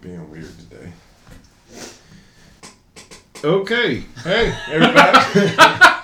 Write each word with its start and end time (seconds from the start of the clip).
being 0.00 0.30
weird 0.30 0.50
today. 0.58 0.92
Okay. 3.42 4.04
Hey, 4.22 4.54
everybody. 4.68 5.54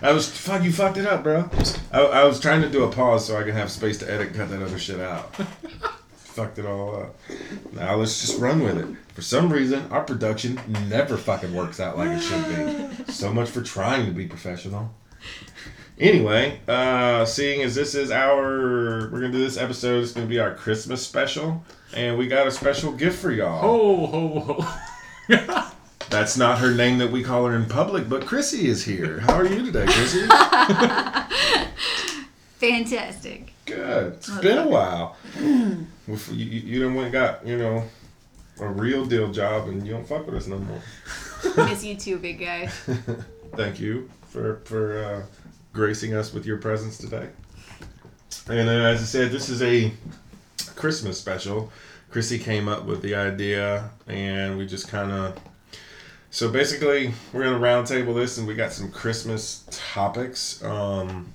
I 0.00 0.12
was 0.12 0.28
fuck. 0.28 0.62
You 0.62 0.72
fucked 0.72 0.96
it 0.98 1.06
up, 1.06 1.22
bro. 1.22 1.50
I, 1.92 2.00
I 2.00 2.24
was 2.24 2.40
trying 2.40 2.62
to 2.62 2.68
do 2.68 2.84
a 2.84 2.92
pause 2.92 3.26
so 3.26 3.36
I 3.36 3.42
can 3.42 3.52
have 3.54 3.70
space 3.70 3.98
to 3.98 4.10
edit 4.10 4.28
and 4.28 4.36
cut 4.36 4.50
that 4.50 4.62
other 4.62 4.78
shit 4.78 5.00
out. 5.00 5.34
fucked 6.16 6.58
it 6.58 6.66
all 6.66 6.94
up. 6.94 7.16
Now 7.72 7.96
let's 7.96 8.20
just 8.20 8.38
run 8.38 8.62
with 8.62 8.78
it. 8.78 8.86
For 9.14 9.22
some 9.22 9.52
reason, 9.52 9.90
our 9.90 10.02
production 10.04 10.60
never 10.88 11.16
fucking 11.16 11.52
works 11.52 11.80
out 11.80 11.98
like 11.98 12.10
it 12.10 12.20
should 12.20 12.46
be. 12.48 13.12
So 13.12 13.32
much 13.32 13.48
for 13.48 13.62
trying 13.62 14.06
to 14.06 14.12
be 14.12 14.26
professional. 14.26 14.94
Anyway, 16.00 16.60
uh, 16.68 17.24
seeing 17.24 17.62
as 17.62 17.74
this 17.74 17.96
is 17.96 18.12
our, 18.12 19.10
we're 19.10 19.20
gonna 19.20 19.32
do 19.32 19.38
this 19.38 19.56
episode. 19.56 20.02
It's 20.02 20.12
gonna 20.12 20.26
be 20.26 20.38
our 20.38 20.54
Christmas 20.54 21.04
special, 21.04 21.64
and 21.92 22.16
we 22.16 22.28
got 22.28 22.46
a 22.46 22.52
special 22.52 22.92
gift 22.92 23.18
for 23.18 23.32
y'all. 23.32 23.60
Ho 23.60 24.06
ho 24.06 24.40
ho. 24.40 25.70
That's 26.10 26.36
not 26.36 26.58
her 26.60 26.72
name 26.72 26.98
that 26.98 27.10
we 27.10 27.24
call 27.24 27.46
her 27.46 27.56
in 27.56 27.66
public, 27.66 28.08
but 28.08 28.24
Chrissy 28.24 28.68
is 28.68 28.84
here. 28.84 29.18
How 29.20 29.34
are 29.34 29.46
you 29.46 29.64
today, 29.66 29.86
Chrissy? 29.86 30.26
Fantastic. 32.58 33.52
Good. 33.66 34.14
It's 34.14 34.30
been 34.38 34.58
a 34.58 34.68
while. 34.68 35.16
If 36.06 36.28
you, 36.32 36.46
you 36.46 36.60
you 36.60 36.80
done 36.82 36.94
went 36.94 37.12
got, 37.12 37.44
you 37.44 37.58
know, 37.58 37.82
a 38.60 38.68
real 38.68 39.04
deal 39.04 39.32
job 39.32 39.68
and 39.68 39.84
you 39.86 39.92
don't 39.94 40.06
fuck 40.06 40.26
with 40.26 40.36
us 40.36 40.46
no 40.46 40.58
more. 40.58 40.80
Miss 41.56 41.84
you 41.84 41.96
too, 41.96 42.18
big 42.18 42.38
guy. 42.38 42.68
Thank 43.56 43.80
you 43.80 44.08
for, 44.28 44.60
for 44.64 45.04
uh, 45.04 45.22
gracing 45.72 46.14
us 46.14 46.32
with 46.32 46.46
your 46.46 46.58
presence 46.58 46.98
today. 46.98 47.28
And 48.48 48.68
as 48.68 49.00
I 49.00 49.04
said, 49.04 49.30
this 49.30 49.48
is 49.48 49.62
a 49.62 49.92
Christmas 50.74 51.18
special. 51.18 51.70
Chrissy 52.10 52.38
came 52.38 52.68
up 52.68 52.84
with 52.86 53.02
the 53.02 53.14
idea, 53.14 53.90
and 54.06 54.56
we 54.56 54.66
just 54.66 54.88
kind 54.88 55.12
of. 55.12 55.38
So 56.30 56.50
basically, 56.50 57.12
we're 57.32 57.44
gonna 57.44 57.58
roundtable 57.58 58.14
this, 58.14 58.38
and 58.38 58.46
we 58.46 58.54
got 58.54 58.72
some 58.72 58.90
Christmas 58.90 59.64
topics. 59.70 60.62
Um, 60.64 61.32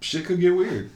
shit 0.00 0.24
could 0.24 0.40
get 0.40 0.50
weird. 0.54 0.90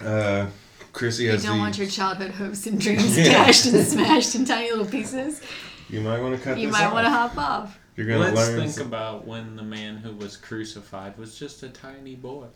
Uh, 0.00 0.46
Chrissy 0.92 1.24
You 1.24 1.32
don't 1.38 1.42
the. 1.42 1.58
want 1.58 1.78
your 1.78 1.86
childhood 1.86 2.32
hopes 2.32 2.66
and 2.66 2.80
dreams 2.80 3.16
Yeah. 3.18 3.24
dashed 3.44 3.66
and 3.66 3.84
smashed 3.86 4.34
in 4.34 4.44
tiny 4.44 4.70
little 4.70 4.84
pieces. 4.86 5.40
you 5.88 6.00
might 6.00 6.20
want 6.20 6.36
to 6.36 6.42
cut. 6.42 6.58
You 6.58 6.68
might 6.68 6.92
want 6.92 7.06
to 7.06 7.10
hop 7.10 7.36
off. 7.38 7.78
You're 7.96 8.06
gonna 8.06 8.20
Let's 8.20 8.36
learn. 8.36 8.58
think 8.58 8.72
some- 8.72 8.86
about 8.86 9.26
when 9.26 9.56
the 9.56 9.62
man 9.62 9.98
who 9.98 10.12
was 10.12 10.36
crucified 10.36 11.18
was 11.18 11.38
just 11.38 11.62
a 11.62 11.68
tiny 11.68 12.14
boy. 12.14 12.46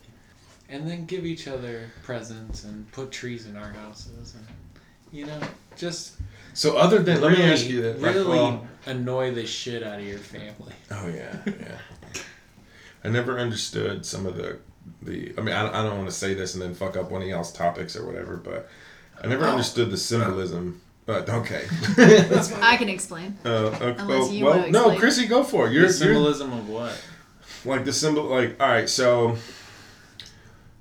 And 0.68 0.88
then 0.88 1.06
give 1.06 1.24
each 1.24 1.46
other 1.46 1.90
presents 2.02 2.64
and 2.64 2.90
put 2.90 3.12
trees 3.12 3.46
in 3.46 3.56
our 3.56 3.72
houses 3.72 4.34
and 4.34 4.46
you 5.12 5.24
know, 5.26 5.40
just 5.76 6.16
so 6.52 6.76
other 6.76 6.98
than 6.98 7.20
let 7.20 7.38
me 7.38 7.44
ask 7.44 7.66
you 7.66 7.82
that. 7.82 8.00
like, 8.00 8.14
really 8.14 8.28
well- 8.28 8.66
annoy 8.86 9.32
the 9.32 9.46
shit 9.46 9.82
out 9.82 10.00
of 10.00 10.06
your 10.06 10.18
family. 10.18 10.74
Oh 10.90 11.06
yeah, 11.08 11.36
yeah. 11.46 11.78
I 13.04 13.08
never 13.08 13.38
understood 13.38 14.04
some 14.04 14.26
of 14.26 14.36
the 14.36 14.58
the. 15.02 15.32
I 15.38 15.40
mean, 15.40 15.54
I, 15.54 15.68
I 15.68 15.82
don't 15.82 15.96
want 15.96 16.08
to 16.08 16.14
say 16.14 16.34
this 16.34 16.54
and 16.54 16.62
then 16.62 16.74
fuck 16.74 16.96
up 16.96 17.10
one 17.10 17.22
of 17.22 17.28
y'all's 17.28 17.52
topics 17.52 17.96
or 17.96 18.04
whatever, 18.04 18.36
but 18.36 18.68
I 19.22 19.26
never 19.26 19.44
oh. 19.44 19.50
understood 19.50 19.90
the 19.90 19.96
symbolism. 19.96 20.80
But 21.06 21.30
okay. 21.30 21.66
I 22.60 22.76
can 22.76 22.88
explain. 22.88 23.38
Uh, 23.44 23.68
uh, 23.68 23.94
Unless 23.98 24.32
you 24.32 24.44
well, 24.44 24.58
wanna 24.58 24.72
no. 24.72 24.98
Chrissy, 24.98 25.26
go 25.26 25.44
for 25.44 25.66
it. 25.66 25.68
The 25.68 25.74
You're, 25.74 25.82
you're 25.84 25.92
symbolism 25.92 26.52
of 26.52 26.68
what? 26.68 27.00
like 27.64 27.84
the 27.84 27.92
symbol. 27.92 28.24
Like, 28.24 28.60
all 28.60 28.68
right, 28.68 28.88
so 28.88 29.36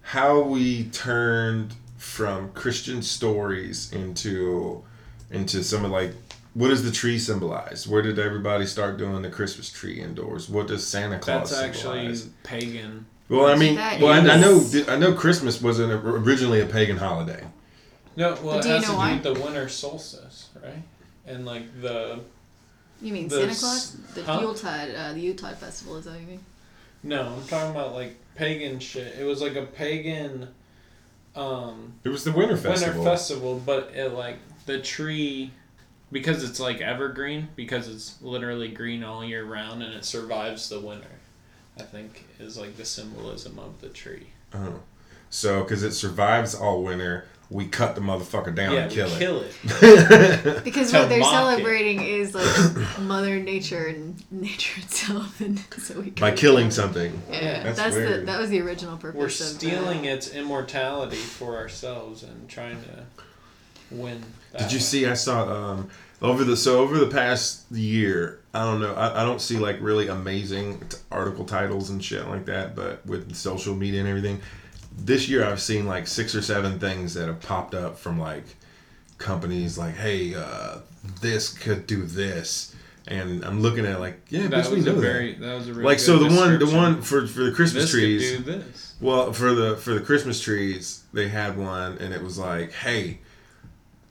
how 0.01 0.41
we 0.41 0.85
turned 0.85 1.73
from 1.97 2.51
Christian 2.51 3.01
stories 3.01 3.91
into 3.91 4.83
into 5.31 5.63
some 5.63 5.85
of 5.85 5.91
like 5.91 6.11
what 6.55 6.69
does 6.69 6.83
the 6.83 6.91
tree 6.91 7.19
symbolize? 7.19 7.85
Where 7.85 8.01
did 8.01 8.17
everybody 8.17 8.65
start 8.65 8.97
doing 8.97 9.21
the 9.21 9.29
Christmas 9.29 9.69
tree 9.69 9.99
indoors? 9.99 10.47
What 10.47 10.67
does 10.67 10.87
Santa 10.87 11.19
Claus 11.19 11.49
That's 11.49 11.61
actually 11.61 12.15
symbolize? 12.15 12.29
pagan. 12.43 13.05
Well, 13.27 13.47
I 13.47 13.55
mean, 13.55 13.75
That 13.75 13.99
well, 13.99 14.13
I, 14.13 14.19
I 14.19 14.39
know, 14.39 14.63
I 14.87 14.95
know, 14.97 15.13
Christmas 15.13 15.61
wasn't 15.61 15.91
originally 15.91 16.61
a 16.61 16.65
pagan 16.65 16.97
holiday. 16.97 17.43
No, 18.15 18.37
well, 18.41 18.59
it 18.59 18.63
do 18.63 18.69
you 18.69 18.73
has 18.75 18.83
know 18.83 18.91
to 18.91 18.97
why? 18.97 19.17
do 19.17 19.29
with 19.29 19.37
the 19.37 19.43
winter 19.43 19.69
solstice, 19.69 20.49
right? 20.63 20.81
And 21.25 21.45
like 21.45 21.81
the 21.81 22.19
You 23.01 23.13
mean 23.13 23.27
The 23.27 23.41
Santa 23.53 23.55
Claus? 23.55 23.97
The 24.13 24.23
huh? 24.23 24.39
Yuletide, 24.41 24.95
uh, 24.95 25.13
the 25.13 25.19
Yuletide 25.19 25.57
festival 25.57 25.97
is 25.97 26.05
that 26.05 26.11
what 26.11 26.21
you 26.21 26.27
mean? 26.27 26.45
no, 27.03 27.35
I'm 27.35 27.47
talking 27.47 27.71
about 27.71 27.93
like 27.93 28.15
pagan 28.35 28.79
shit. 28.79 29.15
It 29.19 29.23
was 29.25 29.41
like 29.41 29.55
a 29.55 29.65
pagan 29.65 30.47
um 31.35 31.93
It 32.03 32.09
was 32.09 32.23
the 32.23 32.31
Winter 32.31 32.57
Festival. 32.57 32.95
winter 32.99 33.09
festival, 33.11 33.61
but 33.65 33.91
it 33.93 34.13
like 34.13 34.37
the 34.65 34.79
tree 34.81 35.51
because 36.11 36.43
it's 36.43 36.59
like 36.59 36.79
evergreen 36.81 37.49
because 37.55 37.87
it's 37.89 38.21
literally 38.21 38.69
green 38.69 39.03
all 39.03 39.23
year 39.25 39.43
round 39.43 39.83
and 39.83 39.93
it 39.93 40.05
survives 40.05 40.69
the 40.69 40.79
winter. 40.79 41.07
I 41.77 41.83
think 41.83 42.25
is 42.39 42.57
like 42.57 42.77
the 42.77 42.85
symbolism 42.85 43.59
of 43.59 43.81
the 43.81 43.89
tree. 43.89 44.27
Oh. 44.53 44.79
So, 45.29 45.61
because 45.63 45.83
it 45.83 45.91
survives 45.91 46.55
all 46.55 46.81
winter, 46.83 47.25
we 47.49 47.67
cut 47.67 47.95
the 47.95 48.01
motherfucker 48.01 48.53
down 48.55 48.73
yeah, 48.73 48.79
and 48.81 48.89
we 48.89 48.95
kill 48.95 49.07
it. 49.07 49.19
kill 49.19 49.41
it. 49.41 50.63
Because 50.63 50.91
what 50.91 51.09
they're 51.09 51.23
celebrating 51.23 52.01
is 52.01 52.33
like 52.33 52.99
Mother 52.99 53.39
Nature 53.39 53.85
and 53.85 54.23
nature 54.31 54.81
itself, 54.81 55.39
and 55.41 55.59
so 55.77 56.01
we 56.01 56.09
By 56.11 56.29
cut 56.31 56.33
it 56.33 56.41
killing 56.41 56.71
something. 56.71 57.21
Yeah, 57.31 57.63
That's 57.63 57.77
that's, 57.77 57.95
the 57.95 58.23
that 58.25 58.39
was 58.39 58.49
the 58.49 58.61
original 58.61 58.97
purpose. 58.97 59.17
We're 59.19 59.25
of 59.25 59.31
stealing 59.31 60.03
that. 60.03 60.13
its 60.13 60.33
immortality 60.33 61.17
for 61.17 61.57
ourselves 61.57 62.23
and 62.23 62.49
trying 62.49 62.81
to 62.83 63.05
win. 63.91 64.23
That 64.51 64.61
Did 64.61 64.71
you 64.71 64.77
way. 64.77 64.83
see? 64.83 65.05
I 65.05 65.13
saw 65.13 65.47
um, 65.71 65.89
over 66.21 66.43
the 66.43 66.57
so 66.57 66.79
over 66.79 66.97
the 66.97 67.07
past 67.07 67.71
year. 67.71 68.39
I 68.53 68.63
don't 68.63 68.79
know. 68.79 68.93
I, 68.93 69.21
I 69.21 69.25
don't 69.25 69.41
see 69.41 69.57
like 69.57 69.77
really 69.81 70.07
amazing 70.07 70.79
t- 70.87 70.97
article 71.11 71.45
titles 71.45 71.89
and 71.89 72.03
shit 72.03 72.27
like 72.27 72.45
that. 72.45 72.75
But 72.75 73.05
with 73.05 73.35
social 73.35 73.75
media 73.75 73.99
and 73.99 74.09
everything, 74.09 74.41
this 74.97 75.27
year 75.29 75.45
I've 75.45 75.61
seen 75.61 75.85
like 75.85 76.07
six 76.07 76.33
or 76.35 76.41
seven 76.41 76.79
things 76.79 77.13
that 77.15 77.27
have 77.27 77.41
popped 77.41 77.73
up 77.75 77.97
from 77.97 78.19
like 78.19 78.43
companies 79.17 79.77
like, 79.77 79.95
hey, 79.95 80.35
uh, 80.35 80.77
this 81.21 81.49
could 81.53 81.85
do 81.87 82.03
this, 82.03 82.75
and 83.07 83.43
I'm 83.45 83.61
looking 83.61 83.85
at 83.85 83.99
like, 83.99 84.19
yeah, 84.29 84.47
That 84.47 84.65
bitch, 84.65 84.69
we 84.71 84.75
was 84.77 84.87
a 84.87 84.93
know 84.93 84.99
very 84.99 85.33
that. 85.35 85.41
that 85.45 85.53
was 85.55 85.67
a 85.69 85.73
really 85.73 85.85
Like 85.85 85.97
good 85.97 86.03
so 86.03 86.17
the 86.17 86.35
one 86.35 86.59
the 86.59 86.67
one 86.67 87.01
for 87.01 87.27
for 87.27 87.43
the 87.43 87.51
Christmas 87.51 87.83
this 87.83 87.91
trees. 87.91 88.35
could 88.37 88.45
do 88.45 88.51
this. 88.53 88.95
Well, 89.01 89.31
for 89.33 89.53
the 89.53 89.75
for 89.77 89.93
the 89.93 90.01
Christmas 90.01 90.41
trees, 90.41 91.03
they 91.13 91.27
had 91.27 91.57
one, 91.57 91.97
and 91.99 92.13
it 92.13 92.23
was 92.23 92.37
like, 92.37 92.71
"Hey, 92.71 93.19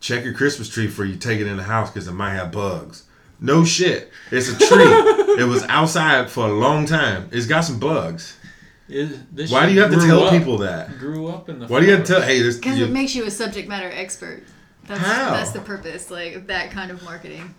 check 0.01 0.25
your 0.25 0.35
Christmas 0.35 0.69
tree 0.69 0.87
before 0.87 1.07
you 1.07 1.17
take 1.17 1.41
it 1.41 1.47
in 1.47 1.57
the 1.57 1.63
house 1.65 1.91
because 1.91 2.07
it 2.07 2.13
might 2.13 2.35
have 2.35 2.53
bugs." 2.53 3.05
No 3.41 3.65
shit, 3.65 4.11
it's 4.31 4.49
a 4.49 4.57
tree. 4.57 4.67
it 5.43 5.49
was 5.49 5.65
outside 5.65 6.31
for 6.31 6.47
a 6.47 6.53
long 6.53 6.87
time. 6.87 7.29
It's 7.33 7.47
got 7.47 7.63
some 7.63 7.79
bugs. 7.81 8.37
Is- 8.89 9.19
this 9.33 9.51
Why 9.51 9.67
do 9.67 9.73
you 9.73 9.81
have 9.81 9.91
to 9.93 9.97
tell 9.99 10.25
up- 10.25 10.33
people 10.33 10.59
that? 10.59 10.99
Grew 10.99 11.29
up 11.29 11.49
in 11.49 11.59
the. 11.59 11.67
Why 11.67 11.81
do 11.81 11.87
you 11.87 11.93
have 11.93 12.05
to 12.05 12.13
tell? 12.13 12.23
Hey, 12.23 12.41
this. 12.43 12.57
Because 12.57 12.79
it 12.81 12.91
makes 12.91 13.15
you 13.15 13.25
a 13.25 13.31
subject 13.31 13.69
matter 13.69 13.91
expert. 13.93 14.45
That's, 14.87 15.01
How? 15.01 15.31
That's 15.31 15.53
the 15.53 15.61
purpose, 15.61 16.11
like 16.11 16.47
that 16.49 16.71
kind 16.71 16.91
of 16.91 17.03
marketing. 17.03 17.55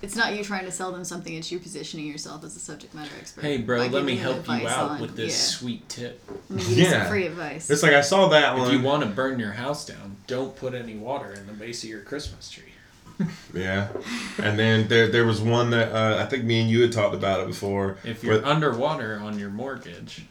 It's 0.00 0.14
not 0.14 0.36
you 0.36 0.44
trying 0.44 0.64
to 0.64 0.70
sell 0.70 0.92
them 0.92 1.02
something; 1.02 1.34
it's 1.34 1.50
you 1.50 1.58
positioning 1.58 2.06
yourself 2.06 2.44
as 2.44 2.54
a 2.54 2.60
subject 2.60 2.94
matter 2.94 3.10
expert. 3.18 3.40
Hey, 3.42 3.56
bro, 3.58 3.84
let 3.86 4.04
me 4.04 4.14
help 4.16 4.46
you 4.46 4.68
out 4.68 4.90
on- 4.92 5.00
with 5.00 5.16
this 5.16 5.32
Yeah, 5.32 5.58
sweet 5.58 5.88
tip. 5.88 6.22
I'm 6.48 6.56
gonna 6.58 6.68
give 6.68 6.78
you 6.78 6.84
Yeah. 6.84 7.02
some 7.02 7.10
free 7.10 7.26
advice. 7.26 7.68
it's 7.68 7.82
like 7.82 7.94
I 7.94 8.00
saw 8.02 8.28
that 8.28 8.52
If 8.52 8.58
one. 8.60 8.72
you 8.72 8.80
want 8.80 9.02
to 9.02 9.08
burn 9.08 9.40
your 9.40 9.50
house 9.52 9.84
down, 9.84 10.16
don't 10.28 10.54
put 10.54 10.72
any 10.74 10.94
water 10.94 11.32
in 11.32 11.48
the 11.48 11.52
base 11.52 11.82
of 11.82 11.90
your 11.90 12.02
Christmas 12.02 12.48
tree. 12.48 12.67
yeah, 13.54 13.88
and 14.42 14.58
then 14.58 14.86
there 14.88 15.08
there 15.08 15.24
was 15.26 15.40
one 15.40 15.70
that 15.70 15.92
uh, 15.92 16.22
I 16.22 16.26
think 16.26 16.44
me 16.44 16.60
and 16.60 16.70
you 16.70 16.82
had 16.82 16.92
talked 16.92 17.14
about 17.14 17.40
it 17.40 17.46
before. 17.48 17.98
If 18.04 18.22
you're 18.22 18.36
where- 18.40 18.46
underwater 18.52 19.18
on 19.20 19.38
your 19.38 19.50
mortgage, 19.50 20.24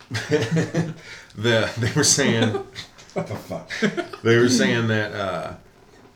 the 1.35 1.69
they 1.77 1.91
were 1.95 2.03
saying 2.03 2.49
what 3.13 3.27
the 3.27 3.35
fuck 3.35 3.69
they 4.21 4.37
were 4.37 4.49
saying 4.49 4.87
that 4.89 5.11
uh 5.13 5.53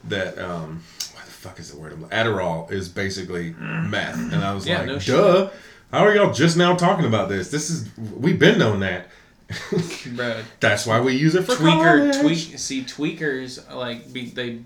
that 0.06 0.38
um 0.38 0.84
what 1.14 1.26
the 1.26 1.32
fuck 1.32 1.60
is 1.60 1.72
the 1.72 1.80
word 1.80 1.94
Adderall 2.10 2.72
is 2.72 2.90
basically 2.90 3.54
meth 3.60 4.18
and 4.32 4.36
I 4.36 4.54
was 4.54 4.68
Yeah, 4.68 4.80
like 4.80 4.88
no 4.88 5.00
shit. 5.00 5.16
duh 5.16 5.50
how 5.92 6.06
are 6.06 6.14
y'all 6.16 6.32
just 6.34 6.58
now 6.58 6.76
talking 6.76 7.06
about 7.06 7.28
this 7.30 7.50
this 7.50 7.70
is 7.70 7.90
we've 7.98 8.40
been 8.40 8.60
known 8.60 8.80
that 8.82 9.08
that's 10.60 10.86
why 10.86 11.02
we 11.02 11.14
use 11.14 11.36
it 11.36 11.44
for 11.44 11.54
tweaker, 11.54 12.12
college. 12.14 12.20
tweak. 12.22 12.58
See, 12.60 12.84
tweakers 12.84 13.74
like 13.76 14.14
be, 14.14 14.30
they 14.30 14.60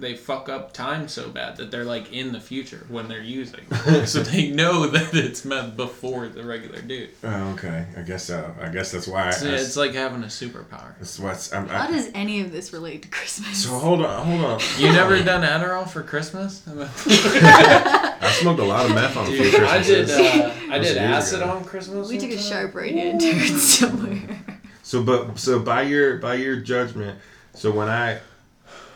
they 0.00 0.16
fuck 0.16 0.48
up 0.48 0.72
time 0.72 1.06
so 1.08 1.28
bad 1.28 1.56
that 1.58 1.70
they're 1.70 1.84
like 1.84 2.12
in 2.12 2.32
the 2.32 2.40
future 2.40 2.84
when 2.88 3.08
they're 3.08 3.22
using, 3.22 3.60
so 4.06 4.22
they 4.22 4.50
know 4.50 4.86
that 4.86 5.14
it's 5.14 5.44
meant 5.44 5.76
before 5.76 6.28
the 6.28 6.42
regular 6.44 6.80
dude. 6.80 7.10
oh, 7.22 7.52
okay 7.52 7.86
I 7.96 8.02
guess 8.02 8.24
so 8.24 8.54
I 8.60 8.68
guess 8.68 8.92
that's 8.92 9.06
why 9.06 9.28
It's, 9.28 9.42
I, 9.44 9.48
it's 9.50 9.76
like 9.76 9.92
having 9.94 10.22
a 10.22 10.26
superpower. 10.26 10.94
that's 10.98 11.18
what's 11.18 11.52
I'm, 11.52 11.68
How 11.68 11.88
I, 11.88 11.90
does 11.90 12.10
any 12.14 12.40
of 12.40 12.50
this 12.52 12.72
relate 12.72 13.02
to 13.02 13.08
Christmas? 13.08 13.64
so 13.64 13.70
hold 13.78 14.04
on 14.04 14.26
hold 14.26 14.44
on 14.44 14.60
You 14.78 14.92
never 14.92 15.22
done 15.22 15.42
Adderall 15.42 15.88
for 15.88 16.02
Christmas? 16.02 16.62
I 16.68 18.30
smoked 18.40 18.60
a 18.60 18.64
lot 18.64 18.86
of 18.86 18.94
meth 18.94 19.16
on 19.16 19.26
a 19.26 19.30
few 19.30 19.50
Dude, 19.50 19.60
I 19.62 19.82
did. 19.82 20.10
Uh, 20.10 20.52
I 20.70 20.78
did 20.78 20.96
acid 20.96 21.42
ago. 21.42 21.50
on 21.50 21.64
Christmas. 21.64 22.08
we 22.08 22.16
one 22.18 22.28
took 22.28 22.38
a 22.38 22.42
sharp 22.42 22.74
right 22.74 22.92
hand 22.94 23.20
turn 23.20 23.38
somewhere. 23.58 24.38
So, 24.82 25.02
but 25.02 25.38
so 25.38 25.58
by 25.60 25.82
your 25.82 26.18
by 26.18 26.34
your 26.34 26.56
judgment, 26.56 27.18
so 27.54 27.70
when 27.70 27.88
I 27.88 28.20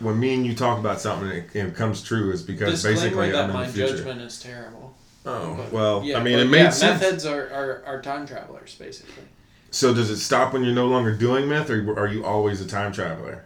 when 0.01 0.19
me 0.19 0.35
and 0.35 0.45
you 0.47 0.55
talk 0.55 0.79
about 0.79 1.01
something 1.01 1.31
and 1.31 1.39
it, 1.55 1.57
it 1.57 1.75
comes 1.75 2.03
true 2.03 2.31
is 2.33 2.43
because 2.43 2.83
Disclaimer 2.83 3.01
basically 3.01 3.31
that 3.33 3.45
I'm 3.45 3.51
in 3.51 3.57
my 3.57 3.67
the 3.67 3.73
future. 3.73 3.97
judgment 3.97 4.21
is 4.21 4.41
terrible. 4.41 4.95
Oh 5.27 5.55
But- 5.57 5.73
well, 5.73 6.03
yeah, 6.05 6.19
I 6.19 6.23
mean 6.23 6.37
but 6.37 6.47
it 6.47 6.49
made 6.51 6.59
yeah, 6.65 6.71
sense. 6.71 7.01
Meth 7.01 7.11
heads 7.11 7.27
are, 7.27 7.49
are, 7.51 7.83
are 7.87 8.03
time 8.03 8.27
travelers, 8.27 8.75
basically. 8.75 9.25
So 9.71 9.93
does 9.95 10.11
it 10.11 10.19
stop 10.19 10.53
when 10.53 10.63
you're 10.65 10.75
no 10.75 10.87
longer 10.87 11.13
doing 11.17 11.49
meth, 11.49 11.71
or 11.71 11.99
are 11.99 12.07
you 12.07 12.25
always 12.25 12.61
a 12.61 12.67
time 12.67 12.93
traveler? 12.93 13.45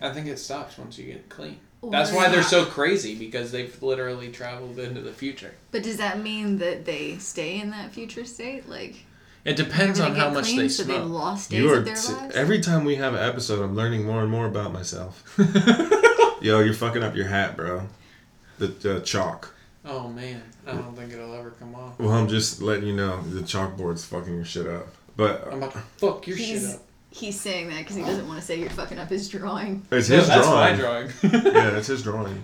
I 0.00 0.12
think 0.12 0.26
it 0.26 0.38
stops 0.38 0.76
once 0.78 0.98
you 0.98 1.06
get 1.06 1.28
clean. 1.28 1.58
Or- 1.80 1.90
That's 1.90 2.12
why 2.12 2.28
they're 2.28 2.42
so 2.42 2.64
crazy 2.64 3.14
because 3.14 3.50
they've 3.52 3.80
literally 3.82 4.30
traveled 4.30 4.78
into 4.78 5.00
the 5.00 5.12
future. 5.12 5.54
But 5.70 5.84
does 5.84 5.96
that 5.98 6.20
mean 6.20 6.58
that 6.58 6.84
they 6.84 7.18
stay 7.18 7.60
in 7.60 7.70
that 7.70 7.92
future 7.92 8.24
state? 8.24 8.68
Like 8.68 8.96
It 9.44 9.56
depends 9.56 9.98
on 10.00 10.14
how 10.14 10.30
much 10.30 10.54
they 10.54 10.68
so 10.68 10.82
they've 10.82 11.02
lost 11.04 11.50
days 11.50 11.60
You 11.60 11.72
are 11.72 11.78
of 11.78 11.84
their 11.84 11.94
t- 11.94 12.12
lives. 12.12 12.34
every 12.36 12.60
time 12.60 12.84
we 12.84 12.96
have 12.96 13.14
an 13.14 13.20
episode, 13.26 13.62
I'm 13.62 13.74
learning 13.74 14.04
more 14.04 14.20
and 14.22 14.30
more 14.30 14.46
about 14.46 14.72
myself. 14.72 15.22
Yo, 16.42 16.60
you're 16.60 16.74
fucking 16.74 17.02
up 17.02 17.14
your 17.16 17.26
hat, 17.26 17.56
bro. 17.56 17.82
The 18.58 18.96
uh, 18.96 19.00
chalk. 19.00 19.54
Oh 19.84 20.08
man, 20.08 20.42
I 20.66 20.72
don't 20.72 20.94
think 20.96 21.12
it'll 21.12 21.34
ever 21.34 21.50
come 21.52 21.74
off. 21.74 21.98
Well, 21.98 22.10
I'm 22.10 22.28
just 22.28 22.60
letting 22.60 22.86
you 22.86 22.94
know 22.96 23.22
the 23.22 23.40
chalkboard's 23.40 24.04
fucking 24.04 24.34
your 24.34 24.44
shit 24.44 24.66
up. 24.66 24.88
But 25.16 25.46
I'm 25.50 25.58
about 25.58 25.72
to 25.72 25.78
fuck 25.96 26.26
your 26.26 26.36
shit 26.36 26.46
he's 26.46 26.74
up. 26.74 26.82
he's 27.10 27.40
saying 27.40 27.68
that 27.70 27.78
because 27.78 27.96
he 27.96 28.02
doesn't 28.02 28.26
want 28.28 28.38
to 28.40 28.44
say 28.46 28.58
you're 28.60 28.70
fucking 28.70 28.98
up 28.98 29.08
his 29.08 29.28
drawing. 29.28 29.86
it's 29.90 30.08
No, 30.10 30.16
his 30.16 30.28
that's 30.28 30.46
drawing. 30.46 30.72
my 30.76 30.78
drawing. 30.78 31.06
Yeah, 31.54 31.70
it's 31.78 31.86
his 31.86 32.02
drawing. 32.02 32.42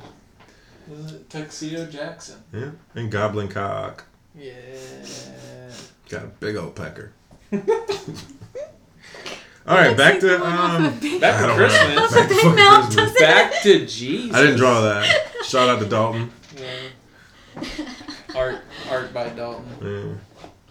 Was 0.88 1.12
it 1.12 1.28
Tuxedo 1.30 1.86
Jackson? 1.86 2.36
Yeah, 2.52 2.70
and 2.94 3.10
Goblin 3.10 3.48
Cock 3.48 4.04
Yeah. 4.38 4.52
Got 6.08 6.22
a 6.24 6.26
big 6.26 6.56
old 6.56 6.74
pecker. 6.76 7.12
All 9.66 9.76
right, 9.78 9.96
back 9.96 10.20
to 10.20 10.44
um. 10.44 10.98
Back 11.20 11.34
I 11.36 11.40
to 11.40 11.46
don't 11.46 11.56
Christmas. 11.56 12.12
Back 12.14 12.28
to 12.28 12.28
Big 12.28 12.36
fucking 12.42 12.54
mouth 12.54 12.84
Christmas. 12.84 12.96
doesn't- 13.14 13.20
Back 13.20 13.62
to 13.62 13.86
Jesus. 13.86 14.36
I 14.36 14.40
didn't 14.42 14.56
draw 14.58 14.80
that. 14.82 15.32
Shout 15.44 15.68
out 15.70 15.78
to 15.80 15.86
Dalton. 15.86 16.30
Yeah. 16.56 17.70
Art, 18.34 18.62
art 18.90 19.14
by 19.14 19.28
Dalton. 19.30 20.18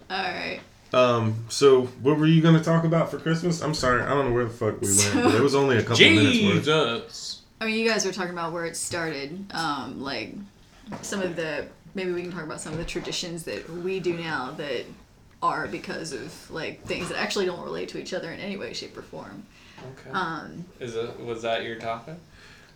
Yeah. 0.08 0.16
All 0.16 0.22
right. 0.32 0.60
Um. 0.92 1.44
So, 1.48 1.86
what 2.02 2.18
were 2.18 2.26
you 2.26 2.40
gonna 2.40 2.62
talk 2.62 2.84
about 2.84 3.10
for 3.10 3.18
Christmas? 3.18 3.62
I'm 3.62 3.74
sorry, 3.74 4.02
I 4.02 4.10
don't 4.10 4.26
know 4.28 4.32
where 4.32 4.44
the 4.44 4.50
fuck 4.50 4.80
we 4.80 4.86
went. 4.96 5.14
But 5.24 5.34
it 5.34 5.40
was 5.42 5.56
only 5.56 5.78
a 5.78 5.82
couple 5.82 5.98
minutes 6.04 6.44
worth. 6.44 6.64
Jesus. 6.64 7.40
I 7.60 7.66
mean, 7.66 7.74
you 7.76 7.88
guys 7.88 8.06
were 8.06 8.12
talking 8.12 8.32
about 8.32 8.52
where 8.52 8.64
it 8.64 8.76
started, 8.76 9.46
um, 9.54 10.00
like 10.00 10.34
some 11.02 11.20
of 11.20 11.34
the 11.34 11.66
maybe 11.96 12.12
we 12.12 12.22
can 12.22 12.30
talk 12.30 12.44
about 12.44 12.60
some 12.60 12.72
of 12.72 12.78
the 12.78 12.84
traditions 12.84 13.42
that 13.44 13.68
we 13.68 13.98
do 13.98 14.16
now 14.16 14.52
that 14.52 14.84
are 15.44 15.66
because 15.68 16.12
of 16.12 16.50
like 16.50 16.84
things 16.86 17.08
that 17.10 17.18
actually 17.18 17.46
don't 17.46 17.62
relate 17.62 17.88
to 17.90 17.98
each 17.98 18.14
other 18.14 18.32
in 18.32 18.40
any 18.40 18.56
way, 18.56 18.72
shape, 18.72 18.96
or 18.96 19.02
form. 19.02 19.44
Okay. 20.00 20.10
Um, 20.12 20.64
Is 20.80 20.94
it? 20.96 21.20
Was 21.20 21.42
that 21.42 21.64
your 21.64 21.76
topic? 21.76 22.14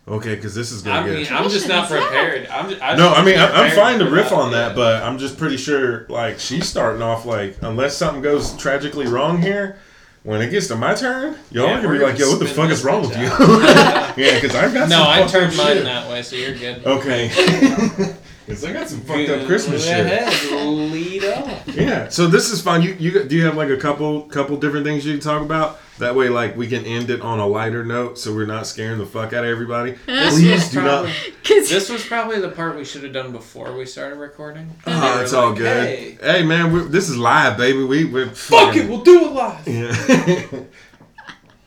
Okay, 0.07 0.35
because 0.35 0.55
this 0.55 0.71
is 0.71 0.81
gonna 0.81 1.01
I 1.01 1.05
get. 1.07 1.15
mean, 1.17 1.27
I'm 1.31 1.49
just 1.49 1.67
not 1.67 1.87
prepared. 1.89 2.47
I'm 2.47 2.69
just, 2.69 2.81
I 2.81 2.95
no, 2.95 3.09
just 3.09 3.19
I 3.19 3.25
mean, 3.25 3.37
I- 3.37 3.51
I'm 3.65 3.75
fine 3.75 3.99
to 3.99 4.09
riff 4.09 4.31
on 4.31 4.51
that, 4.53 4.75
but 4.75 5.03
I'm 5.03 5.17
just 5.19 5.37
pretty 5.37 5.57
sure, 5.57 6.05
like, 6.09 6.39
she's 6.39 6.67
starting 6.67 7.01
off 7.01 7.25
like, 7.25 7.57
unless 7.61 7.95
something 7.95 8.21
goes 8.21 8.55
tragically 8.57 9.05
wrong 9.07 9.39
here, 9.41 9.77
when 10.23 10.41
it 10.41 10.49
gets 10.49 10.67
to 10.67 10.75
my 10.75 10.95
turn, 10.95 11.37
y'all 11.51 11.67
Yeah, 11.67 11.77
are 11.79 11.81
gonna 11.83 11.97
be 11.99 12.03
like, 12.03 12.17
yo, 12.17 12.29
what 12.29 12.39
the 12.39 12.47
fuck 12.47 12.69
is 12.71 12.83
wrong 12.83 13.01
with 13.01 13.11
bitch 13.11 14.17
you? 14.17 14.23
yeah, 14.23 14.39
because 14.39 14.55
I've 14.55 14.73
got 14.73 14.89
No, 14.89 14.97
some 14.97 15.07
I 15.07 15.27
turned 15.27 15.55
mine 15.57 15.75
shit. 15.77 15.83
that 15.85 16.09
way, 16.09 16.21
so 16.23 16.35
you're 16.35 16.55
good. 16.55 16.85
Okay. 16.85 17.29
Because 18.49 18.65
I 18.65 18.73
got 18.73 18.89
some 18.89 19.01
fucked 19.01 19.29
up 19.29 19.45
Christmas 19.45 19.85
Go 19.85 19.91
shit. 19.91 20.51
lead 20.91 21.23
off. 21.25 21.67
Yeah, 21.67 22.09
so 22.09 22.25
this 22.25 22.49
is 22.49 22.59
fun. 22.61 22.81
You 22.81 22.95
you 22.99 23.23
do 23.23 23.35
you 23.35 23.45
have 23.45 23.55
like 23.55 23.69
a 23.69 23.77
couple 23.77 24.23
couple 24.23 24.57
different 24.57 24.85
things 24.87 25.05
you 25.05 25.13
can 25.13 25.21
talk 25.21 25.43
about? 25.43 25.79
That 25.99 26.15
way, 26.15 26.29
like 26.29 26.57
we 26.57 26.65
can 26.67 26.83
end 26.85 27.09
it 27.11 27.21
on 27.21 27.39
a 27.39 27.45
lighter 27.45 27.83
note, 27.85 28.17
so 28.17 28.33
we're 28.33 28.45
not 28.47 28.65
scaring 28.65 28.97
the 28.97 29.05
fuck 29.05 29.33
out 29.33 29.43
of 29.43 29.49
everybody. 29.51 29.91
This 30.07 30.33
Please 30.33 30.51
was 30.51 30.71
do 30.71 30.81
not. 30.81 31.03
probably- 31.05 31.11
cause 31.43 31.69
This 31.69 31.89
was 31.89 32.03
probably 32.05 32.39
the 32.39 32.49
part 32.49 32.75
we 32.75 32.85
should 32.85 33.03
have 33.03 33.13
done 33.13 33.31
before 33.31 33.77
we 33.77 33.85
started 33.85 34.15
recording. 34.17 34.71
And 34.85 35.03
Oh, 35.03 35.17
were 35.17 35.23
it's 35.23 35.33
all 35.33 35.53
good. 35.53 35.87
Hey, 35.87 36.17
Hey, 36.21 36.43
man, 36.43 36.71
we 36.71 36.79
this 36.83 37.07
is 37.09 37.17
live, 37.17 37.55
baby. 37.57 37.83
We 37.83 38.05
we're 38.05 38.29
fuck 38.29 38.75
it, 38.75 38.89
we'll 38.89 39.03
do 39.03 39.25
it 39.25 39.31
live. 39.33 39.67
Yeah. 39.67 39.93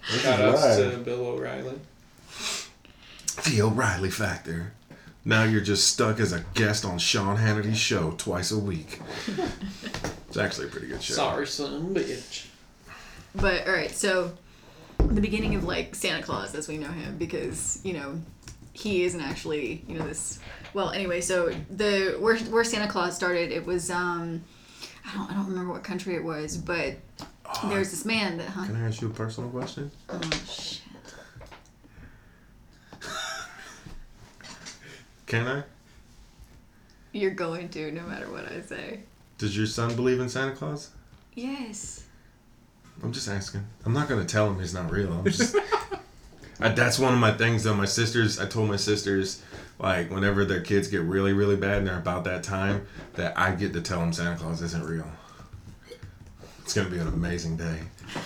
Shout 0.03 0.41
outs 0.41 0.63
live. 0.63 0.93
to 0.93 0.99
Bill 0.99 1.27
O'Reilly. 1.27 1.79
The 3.45 3.63
O'Reilly 3.63 4.11
Factor. 4.11 4.73
Now 5.25 5.45
you're 5.45 5.61
just 5.61 5.87
stuck 5.87 6.19
as 6.19 6.33
a 6.33 6.45
guest 6.55 6.85
on 6.85 6.99
Sean 6.99 7.37
Hannity's 7.37 7.79
show 7.79 8.13
twice 8.19 8.51
a 8.51 8.59
week. 8.59 9.01
It's 10.33 10.39
actually 10.39 10.69
a 10.69 10.71
pretty 10.71 10.87
good 10.87 11.03
show. 11.03 11.13
Sorry, 11.13 11.47
son, 11.47 11.95
bitch. 11.95 12.47
But 13.35 13.67
all 13.67 13.75
right, 13.75 13.91
so 13.91 14.33
the 14.97 15.21
beginning 15.21 15.55
of 15.57 15.65
like 15.65 15.95
Santa 15.95 16.23
Claus 16.23 16.55
as 16.55 16.69
we 16.69 16.79
know 16.79 16.89
him, 16.89 17.19
because 17.19 17.79
you 17.85 17.93
know 17.93 18.19
he 18.73 19.05
isn't 19.05 19.21
actually 19.21 19.85
you 19.87 19.99
know 19.99 20.07
this. 20.07 20.39
Well, 20.73 20.89
anyway, 20.89 21.21
so 21.21 21.53
the 21.71 22.17
where 22.19 22.39
where 22.39 22.65
Santa 22.65 22.89
Claus 22.89 23.15
started, 23.15 23.53
it 23.53 23.67
was 23.67 23.91
um 23.91 24.43
I 25.07 25.15
don't 25.15 25.31
I 25.31 25.35
don't 25.35 25.49
remember 25.49 25.75
what 25.75 25.85
country 25.85 26.15
it 26.15 26.25
was, 26.25 26.57
but 26.57 26.95
there's 27.65 27.91
this 27.91 28.07
man 28.07 28.39
that 28.39 28.49
huh? 28.49 28.65
Can 28.65 28.77
I 28.77 28.87
ask 28.87 29.03
you 29.03 29.09
a 29.09 29.11
personal 29.11 29.51
question? 29.51 29.91
Oh 30.09 30.19
shit. 30.47 30.81
Can 35.33 35.49
I? 35.49 35.63
You're 37.13 37.31
going 37.31 37.71
to 37.71 37.91
no 37.91 38.03
matter 38.03 38.31
what 38.31 38.53
I 38.53 38.61
say. 38.61 39.01
Does 39.39 39.57
your 39.57 39.65
son 39.65 39.97
believe 39.97 40.21
in 40.21 40.29
Santa 40.29 40.53
Claus? 40.55 40.91
Yes. 41.33 42.05
I'm 43.03 43.15
just 43.15 43.29
asking. 43.29 43.65
I'm 43.87 43.95
not 43.95 44.11
gonna 44.11 44.27
tell 44.27 44.47
him 44.47 44.61
he's 44.61 44.75
not 44.75 44.91
real. 44.91 45.11
I'm 45.11 45.25
just. 45.25 45.57
I, 46.61 46.69
that's 46.69 46.99
one 46.99 47.15
of 47.15 47.19
my 47.19 47.33
things 47.33 47.65
though. 47.65 47.73
My 47.73 47.87
sisters, 47.87 48.39
I 48.39 48.45
told 48.45 48.69
my 48.69 48.77
sisters, 48.77 49.43
like 49.79 50.11
whenever 50.11 50.45
their 50.45 50.61
kids 50.61 50.89
get 50.89 51.01
really, 51.01 51.33
really 51.33 51.57
bad 51.57 51.79
and 51.79 51.87
they're 51.87 51.97
about 51.97 52.25
that 52.25 52.43
time, 52.43 52.87
that 53.15 53.33
I 53.39 53.53
get 53.53 53.73
to 53.73 53.81
tell 53.81 54.01
them 54.01 54.13
Santa 54.13 54.37
Claus 54.37 54.61
isn't 54.61 54.85
real. 54.85 55.11
It's 56.63 56.75
gonna 56.75 56.89
be 56.89 56.99
an 56.99 57.09
amazing 57.09 57.57
day. 57.57 57.79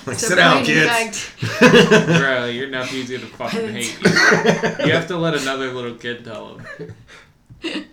Like, 0.06 0.18
sit 0.18 0.36
down, 0.36 0.64
kids. 0.64 0.90
fact- 0.90 1.32
Bro, 2.20 2.46
your 2.46 2.68
nephew's 2.68 3.10
gonna 3.10 3.26
fucking 3.32 3.68
hate 3.72 3.98
you. 4.00 4.10
You 4.86 4.92
have 4.92 5.06
to 5.08 5.16
let 5.16 5.34
another 5.34 5.72
little 5.72 5.94
kid 5.94 6.24
tell 6.24 6.58
him. 6.58 7.84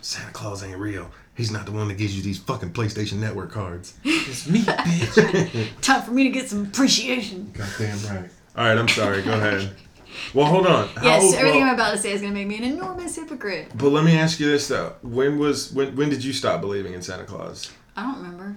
Santa 0.00 0.32
Claus 0.32 0.62
ain't 0.62 0.78
real. 0.78 1.10
He's 1.34 1.50
not 1.50 1.66
the 1.66 1.72
one 1.72 1.88
that 1.88 1.94
gives 1.98 2.16
you 2.16 2.22
these 2.22 2.38
fucking 2.38 2.72
PlayStation 2.72 3.14
Network 3.14 3.50
cards. 3.50 3.94
It's 4.04 4.48
me, 4.48 4.60
bitch. 4.60 5.68
Time 5.80 6.02
for 6.02 6.12
me 6.12 6.24
to 6.24 6.30
get 6.30 6.48
some 6.48 6.64
appreciation. 6.66 7.50
Goddamn 7.52 7.98
right. 8.16 8.30
All 8.56 8.64
right, 8.66 8.78
I'm 8.78 8.88
sorry. 8.88 9.22
Go 9.22 9.32
ahead. 9.32 9.74
Well, 10.32 10.46
hold 10.46 10.66
on. 10.66 10.88
How 10.88 11.02
Yes, 11.04 11.22
old- 11.24 11.34
everything 11.34 11.60
well- 11.60 11.68
I'm 11.70 11.74
about 11.74 11.92
to 11.92 11.98
say 11.98 12.12
is 12.12 12.20
gonna 12.20 12.34
make 12.34 12.46
me 12.46 12.56
an 12.58 12.64
enormous 12.64 13.16
hypocrite. 13.16 13.70
But 13.76 13.88
let 13.90 14.04
me 14.04 14.16
ask 14.16 14.38
you 14.40 14.46
this 14.46 14.68
though: 14.68 14.94
When 15.02 15.38
was 15.38 15.72
when 15.72 15.94
when 15.96 16.08
did 16.10 16.22
you 16.24 16.32
stop 16.32 16.60
believing 16.60 16.94
in 16.94 17.02
Santa 17.02 17.24
Claus? 17.24 17.70
I 17.96 18.02
don't 18.02 18.16
remember. 18.22 18.56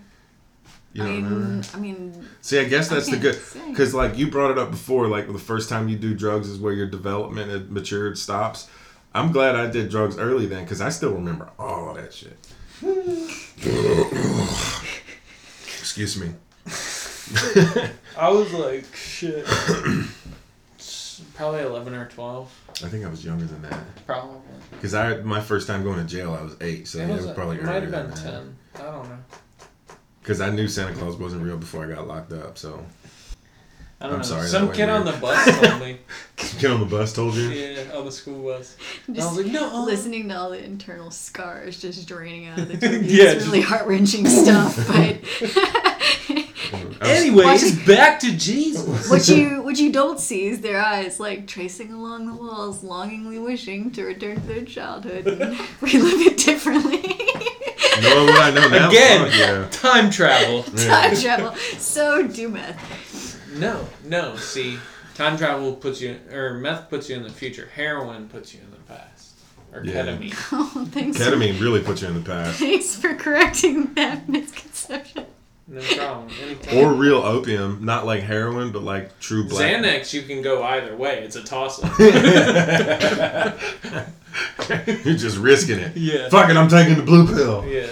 You 0.94 1.04
I 1.04 1.06
don't 1.06 1.16
mean, 1.16 1.26
remember? 1.26 1.68
I 1.74 1.80
mean, 1.80 2.28
See, 2.42 2.60
I 2.60 2.64
guess 2.64 2.92
I 2.92 2.96
that's 2.96 3.10
the 3.10 3.18
good 3.18 3.40
because 3.70 3.94
like 3.94 4.18
you 4.18 4.32
brought 4.32 4.52
it 4.52 4.58
up 4.58 4.72
before. 4.72 5.08
Like 5.08 5.32
the 5.32 5.38
first 5.40 5.70
time 5.70 5.90
you 5.90 5.98
do 5.98 6.14
drugs 6.16 6.50
is 6.50 6.58
where 6.60 6.74
your 6.74 6.88
development 6.88 7.52
and 7.52 7.70
matured 7.70 8.18
stops. 8.18 8.68
I'm 9.14 9.32
glad 9.32 9.56
I 9.56 9.68
did 9.68 9.90
drugs 9.90 10.18
early 10.18 10.46
then 10.46 10.64
because 10.64 10.80
I 10.82 10.90
still 10.90 11.14
remember 11.14 11.50
all 11.60 11.90
of 11.90 11.96
that 11.98 12.14
shit. 12.14 12.38
Excuse 15.80 16.18
me. 16.20 16.34
I 18.18 18.30
was 18.30 18.52
like, 18.54 18.86
shit. 18.96 19.46
Probably 21.36 21.62
11 21.62 21.94
or 21.94 22.06
12. 22.08 22.72
I 22.84 22.88
think 22.90 23.06
I 23.06 23.10
was 23.10 23.24
younger 23.26 23.46
than 23.46 23.62
that 23.64 24.06
Probably. 24.06 24.40
because 24.72 24.94
I 24.94 25.18
my 25.22 25.42
first 25.42 25.68
time 25.68 25.84
going 25.84 25.98
to 26.00 26.06
jail 26.06 26.34
I 26.34 26.42
was 26.44 26.56
eight, 26.62 26.88
so 26.88 27.00
It, 27.00 27.10
was, 27.10 27.24
it 27.24 27.28
was 27.28 27.36
probably 27.36 27.58
it 27.58 27.64
might 27.64 27.82
have 27.84 27.92
been 27.92 28.10
than 28.10 28.10
that. 28.12 28.24
10. 28.24 28.56
I 28.76 28.82
don't 28.92 29.10
know. 29.10 29.18
Because 30.22 30.42
I 30.42 30.50
knew 30.50 30.68
Santa 30.68 30.94
Claus 30.94 31.16
wasn't 31.16 31.42
real 31.44 31.58
before 31.58 31.86
I 31.86 31.94
got 31.96 32.08
locked 32.08 32.34
up. 32.34 32.58
So 32.58 32.84
I 34.00 34.06
don't 34.06 34.14
I'm 34.14 34.20
know. 34.20 34.26
sorry, 34.26 34.48
Some 34.48 34.66
went 34.66 34.76
kid 34.78 34.90
on 34.90 35.06
the 35.06 35.14
bus 35.14 35.60
told 35.60 35.82
me. 35.82 35.98
kid 36.36 36.70
on 36.70 36.80
the 36.82 36.86
bus 36.86 37.14
told 37.14 37.34
you. 37.36 37.50
Yeah, 37.50 37.96
on 37.96 38.06
the 38.06 38.12
school 38.12 38.44
bus. 38.44 38.76
And 39.08 39.18
I 39.18 39.22
just 39.22 39.36
was 39.36 39.44
like, 39.46 39.54
no. 39.54 39.68
Uh-uh. 39.70 39.86
listening 39.86 40.30
to 40.30 40.38
all 40.38 40.50
the 40.52 40.64
internal 40.64 41.10
scars 41.10 41.82
just 41.82 42.08
draining 42.08 42.46
out 42.48 42.60
of 42.60 42.68
the 42.68 42.78
tube. 42.90 43.04
Yeah, 43.06 43.32
it's 43.32 43.46
really 43.46 43.62
heart 43.62 43.88
wrenching 43.88 44.28
stuff. 44.28 44.76
But 44.88 45.20
I 46.30 46.48
was- 47.02 47.02
Anyways, 47.02 47.86
back 47.86 48.20
to 48.22 48.36
Jesus. 48.38 49.10
what 49.10 49.28
you 49.30 49.62
what 49.62 49.78
you 49.78 49.92
don't 49.92 50.20
see 50.20 50.48
is 50.48 50.62
their 50.62 50.80
eyes 50.82 51.20
like 51.20 51.48
tracing 51.48 51.92
along 51.94 52.28
the 52.28 52.34
walls, 52.36 52.84
longingly 52.84 53.40
wishing 53.40 53.92
to 53.92 54.04
return 54.06 54.36
to 54.36 54.42
their 54.48 54.66
childhood 54.66 55.26
and 55.28 55.58
relive 55.82 56.22
it 56.28 56.38
differently. 56.38 57.02
Knowing 58.02 58.28
what 58.28 58.42
I 58.42 58.52
know 58.52 58.68
now, 58.70 58.90
Again. 58.90 59.32
yeah. 59.34 59.68
Time 59.72 60.10
travel. 60.12 60.64
Time 60.64 61.16
travel. 61.16 61.56
So 61.80 62.28
do 62.28 62.50
meth. 62.50 63.07
No, 63.58 63.88
no. 64.04 64.36
See, 64.38 64.78
time 65.16 65.38
travel 65.38 65.74
puts 65.76 66.02
you, 66.02 66.20
or 66.32 66.54
meth 66.56 66.90
puts 66.90 67.10
you 67.10 67.16
in 67.16 67.24
the 67.24 67.30
future. 67.30 67.70
Heroin 67.76 68.28
puts 68.30 68.54
you 68.54 68.60
in 68.62 68.72
the 68.72 68.78
past, 68.94 69.36
or 69.74 69.84
Yeah. 69.84 69.94
ketamine. 70.06 70.34
Oh, 70.52 70.88
thanks. 70.92 71.18
For, 71.18 71.24
Ketamine 71.24 71.60
really 71.60 71.82
puts 71.82 72.02
you 72.02 72.08
in 72.10 72.14
the 72.16 72.22
past. 72.22 72.60
thanks 72.60 72.96
for 72.96 73.14
correcting 73.16 73.94
that 73.96 74.30
misconception. 74.38 75.26
No 75.70 75.82
problem. 75.82 76.30
Anytime. 76.42 76.78
or 76.78 76.94
real 76.94 77.18
opium, 77.18 77.84
not 77.84 78.06
like 78.06 78.22
heroin, 78.24 78.72
but 78.72 78.84
like 78.84 79.20
true 79.20 79.50
black. 79.50 79.84
Xanax, 79.84 80.14
you 80.14 80.22
can 80.22 80.42
go 80.42 80.64
either 80.64 80.96
way. 80.96 81.20
It's 81.26 81.36
a 81.36 81.44
toss 81.44 81.84
up. 81.84 81.92
You're 82.00 82.14
just 85.18 85.38
risking 85.38 85.80
it. 85.80 85.98
yeah. 85.98 86.30
Fuck 86.30 86.50
it, 86.50 86.56
I'm 86.58 86.70
taking 86.70 86.96
the 86.96 87.04
blue 87.04 87.28
pill. 87.28 87.66
Yeah. 87.66 87.88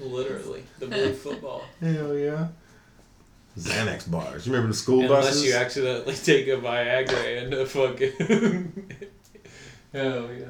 Literally, 0.00 0.64
the 0.78 0.86
blue 0.88 1.14
football. 1.14 1.64
Hell 1.80 2.14
yeah. 2.14 2.48
Xanax 3.58 4.10
bars. 4.10 4.46
You 4.46 4.52
remember 4.52 4.72
the 4.72 4.78
school 4.78 5.02
Unless 5.02 5.26
buses? 5.26 5.44
you 5.44 5.54
accidentally 5.54 6.14
take 6.24 6.46
a 6.48 6.56
Viagra 6.56 7.42
and 7.42 7.54
a 7.54 7.66
fucking. 7.66 8.92
Hell 9.92 10.28
yeah. 10.32 10.44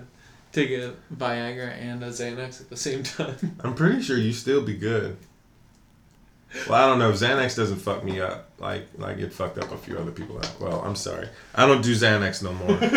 Take 0.53 0.71
a 0.71 0.95
Viagra 1.15 1.71
and 1.81 2.03
a 2.03 2.09
Xanax 2.09 2.61
at 2.61 2.71
the 2.71 2.77
same 2.77 3.03
time. 3.03 3.57
I'm 3.61 3.75
pretty 3.75 4.03
sure 4.03 4.17
you 4.17 4.33
still 4.33 4.63
be 4.63 4.75
good. 4.75 5.17
Well, 6.69 6.83
I 6.83 6.87
don't 6.87 6.99
know. 6.99 7.13
Xanax 7.13 7.55
doesn't 7.57 7.79
fuck 7.79 8.03
me 8.05 8.21
up 8.21 8.47
like 8.61 8.87
like 8.97 9.19
it 9.19 9.33
fucked 9.33 9.59
up 9.59 9.71
a 9.73 9.77
few 9.77 9.97
other 9.99 10.11
people. 10.11 10.39
Up. 10.39 10.61
Well, 10.61 10.81
I'm 10.85 10.97
sorry. 10.97 11.29
I 11.55 11.67
don't 11.67 11.83
do 11.83 11.95
Xanax 11.95 12.43
no 12.43 12.53
more. 12.55 12.79
I'm 12.81 12.91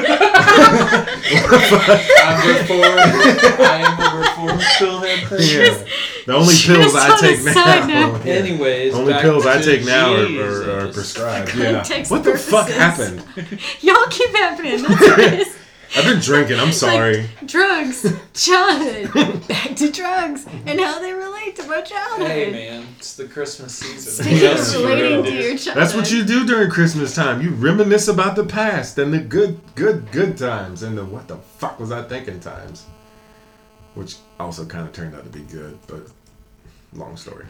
reformed. 2.47 3.59
I 3.59 3.83
am 3.85 3.99
a 3.99 4.17
reformed 4.19 4.61
pillhead 4.61 5.23
person. 5.25 5.61
yeah. 5.61 5.83
The 6.25 6.33
only 6.33 6.55
pills 6.55 6.95
I 6.95 7.17
take 7.19 7.39
side 7.39 7.87
now. 7.87 8.15
Yeah. 8.23 8.33
Anyways, 8.33 8.93
Only 8.93 9.13
pills 9.15 9.45
I 9.45 9.61
take 9.61 9.85
now 9.85 10.13
are, 10.13 10.25
Jesus. 10.27 10.67
are, 10.67 10.79
are 10.87 10.91
prescribed. 10.93 11.55
Yeah. 11.55 11.71
context 11.73 12.11
What 12.11 12.23
the 12.23 12.37
fuck 12.37 12.69
happened? 12.69 13.23
Y'all 13.81 14.05
keep 14.09 14.29
happening. 14.31 14.81
That's 14.81 15.01
what 15.01 15.19
it 15.19 15.39
is. 15.41 15.57
I've 15.95 16.05
been 16.05 16.19
drinking. 16.19 16.59
I'm 16.59 16.71
sorry. 16.71 17.25
Drugs, 17.45 18.05
childhood, 18.33 19.45
back 19.47 19.75
to 19.75 19.91
drugs, 19.91 20.45
and 20.65 20.79
how 20.79 20.99
they 20.99 21.11
relate 21.11 21.30
to 21.55 21.67
my 21.67 21.81
childhood. 21.81 22.27
Hey 22.27 22.51
man, 22.51 22.85
it's 22.97 23.15
the 23.15 23.25
Christmas 23.25 23.73
season. 23.75 24.23
Speaking 24.25 24.41
What 24.47 24.57
else 24.57 24.73
you 24.75 24.87
relating 24.87 25.23
gonna 25.23 25.35
your 25.35 25.57
childhood. 25.57 25.75
That's 25.83 25.93
what 25.95 26.11
you 26.11 26.23
do 26.23 26.45
during 26.45 26.69
Christmas 26.69 27.13
time. 27.15 27.41
You 27.41 27.51
reminisce 27.51 28.07
about 28.07 28.35
the 28.35 28.45
past 28.45 28.97
and 28.97 29.13
the 29.13 29.19
good, 29.19 29.59
good, 29.75 30.11
good 30.11 30.37
times 30.37 30.83
and 30.83 30.97
the 30.97 31.05
what 31.05 31.27
the 31.27 31.37
fuck 31.37 31.79
was 31.79 31.91
I 31.91 32.03
thinking 32.03 32.39
times. 32.39 32.85
Which 33.95 34.15
also 34.39 34.65
kind 34.65 34.87
of 34.87 34.93
turned 34.93 35.15
out 35.15 35.23
to 35.25 35.29
be 35.29 35.41
good, 35.51 35.77
but 35.87 36.07
long 36.93 37.17
story. 37.17 37.45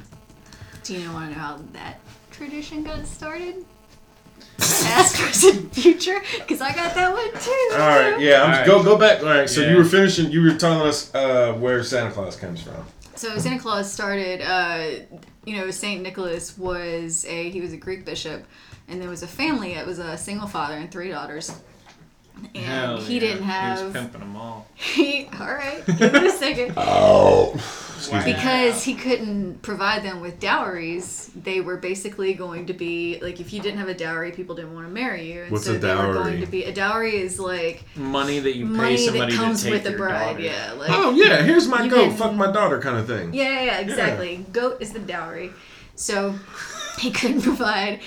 Do 0.84 0.96
you 0.96 1.12
want 1.12 1.32
to 1.32 1.38
know 1.38 1.42
how 1.44 1.60
that 1.74 2.00
tradition 2.32 2.84
got 2.84 3.06
started? 3.06 3.64
Past, 4.58 5.16
present, 5.18 5.74
future? 5.74 6.20
Because 6.40 6.62
I 6.62 6.74
got 6.74 6.96
that 6.96 7.14
one 7.14 7.32
too. 7.42 7.70
All 7.74 7.80
right, 7.80 8.20
yeah, 8.20 8.42
I'm, 8.42 8.50
All 8.52 8.58
right. 8.58 8.66
go 8.66 8.84
go 8.84 8.98
back. 8.98 9.20
All 9.22 9.30
right, 9.30 9.48
so 9.48 9.62
Yeah. 9.62 9.72
you 9.72 9.78
were 9.78 9.86
finishing. 9.86 10.32
You 10.32 10.42
were 10.42 10.56
telling 10.56 10.82
us 10.88 11.14
uh, 11.14 11.54
where 11.54 11.84
Santa 11.84 12.12
Claus 12.12 12.36
comes 12.36 12.64
from. 12.64 12.84
So 13.22 13.38
Santa 13.38 13.60
Claus 13.60 13.94
started. 13.94 14.42
Uh, 14.42 15.06
you 15.46 15.56
know, 15.56 15.70
Saint 15.70 16.02
Nicholas 16.02 16.58
was 16.58 17.24
a 17.26 17.52
he 17.52 17.62
was 17.62 17.72
a 17.72 17.78
Greek 17.78 18.04
bishop, 18.04 18.48
and 18.88 19.00
there 19.00 19.10
was 19.10 19.22
a 19.22 19.28
family 19.28 19.74
It 19.74 19.86
was 19.86 20.00
a 20.00 20.18
single 20.18 20.48
father 20.48 20.74
and 20.74 20.90
three 20.90 21.10
daughters. 21.10 21.54
And 22.56 22.66
Hell 22.66 22.98
he 23.02 23.16
yeah. 23.16 23.20
didn't 23.20 23.38
He 23.44 23.48
was 23.50 23.50
have 23.82 23.94
pimping 23.94 24.20
them 24.22 24.36
all. 24.36 24.68
he. 24.76 25.28
All 25.40 25.48
right, 25.54 25.84
give 25.86 26.14
it 26.16 26.24
a 26.24 26.32
second. 26.38 26.74
Oh, 26.78 27.60
Wow. 28.12 28.26
because 28.26 28.84
he 28.84 28.96
couldn't 28.96 29.62
provide 29.62 30.02
them 30.02 30.22
with 30.22 30.40
dowries, 30.40 31.30
they 31.36 31.62
were 31.62 31.78
basically 31.78 32.34
going 32.34 32.66
to 32.66 32.74
be 32.74 33.20
like 33.22 33.40
if 33.40 33.54
you 33.54 33.62
didn't 33.62 33.78
have 33.78 33.90
a 33.90 33.94
dowry, 33.94 34.32
people 34.32 34.56
didn't 34.56 34.74
want 34.74 34.88
to 34.88 34.92
marry 34.92 35.32
you, 35.32 35.44
and 35.44 35.52
What's 35.52 35.66
so 35.66 35.76
a 35.76 35.78
they 35.78 35.88
were 35.90 36.02
dowry? 36.02 36.14
going 36.16 36.42
to 36.42 36.48
be 36.48 36.64
a 36.64 36.74
dowry 36.74 37.18
is 37.18 37.40
like 37.40 37.84
money 37.96 38.40
that 38.40 38.56
you 38.56 38.76
pay 38.76 38.98
somebody 38.98 39.34
that 39.34 39.40
comes 39.40 39.60
to 39.60 39.66
take 39.66 39.74
with 39.74 39.84
the 39.84 39.90
your 39.92 40.00
bride. 40.00 40.32
daughter. 40.32 40.40
Yeah, 40.42 40.72
like 40.74 40.90
oh 40.92 41.12
yeah. 41.12 41.44
Here's 41.44 41.68
my 41.68 41.88
goat. 41.88 42.10
can- 42.10 42.18
Fuck 42.18 42.34
my 42.34 42.52
daughter, 42.52 42.80
kind 42.82 42.98
of 42.98 43.06
thing. 43.06 43.36
yeah, 43.36 43.44
yeah, 43.44 43.64
yeah, 43.66 43.80
exactly. 43.82 44.46
Goat 44.52 44.78
is 44.82 44.94
the 44.94 45.00
dowry, 45.00 45.52
so 45.96 46.34
he 46.98 47.12
couldn't 47.12 47.42
provide. 47.44 48.00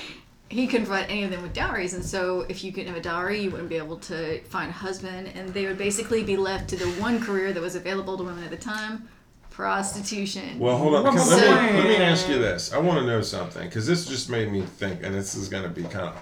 He 0.54 0.68
couldn't 0.68 0.86
provide 0.86 1.10
any 1.10 1.24
of 1.24 1.32
them 1.32 1.42
with 1.42 1.52
dowries, 1.52 1.94
and 1.94 2.04
so 2.04 2.42
if 2.48 2.62
you 2.62 2.70
couldn't 2.70 2.86
have 2.86 2.96
a 2.96 3.00
dowry, 3.00 3.40
you 3.40 3.50
wouldn't 3.50 3.68
be 3.68 3.76
able 3.76 3.96
to 3.96 4.40
find 4.44 4.70
a 4.70 4.72
husband, 4.72 5.32
and 5.34 5.48
they 5.48 5.66
would 5.66 5.76
basically 5.76 6.22
be 6.22 6.36
left 6.36 6.68
to 6.68 6.76
the 6.76 6.86
one 7.02 7.20
career 7.20 7.52
that 7.52 7.60
was 7.60 7.74
available 7.74 8.16
to 8.16 8.22
women 8.22 8.44
at 8.44 8.50
the 8.50 8.56
time: 8.56 9.08
prostitution. 9.50 10.60
Well, 10.60 10.76
hold 10.76 10.94
on. 10.94 11.02
What's 11.02 11.28
Let 11.28 11.72
me, 11.72 11.78
let 11.80 11.88
me 11.88 11.96
ask 11.96 12.28
you 12.28 12.38
this. 12.38 12.72
I 12.72 12.78
want 12.78 13.00
to 13.00 13.04
know 13.04 13.20
something 13.20 13.64
because 13.64 13.84
this 13.84 14.06
just 14.06 14.30
made 14.30 14.52
me 14.52 14.62
think, 14.62 15.02
and 15.02 15.12
this 15.12 15.34
is 15.34 15.48
going 15.48 15.64
to 15.64 15.68
be 15.68 15.82
kind 15.82 16.06
of. 16.06 16.16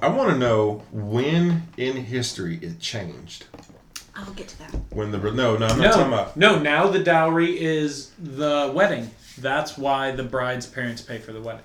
I 0.00 0.06
want 0.06 0.30
to 0.30 0.38
know 0.38 0.84
when 0.92 1.64
in 1.76 1.96
history 1.96 2.60
it 2.62 2.78
changed. 2.78 3.46
I'll 4.14 4.32
get 4.34 4.46
to 4.46 4.58
that. 4.60 4.70
When 4.90 5.10
the 5.10 5.18
no, 5.18 5.32
no, 5.32 5.50
I'm 5.50 5.58
not 5.58 5.68
talking 5.68 5.80
No, 5.82 6.06
about. 6.06 6.36
no. 6.36 6.58
Now 6.60 6.86
the 6.86 7.02
dowry 7.02 7.60
is 7.60 8.12
the 8.16 8.70
wedding. 8.72 9.10
That's 9.38 9.76
why 9.76 10.12
the 10.12 10.22
bride's 10.22 10.66
parents 10.66 11.02
pay 11.02 11.18
for 11.18 11.32
the 11.32 11.40
wedding. 11.40 11.64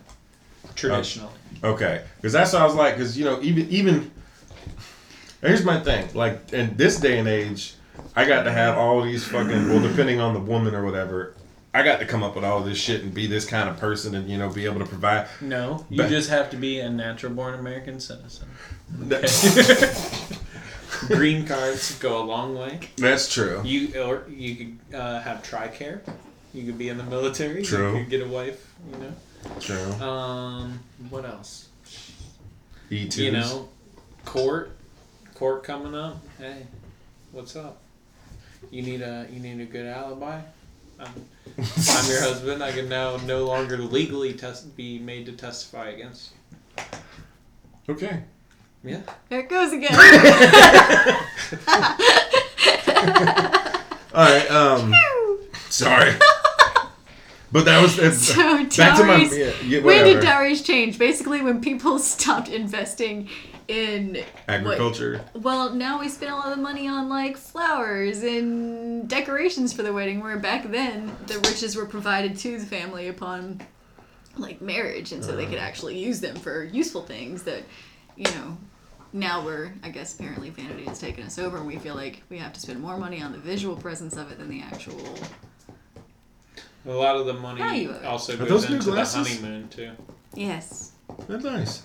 Oh. 0.65 0.71
Traditionally, 0.75 1.33
Okay, 1.63 2.03
because 2.17 2.33
that's 2.33 2.53
what 2.53 2.61
I 2.61 2.65
was 2.65 2.75
like. 2.75 2.95
Because 2.95 3.17
you 3.17 3.25
know, 3.25 3.39
even 3.41 3.69
even. 3.69 4.11
Here's 5.41 5.63
my 5.63 5.79
thing. 5.79 6.07
Like 6.13 6.51
in 6.53 6.75
this 6.75 6.99
day 6.99 7.17
and 7.19 7.27
age, 7.27 7.73
I 8.15 8.25
got 8.25 8.43
to 8.43 8.51
have 8.51 8.77
all 8.77 9.01
these 9.01 9.25
fucking. 9.25 9.69
Well, 9.69 9.81
depending 9.81 10.19
on 10.19 10.33
the 10.33 10.39
woman 10.39 10.75
or 10.75 10.83
whatever, 10.83 11.33
I 11.73 11.83
got 11.83 11.99
to 11.99 12.05
come 12.05 12.23
up 12.23 12.35
with 12.35 12.43
all 12.43 12.61
this 12.61 12.77
shit 12.77 13.03
and 13.03 13.13
be 13.13 13.27
this 13.27 13.45
kind 13.45 13.69
of 13.69 13.77
person 13.77 14.15
and 14.15 14.29
you 14.29 14.37
know 14.37 14.49
be 14.49 14.65
able 14.65 14.79
to 14.79 14.85
provide. 14.85 15.27
no. 15.41 15.85
You 15.89 15.97
But- 15.97 16.09
just 16.09 16.29
have 16.29 16.49
to 16.51 16.57
be 16.57 16.79
a 16.79 16.89
natural-born 16.89 17.55
American 17.59 17.99
citizen. 17.99 18.47
Green 21.07 21.45
cards 21.47 21.97
go 21.99 22.21
a 22.21 22.25
long 22.25 22.57
way. 22.57 22.79
That's 22.97 23.31
true. 23.33 23.61
You 23.63 24.01
or 24.01 24.23
you 24.29 24.55
could 24.55 24.95
uh, 24.95 25.21
have 25.21 25.41
tricare. 25.43 26.01
You 26.53 26.65
could 26.65 26.77
be 26.77 26.89
in 26.89 26.97
the 26.97 27.03
military. 27.03 27.63
True. 27.63 27.93
You 27.93 28.03
could 28.03 28.09
get 28.09 28.21
a 28.21 28.27
wife. 28.27 28.73
You 28.91 28.97
know. 28.99 29.13
True. 29.59 29.91
Um. 30.05 30.79
What 31.09 31.25
else? 31.25 31.69
E 32.89 33.07
twos. 33.07 33.17
You 33.17 33.31
know, 33.31 33.69
court, 34.25 34.71
court 35.35 35.63
coming 35.63 35.93
up. 35.95 36.17
Hey, 36.37 36.65
what's 37.31 37.55
up? 37.55 37.77
You 38.71 38.81
need 38.81 39.01
a 39.01 39.27
you 39.31 39.39
need 39.39 39.61
a 39.61 39.65
good 39.65 39.85
alibi. 39.85 40.41
I'm, 40.99 41.07
I'm 41.57 42.09
your 42.09 42.21
husband. 42.27 42.63
I 42.63 42.71
can 42.71 42.89
now 42.89 43.17
no 43.17 43.45
longer 43.45 43.77
legally 43.77 44.33
test 44.33 44.75
be 44.75 44.99
made 44.99 45.25
to 45.27 45.31
testify 45.33 45.89
against 45.89 46.31
Okay. 47.87 48.23
Yeah. 48.83 49.01
There 49.29 49.39
it 49.39 49.49
goes 49.49 49.73
again. 49.73 49.93
All 54.13 54.25
right. 54.25 54.51
Um. 54.51 54.93
Sorry. 55.69 56.13
But 57.51 57.65
that 57.65 57.81
was 57.81 57.97
it's, 57.97 58.27
So 58.35 58.65
back 58.65 58.97
to 58.97 59.03
my 59.03 59.17
dowries. 59.23 59.37
yeah, 59.37 59.53
yeah, 59.63 59.81
when 59.81 60.05
did 60.05 60.21
dowries 60.21 60.61
change? 60.61 60.99
Basically, 60.99 61.41
when 61.41 61.61
people 61.61 61.99
stopped 61.99 62.49
investing 62.49 63.29
in 63.67 64.23
agriculture. 64.47 65.21
What, 65.33 65.43
well, 65.43 65.73
now 65.73 65.99
we 65.99 66.09
spend 66.09 66.31
a 66.31 66.35
lot 66.35 66.51
of 66.51 66.59
money 66.59 66.87
on 66.87 67.09
like 67.09 67.37
flowers 67.37 68.23
and 68.23 69.07
decorations 69.07 69.73
for 69.73 69.83
the 69.83 69.93
wedding. 69.93 70.21
Where 70.21 70.37
back 70.37 70.69
then, 70.69 71.15
the 71.27 71.39
riches 71.39 71.75
were 71.75 71.85
provided 71.85 72.37
to 72.39 72.59
the 72.59 72.65
family 72.65 73.07
upon 73.07 73.61
like 74.37 74.61
marriage, 74.61 75.11
and 75.11 75.23
so 75.23 75.35
they 75.35 75.45
could 75.45 75.55
uh-huh. 75.55 75.65
actually 75.65 75.97
use 75.97 76.19
them 76.19 76.35
for 76.35 76.63
useful 76.63 77.01
things. 77.03 77.43
That 77.43 77.63
you 78.15 78.25
know. 78.25 78.57
Now 79.11 79.43
we're, 79.43 79.73
I 79.81 79.89
guess, 79.89 80.13
apparently 80.13 80.51
vanity 80.51 80.83
has 80.83 80.99
taken 80.99 81.23
us 81.23 81.39
over, 81.39 81.57
and 81.57 81.65
we 81.65 81.77
feel 81.77 81.95
like 81.95 82.21
we 82.29 82.37
have 82.37 82.53
to 82.53 82.59
spend 82.59 82.79
more 82.79 82.95
money 82.95 83.23
on 83.23 83.31
the 83.31 83.39
visual 83.39 83.75
presence 83.75 84.15
of 84.15 84.31
it 84.31 84.37
than 84.37 84.49
the 84.49 84.61
actual. 84.61 85.17
A 86.85 86.91
lot 86.91 87.15
of 87.17 87.25
the 87.25 87.33
money 87.33 87.61
Value 87.61 87.89
of 87.89 87.97
it. 87.97 88.05
also 88.05 88.33
Are 88.33 88.37
goes 88.37 88.49
those 88.49 88.69
new 88.69 88.75
into 88.75 88.85
the 88.87 88.91
glasses? 88.93 89.39
honeymoon 89.39 89.67
too. 89.69 89.91
Yes, 90.33 90.91
That's 91.27 91.43
nice. 91.43 91.83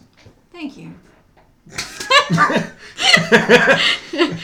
thank 0.53 0.77
you. 0.77 0.95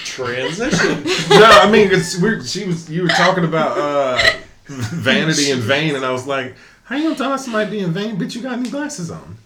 Transition. 0.05 1.05
no, 1.31 1.45
I 1.45 1.71
mean 1.71 1.89
it's 1.93 2.21
we're, 2.21 2.43
she 2.45 2.65
was 2.67 2.91
you 2.91 3.03
were 3.03 3.09
talking 3.09 3.45
about 3.45 3.77
uh, 3.79 4.19
vanity 4.67 5.51
and 5.51 5.63
vain, 5.63 5.95
and 5.97 6.05
I 6.05 6.11
was 6.13 6.27
like, 6.27 6.57
how 6.85 6.97
you 6.97 7.05
gonna 7.05 7.17
tell 7.17 7.33
us 7.33 7.45
somebody 7.45 7.71
being 7.71 7.93
vain, 7.93 8.17
bitch? 8.17 8.35
You 8.35 8.43
got 8.43 8.59
new 8.61 8.71
glasses 8.71 9.11
on. 9.11 9.37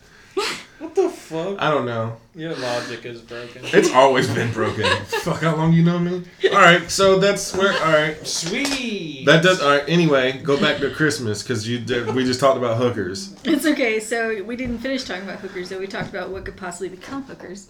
What 0.84 0.94
the 0.94 1.08
fuck? 1.08 1.60
I 1.60 1.70
don't 1.70 1.86
know. 1.86 2.16
Your 2.34 2.54
logic 2.56 3.04
is 3.06 3.20
broken. 3.20 3.62
It's 3.66 3.90
always 3.92 4.28
been 4.28 4.52
broken. 4.52 4.84
Fuck, 5.22 5.42
how 5.42 5.54
long 5.56 5.72
you 5.72 5.84
know 5.84 5.98
me? 5.98 6.24
All 6.50 6.58
right, 6.58 6.90
so 6.90 7.18
that's 7.18 7.54
where. 7.54 7.72
All 7.72 7.92
right, 7.92 8.26
Sweet. 8.26 9.24
that 9.26 9.42
does. 9.42 9.60
All 9.62 9.70
right. 9.70 9.84
Anyway, 9.88 10.40
go 10.42 10.60
back 10.60 10.78
to 10.78 10.90
Christmas 10.90 11.42
because 11.42 11.68
you 11.68 11.78
did, 11.78 12.12
we 12.14 12.24
just 12.24 12.40
talked 12.40 12.58
about 12.58 12.76
hookers. 12.76 13.34
It's 13.44 13.64
okay. 13.66 14.00
So 14.00 14.42
we 14.42 14.56
didn't 14.56 14.78
finish 14.78 15.04
talking 15.04 15.22
about 15.24 15.38
hookers, 15.38 15.68
though. 15.68 15.78
We 15.78 15.86
talked 15.86 16.10
about 16.10 16.30
what 16.30 16.44
could 16.44 16.56
possibly 16.56 16.88
become 16.88 17.22
hookers. 17.22 17.68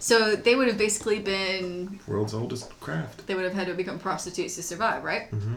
So 0.00 0.36
they 0.36 0.54
would 0.54 0.68
have 0.68 0.78
basically 0.78 1.18
been, 1.18 1.98
World's 2.06 2.32
oldest 2.32 2.78
craft. 2.80 3.26
they 3.26 3.34
would 3.34 3.44
have 3.44 3.52
had 3.54 3.66
to 3.66 3.74
become 3.74 3.98
prostitutes 3.98 4.54
to 4.54 4.62
survive, 4.62 5.02
right? 5.02 5.30
Mm-hmm. 5.32 5.54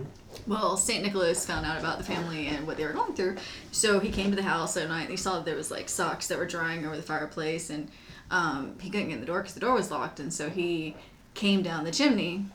Well, 0.48 0.78
St. 0.78 1.04
Nicholas 1.04 1.46
found 1.46 1.66
out 1.66 1.80
about 1.80 1.98
the 1.98 2.04
family 2.04 2.48
and 2.48 2.66
what 2.66 2.78
they 2.78 2.86
were 2.86 2.94
going 2.94 3.14
through. 3.14 3.38
So 3.72 4.00
he 4.00 4.10
came 4.10 4.32
to 4.32 4.36
the 4.36 4.44
house 4.44 4.76
at 4.78 4.88
night 4.90 5.02
and 5.02 5.12
he 5.12 5.18
saw 5.18 5.36
that 5.36 5.46
there 5.46 5.56
was 5.56 5.72
like 5.72 5.88
socks 5.88 6.28
that 6.28 6.38
were 6.38 6.48
drying 6.48 6.86
over 6.86 6.96
the 6.96 7.04
fireplace 7.04 7.70
and 7.70 7.90
um, 8.32 8.76
he 8.80 8.90
couldn't 8.90 9.10
get 9.10 9.16
in 9.16 9.20
the 9.22 9.28
door 9.28 9.40
because 9.40 9.54
the 9.54 9.60
door 9.60 9.74
was 9.74 9.92
locked. 9.92 10.20
And 10.20 10.34
so 10.34 10.50
he 10.50 10.96
came 11.34 11.62
down 11.62 11.84
the 11.84 11.92
chimney 11.92 12.46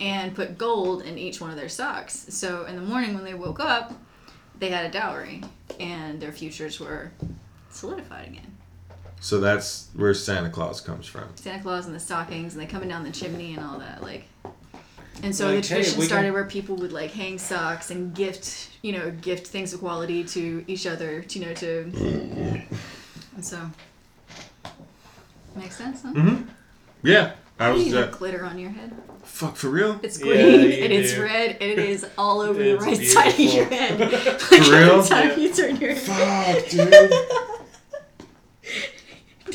and 0.00 0.34
put 0.34 0.56
gold 0.56 1.02
in 1.02 1.18
each 1.18 1.40
one 1.40 1.50
of 1.50 1.56
their 1.56 1.68
socks. 1.68 2.26
So 2.30 2.64
in 2.64 2.74
the 2.74 2.82
morning 2.82 3.14
when 3.14 3.24
they 3.24 3.34
woke 3.34 3.60
up, 3.60 3.92
they 4.58 4.68
had 4.68 4.84
a 4.84 4.90
dowry, 4.90 5.42
and 5.78 6.20
their 6.20 6.32
futures 6.32 6.78
were 6.78 7.10
solidified 7.70 8.28
again. 8.28 8.56
So 9.20 9.40
that's 9.40 9.88
where 9.94 10.14
Santa 10.14 10.50
Claus 10.50 10.80
comes 10.80 11.06
from. 11.06 11.34
Santa 11.34 11.62
Claus 11.62 11.86
and 11.86 11.94
the 11.94 12.00
stockings, 12.00 12.54
and 12.54 12.62
they 12.62 12.66
coming 12.66 12.88
down 12.88 13.04
the 13.04 13.10
chimney 13.10 13.54
and 13.54 13.64
all 13.64 13.78
that, 13.78 14.02
like. 14.02 14.24
And 15.22 15.34
so 15.36 15.46
Like, 15.46 15.56
the 15.62 15.68
tradition 15.68 15.98
we 15.98 16.06
started 16.06 16.28
can- 16.28 16.34
where 16.34 16.44
people 16.46 16.76
would 16.76 16.92
like 16.92 17.10
hang 17.12 17.38
socks 17.38 17.90
and 17.90 18.14
gift, 18.14 18.70
you 18.82 18.92
know, 18.92 19.10
gift 19.10 19.46
things 19.48 19.72
of 19.74 19.80
quality 19.80 20.24
to 20.24 20.64
each 20.66 20.86
other, 20.86 21.20
to, 21.22 21.38
you 21.38 21.44
know, 21.46 21.52
to. 21.54 21.82
And 23.36 23.44
so. 23.44 23.70
Makes 25.56 25.76
sense, 25.76 26.02
huh? 26.02 26.12
Mm-hmm. 26.14 26.48
Yeah, 27.02 27.32
I 27.58 27.70
was. 27.70 27.84
need 27.84 27.94
Uh, 27.94 28.06
glitter 28.06 28.44
on 28.44 28.58
your 28.58 28.70
head. 28.70 28.92
fuck 29.24 29.56
for 29.56 29.68
real. 29.68 29.98
It's 30.02 30.18
Yeah, 30.18 30.24
green 30.26 30.60
you 30.60 30.70
and 30.84 30.92
it's 30.92 31.12
do. 31.12 31.22
red 31.22 31.50
and 31.60 31.70
it 31.70 31.78
is 31.78 32.06
all 32.16 32.40
over 32.40 32.58
the 32.62 32.74
It's 32.76 32.84
right 32.84 33.06
side 33.06 33.32
of 33.34 33.40
your 33.40 33.64
head. 33.66 34.00
Like 34.00 34.10
For 34.12 34.56
real? 34.56 35.00
every 35.00 35.08
time 35.08 35.28
Yeah. 35.30 35.36
you 35.36 35.52
turn 35.54 35.76
your 35.76 35.94
head, 35.94 36.62
Fuck, 36.62 36.70
dude. 36.70 37.12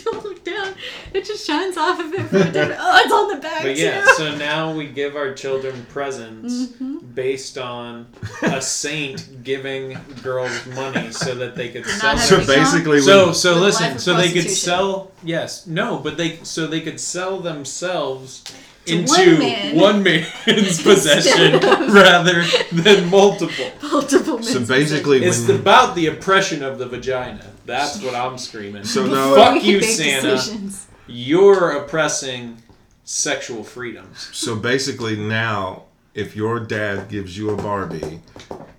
don't 0.04 0.24
look 0.24 0.44
down. 0.44 0.76
It 1.16 1.26
just 1.26 1.46
shines 1.48 1.78
off 1.78 2.00
of 2.00 2.14
it. 2.14 2.22
From 2.28 2.52
different- 2.52 2.76
oh, 2.80 3.02
it's 3.04 3.14
on 3.14 3.28
the 3.30 3.42
back 3.42 3.64
But 3.64 3.78
yeah, 3.78 4.02
too. 4.04 4.14
so 4.18 4.36
now 4.36 4.74
we 4.74 4.88
give 4.88 5.16
our 5.16 5.34
children 5.34 5.86
presents 5.90 6.54
Mm-hmm. 6.66 6.98
based 7.14 7.58
on 7.58 8.08
a 8.42 8.62
saint 8.62 9.44
giving 9.44 9.98
girls 10.22 10.66
money 10.68 11.12
so 11.12 11.34
that 11.36 11.56
they 11.56 11.70
could 11.70 11.86
sell. 12.00 12.18
having 12.18 12.24
So 12.24 12.36
Every 12.38 12.56
basically, 12.56 13.02
So 13.02 13.32
so 13.32 13.56
listen, 13.56 13.98
so 14.00 14.16
they 14.18 14.32
could 14.32 14.50
sell 14.50 15.12
yes, 15.24 15.66
no, 15.68 15.98
but 16.00 16.18
they 16.18 16.40
so 16.44 16.68
they 16.68 16.82
could 16.82 17.00
sell 17.00 17.40
themselves 17.40 18.44
into 18.88 19.12
one 19.12 19.40
man. 19.40 19.76
one 19.76 20.04
man's 20.04 20.82
possession 20.90 21.60
rather 21.92 22.44
than 22.72 23.10
multiple. 23.10 23.72
Multiple 23.82 24.44
so 24.44 24.64
basically, 24.66 25.24
It's 25.24 25.48
when 25.48 25.60
about 25.60 25.96
the 25.96 26.08
oppression 26.08 26.62
of 26.64 26.78
the 26.78 26.86
vagina. 26.86 27.46
That's 27.66 28.00
what 28.04 28.14
I'm 28.14 28.38
screaming. 28.38 28.84
So 28.84 29.04
possessions. 29.04 29.12
no- 29.12 29.36
Fuck 29.36 29.64
you, 29.64 29.82
Santa. 29.82 30.32
decisions. 30.32 30.88
You're 31.08 31.72
oppressing 31.72 32.62
sexual 33.04 33.64
freedoms. 33.64 34.30
so 34.34 34.56
basically 34.56 35.16
now, 35.16 35.84
if 36.14 36.36
your 36.36 36.60
dad 36.60 37.10
gives 37.10 37.38
you 37.38 37.52
a 37.52 37.56
Barbie, 37.56 38.22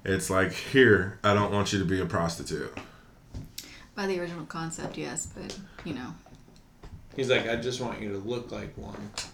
it's 0.05 0.31
like 0.31 0.53
here. 0.53 1.19
I 1.23 1.35
don't 1.35 1.53
want 1.53 1.73
you 1.73 1.79
to 1.79 1.85
be 1.85 2.01
a 2.01 2.07
prostitute. 2.07 2.77
By 3.95 4.07
the 4.07 4.19
original 4.21 4.47
concept, 4.47 4.99
yes, 4.99 5.27
but 5.27 5.59
you 5.85 5.95
know. 5.95 6.15
He's 7.15 7.31
like, 7.31 7.49
I 7.49 7.57
just 7.57 7.81
want 7.81 8.01
you 8.01 8.11
to 8.11 8.19
look 8.19 8.51
like 8.51 8.77
one. 8.77 9.11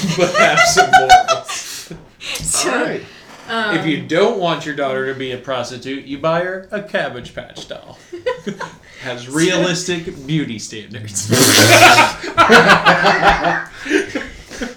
but 0.16 0.34
have 0.36 0.60
some 0.60 0.90
morals. 0.98 1.92
So, 2.20 2.70
All 2.70 2.84
right. 2.84 3.02
Um, 3.50 3.76
if 3.76 3.86
you 3.86 4.06
don't 4.06 4.38
want 4.38 4.64
your 4.64 4.74
daughter 4.74 5.12
to 5.12 5.18
be 5.18 5.32
a 5.32 5.38
prostitute, 5.38 6.04
you 6.04 6.18
buy 6.18 6.40
her 6.44 6.68
a 6.70 6.82
Cabbage 6.82 7.34
Patch 7.34 7.68
doll. 7.68 7.98
Has 9.02 9.28
realistic 9.28 10.26
beauty 10.26 10.58
standards. 10.58 11.30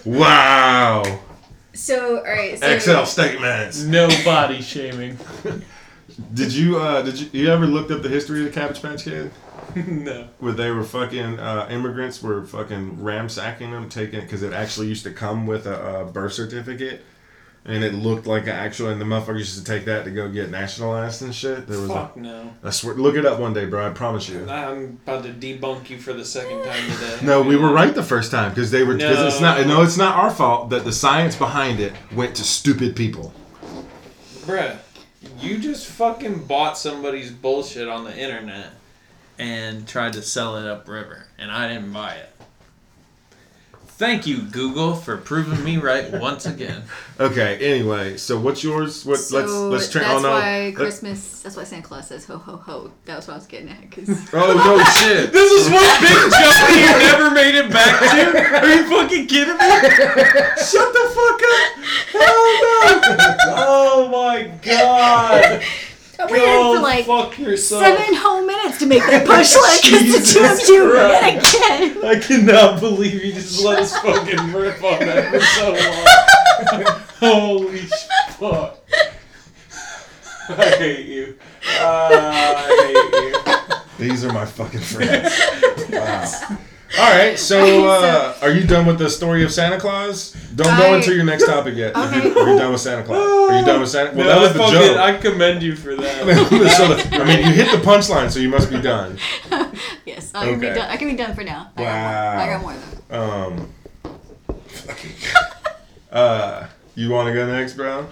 Wow. 0.06 1.03
so 1.74 2.18
all 2.18 2.24
right. 2.24 2.58
So, 2.60 2.68
Excel 2.68 3.06
statements. 3.06 3.84
no 3.84 4.08
body 4.24 4.62
shaming. 4.62 5.18
Did 6.34 6.53
you 6.53 6.77
uh 6.77 7.01
did 7.01 7.20
you, 7.20 7.30
you 7.34 7.50
ever 7.51 7.65
looked 7.65 7.92
up 7.92 8.01
the 8.01 8.10
history 8.10 8.39
of 8.39 8.46
the 8.46 8.51
Cabbage 8.51 8.82
Patch 8.82 9.03
Kid? 9.03 9.32
no. 9.88 10.27
Where 10.39 10.53
they 10.53 10.72
were 10.72 10.84
fucking 10.84 11.39
uh, 11.39 11.68
immigrants 11.70 12.22
were 12.22 12.46
fucking 12.46 12.98
ramsacking 12.98 13.72
them, 13.72 13.89
taking 13.89 14.20
it 14.20 14.24
because 14.24 14.44
it 14.44 14.53
actually 14.53 14.88
used 14.88 15.03
to 15.06 15.12
come 15.12 15.48
with 15.48 15.65
a, 15.65 16.01
a 16.01 16.06
birth 16.06 16.34
certificate, 16.34 17.03
and 17.65 17.84
it 17.84 17.93
looked 17.93 18.27
like 18.27 18.43
an 18.43 18.50
actual. 18.50 18.89
And 18.89 19.00
the 19.00 19.05
motherfuckers 19.05 19.39
used 19.39 19.58
to 19.58 19.63
take 19.63 19.86
that 19.86 20.03
to 20.05 20.12
go 20.12 20.29
get 20.29 20.50
nationalized 20.50 21.22
and 21.22 21.34
shit. 21.34 21.67
There 21.67 21.79
was 21.79 21.89
a, 21.89 21.93
Fuck 21.93 22.17
no. 22.17 22.53
I 22.63 22.70
swear, 22.70 22.96
look 22.96 23.15
it 23.15 23.25
up 23.25 23.40
one 23.40 23.53
day, 23.53 23.66
bro. 23.66 23.85
I 23.88 23.92
promise 23.92 24.27
you. 24.29 24.48
I'm 24.50 25.00
about 25.05 25.24
to 25.24 25.29
debunk 25.29 25.90
you 25.90 25.98
for 25.98 26.14
the 26.14 26.25
second 26.25 26.64
time 26.64 26.90
today. 26.92 27.20
No, 27.24 27.42
we 27.42 27.55
were 27.55 27.72
right 27.72 27.94
the 27.94 28.03
first 28.03 28.31
time 28.31 28.50
because 28.50 28.72
they 28.72 28.83
were. 28.83 28.96
Because 28.96 29.33
it's 29.33 29.42
not. 29.42 29.59
No. 29.61 29.77
No, 29.77 29.81
it's 29.83 29.98
not 29.98 30.16
our 30.16 30.29
fault 30.31 30.70
that 30.72 30.83
the 30.83 30.94
science 30.94 31.35
behind 31.35 31.79
it 31.79 31.94
went 32.14 32.35
to 32.35 32.44
stupid 32.44 32.96
people. 32.96 33.33
Bruh, 34.46 34.77
you 35.40 35.57
just 35.57 35.88
fucking 35.88 36.44
bought 36.46 36.77
somebody's 36.77 37.31
bullshit 37.31 37.88
on 37.88 38.03
the 38.03 38.16
internet 38.18 38.72
and 39.40 39.88
tried 39.88 40.14
to 40.14 40.22
sell 40.22 40.57
it 40.57 40.70
upriver, 40.70 41.27
and 41.40 41.50
I 41.50 41.68
didn't 41.68 41.92
buy 41.92 42.16
it. 42.16 42.29
Thank 43.96 44.25
you, 44.25 44.42
Google, 44.42 44.96
for 44.96 45.18
proving 45.18 45.64
me 45.64 45.77
right 45.77 46.12
once 46.12 46.46
again. 46.46 46.84
Okay. 47.20 47.58
Anyway, 47.62 48.18
so 48.18 48.40
what's 48.40 48.64
yours? 48.64 49.06
What? 49.06 49.20
So 49.20 49.38
let's 49.38 49.51
let's 49.53 49.90
turn. 49.92 50.01
Oh, 50.03 50.08
that's 50.14 50.20
oh 50.25 50.27
no. 50.27 50.32
why 50.32 50.66
let- 50.66 50.75
Christmas. 50.75 51.44
That's 51.44 51.56
why 51.56 51.64
Santa 51.64 51.84
Claus 51.84 52.08
says 52.08 52.25
ho 52.25 52.38
ho 52.38 52.58
ho. 52.58 52.92
That 53.06 53.18
was 53.18 53.27
what 53.27 53.36
I 53.36 53.38
was 53.38 53.46
getting 53.46 53.70
at. 53.70 53.90
Cause 53.92 54.10
Oh 54.34 54.53
no 54.58 54.84
shit. 54.98 55.32
This 55.32 55.51
is 55.51 55.70
one 55.70 56.01
big 56.01 56.32
joke 56.32 56.70
you 56.72 56.86
never 57.06 57.29
made 57.32 57.53
it 57.56 57.72
back 57.72 58.00
to. 58.00 58.58
Are 58.60 58.68
you 58.68 58.90
fucking 58.90 59.27
kidding 59.27 59.53
me? 59.53 59.70
Shut 60.58 60.92
the 60.92 61.06
fuck 61.14 61.42
up! 61.53 61.70
Oh 62.16 62.60
no! 62.64 63.56
Oh 63.56 64.10
my 64.12 64.51
god! 64.64 65.64
I 66.20 66.25
waited 66.25 66.46
Go 66.46 66.75
for 66.75 66.82
like 66.82 67.06
fuck 67.06 67.38
yourself. 67.38 67.84
seven 67.84 68.16
whole 68.16 68.43
minutes 68.74 68.79
to 68.79 68.86
make 68.88 69.03
that 69.05 69.27
punchline 69.27 69.81
because 69.83 70.33
the 70.33 70.40
two 70.40 70.46
of 70.46 70.51
Jesus 70.51 70.70
you 70.70 70.90
Christ. 70.92 71.53
yet 71.59 71.81
again. 71.92 72.05
I 72.05 72.20
cannot 72.20 72.79
believe 72.79 73.24
you 73.24 73.33
just 73.33 73.64
let 73.64 73.79
us 73.79 73.98
fucking 74.00 74.53
rip 74.53 74.83
on 74.83 75.00
that 75.00 75.31
for 75.31 75.40
so 75.42 76.86
long. 76.86 77.00
Holy 77.20 77.79
fuck. 78.38 78.79
I 80.50 80.70
hate 80.77 81.05
you. 81.05 81.38
I 81.64 82.94
hate 82.94 84.00
you. 84.00 84.07
These 84.09 84.25
are 84.25 84.33
my 84.33 84.46
fucking 84.46 84.79
friends. 84.81 85.33
wow. 85.92 86.57
All 87.00 87.10
right, 87.12 87.38
so 87.50 87.88
uh, 87.88 88.36
are 88.42 88.51
you 88.51 88.66
done 88.68 88.86
with 88.86 89.00
the 89.00 89.10
story 89.10 89.44
of 89.44 89.51
Santa 89.51 89.79
Claus? 89.79 90.32
Don't 90.56 90.77
go 90.77 90.92
I- 90.94 90.98
into 90.98 91.14
your 91.16 91.24
next 91.25 91.46
topic 91.46 91.75
yet. 91.75 91.94
Okay. 92.03 92.29
Are 92.40 92.51
you 92.53 92.60
done 92.60 92.72
with 92.72 92.82
Santa 92.82 93.03
Claus? 93.03 93.18
Are 93.51 93.60
you 93.60 93.66
done 93.66 93.79
with 93.82 93.90
Santa? 93.90 94.16
Well, 94.16 94.25
No, 94.27 94.40
that 94.42 94.56
was 94.58 94.74
I 94.74 94.79
the 94.79 94.86
joke. 94.88 94.98
I 94.98 95.18
commend 95.18 95.64
you 95.64 95.75
for 95.75 95.96
that. 95.96 96.74
so 96.77 96.94
the, 96.94 97.16
I 97.22 97.25
mean, 97.25 97.40
you 97.48 97.53
hit 97.53 97.72
the 97.72 97.84
punchline, 97.84 98.29
so 98.32 98.40
you 98.40 98.50
must 98.50 98.70
be 98.70 98.79
done. 98.82 99.18
Yes, 100.06 100.32
I 100.36 100.46
can 100.51 100.60
be 100.60 100.68
Okay. 100.68 100.75
done. 100.79 100.90
I 100.90 100.98
can 100.98 101.08
be 101.10 101.16
done 101.16 101.34
for 101.34 101.44
now. 101.44 101.72
I 101.77 101.82
Wow. 101.82 102.46
got 102.46 102.62
more. 102.62 102.72
I 102.72 102.75
got 102.77 103.51
more 103.51 103.70
though. 104.01 104.14
Um, 104.44 104.53
fucking- 104.68 105.12
uh, 106.12 106.68
you 106.96 107.10
want 107.10 107.27
to 107.27 107.34
go 107.34 107.48
next, 107.48 107.74
bro? 107.74 108.08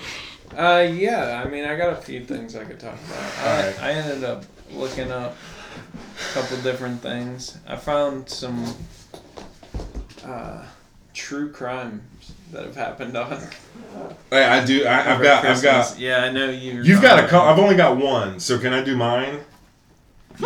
Uh, 0.58 0.88
yeah, 0.92 1.44
I 1.46 1.50
mean, 1.50 1.66
I 1.66 1.76
got 1.78 1.94
a 1.94 2.02
few 2.02 2.26
things 2.26 2.56
I 2.56 2.64
could 2.66 2.80
talk 2.80 2.96
about. 2.96 3.46
I, 3.46 3.58
Alright. 3.62 3.82
I 3.84 3.92
ended 3.92 4.24
up 4.24 4.44
looking 4.72 5.12
up 5.12 5.38
a 5.74 6.34
couple 6.34 6.58
different 6.58 7.02
things. 7.02 7.58
I 7.68 7.76
found 7.76 8.30
some 8.30 8.76
uh, 10.26 10.64
true 11.14 11.52
crimes 11.52 12.02
that 12.52 12.66
have 12.66 12.76
happened 12.76 13.16
on. 13.18 13.42
Hey, 14.30 14.46
I 14.46 14.64
do. 14.64 14.86
I, 14.86 15.00
I've 15.02 15.16
over 15.16 15.24
got. 15.24 15.46
I've 15.46 15.62
got. 15.62 16.00
Yeah, 16.00 16.24
I 16.24 16.32
know 16.32 16.50
you. 16.50 16.82
You've 16.82 17.02
got 17.02 17.22
a. 17.22 17.28
call. 17.28 17.46
I've 17.46 17.60
only 17.60 17.76
got 17.76 17.98
one, 17.98 18.40
so 18.40 18.58
can 18.58 18.72
I 18.72 18.82
do 18.82 18.96
mine? 18.96 19.42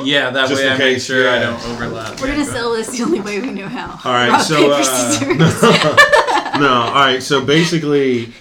Yeah, 0.04 0.32
that 0.32 0.50
Just 0.50 0.62
way 0.62 0.68
in 0.68 0.74
I 0.74 0.78
make 0.78 0.94
case, 0.96 1.06
sure 1.06 1.30
I 1.30 1.40
don't 1.40 1.64
overlap. 1.68 2.20
We're 2.20 2.28
gonna 2.28 2.44
sell 2.46 2.74
this 2.74 2.90
the 2.98 3.04
only 3.04 3.22
way 3.22 3.40
we 3.40 3.52
know 3.52 3.68
how. 3.68 4.00
All 4.04 4.12
right, 4.14 4.30
Rock, 4.30 4.42
so 4.42 4.56
paper, 4.56 5.44
uh, 5.44 6.58
no, 6.60 6.70
all 6.70 6.94
right. 6.94 7.22
So 7.22 7.46
basically, 7.46 8.34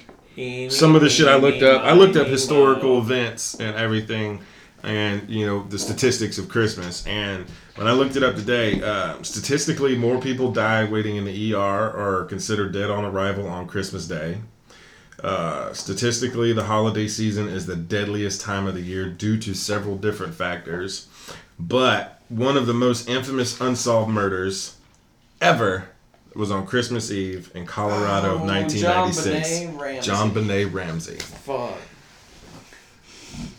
some 0.70 0.94
of 0.94 1.02
the 1.02 1.10
shit 1.10 1.28
I 1.28 1.36
looked 1.36 1.62
up. 1.62 1.82
I 1.82 1.92
looked 1.92 2.16
up 2.16 2.26
historical 2.26 2.98
events 2.98 3.54
and 3.60 3.76
everything, 3.76 4.40
and 4.84 5.28
you 5.28 5.46
know 5.46 5.62
the 5.64 5.78
statistics 5.78 6.38
of 6.38 6.48
Christmas. 6.48 7.06
And 7.06 7.46
when 7.76 7.86
I 7.86 7.92
looked 7.92 8.16
it 8.16 8.22
up 8.22 8.36
today, 8.36 8.82
uh, 8.82 9.22
statistically, 9.22 9.96
more 9.96 10.20
people 10.20 10.52
die 10.52 10.84
waiting 10.84 11.16
in 11.16 11.24
the 11.24 11.54
ER 11.54 11.58
or 11.58 12.20
are 12.20 12.24
considered 12.24 12.72
dead 12.72 12.90
on 12.90 13.04
arrival 13.04 13.48
on 13.48 13.66
Christmas 13.66 14.06
Day. 14.06 14.38
Uh, 15.22 15.72
statistically, 15.72 16.52
the 16.52 16.64
holiday 16.64 17.08
season 17.08 17.48
is 17.48 17.64
the 17.66 17.76
deadliest 17.76 18.40
time 18.42 18.66
of 18.66 18.74
the 18.74 18.82
year 18.82 19.08
due 19.08 19.38
to 19.38 19.54
several 19.54 19.96
different 19.96 20.34
factors. 20.34 21.08
But 21.58 22.20
one 22.28 22.56
of 22.56 22.66
the 22.66 22.74
most 22.74 23.08
infamous 23.08 23.58
unsolved 23.60 24.10
murders 24.10 24.76
ever 25.40 25.88
was 26.34 26.50
on 26.50 26.66
Christmas 26.66 27.10
Eve 27.12 27.50
in 27.54 27.64
Colorado 27.64 28.34
of 28.34 28.42
Oh, 28.42 28.44
1996. 28.46 29.48
JonBenét 29.48 29.80
Ramsey. 29.80 30.10
JonBenét 30.10 30.72
Ramsey. 30.74 31.16
Fuck. 31.16 31.78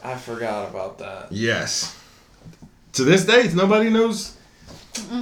I 0.06 0.16
forgot 0.18 0.70
about 0.70 1.00
that. 1.00 1.32
Yes. 1.32 2.00
To 2.94 3.04
this 3.04 3.26
day, 3.26 3.50
nobody 3.54 3.90
knows. 3.90 4.38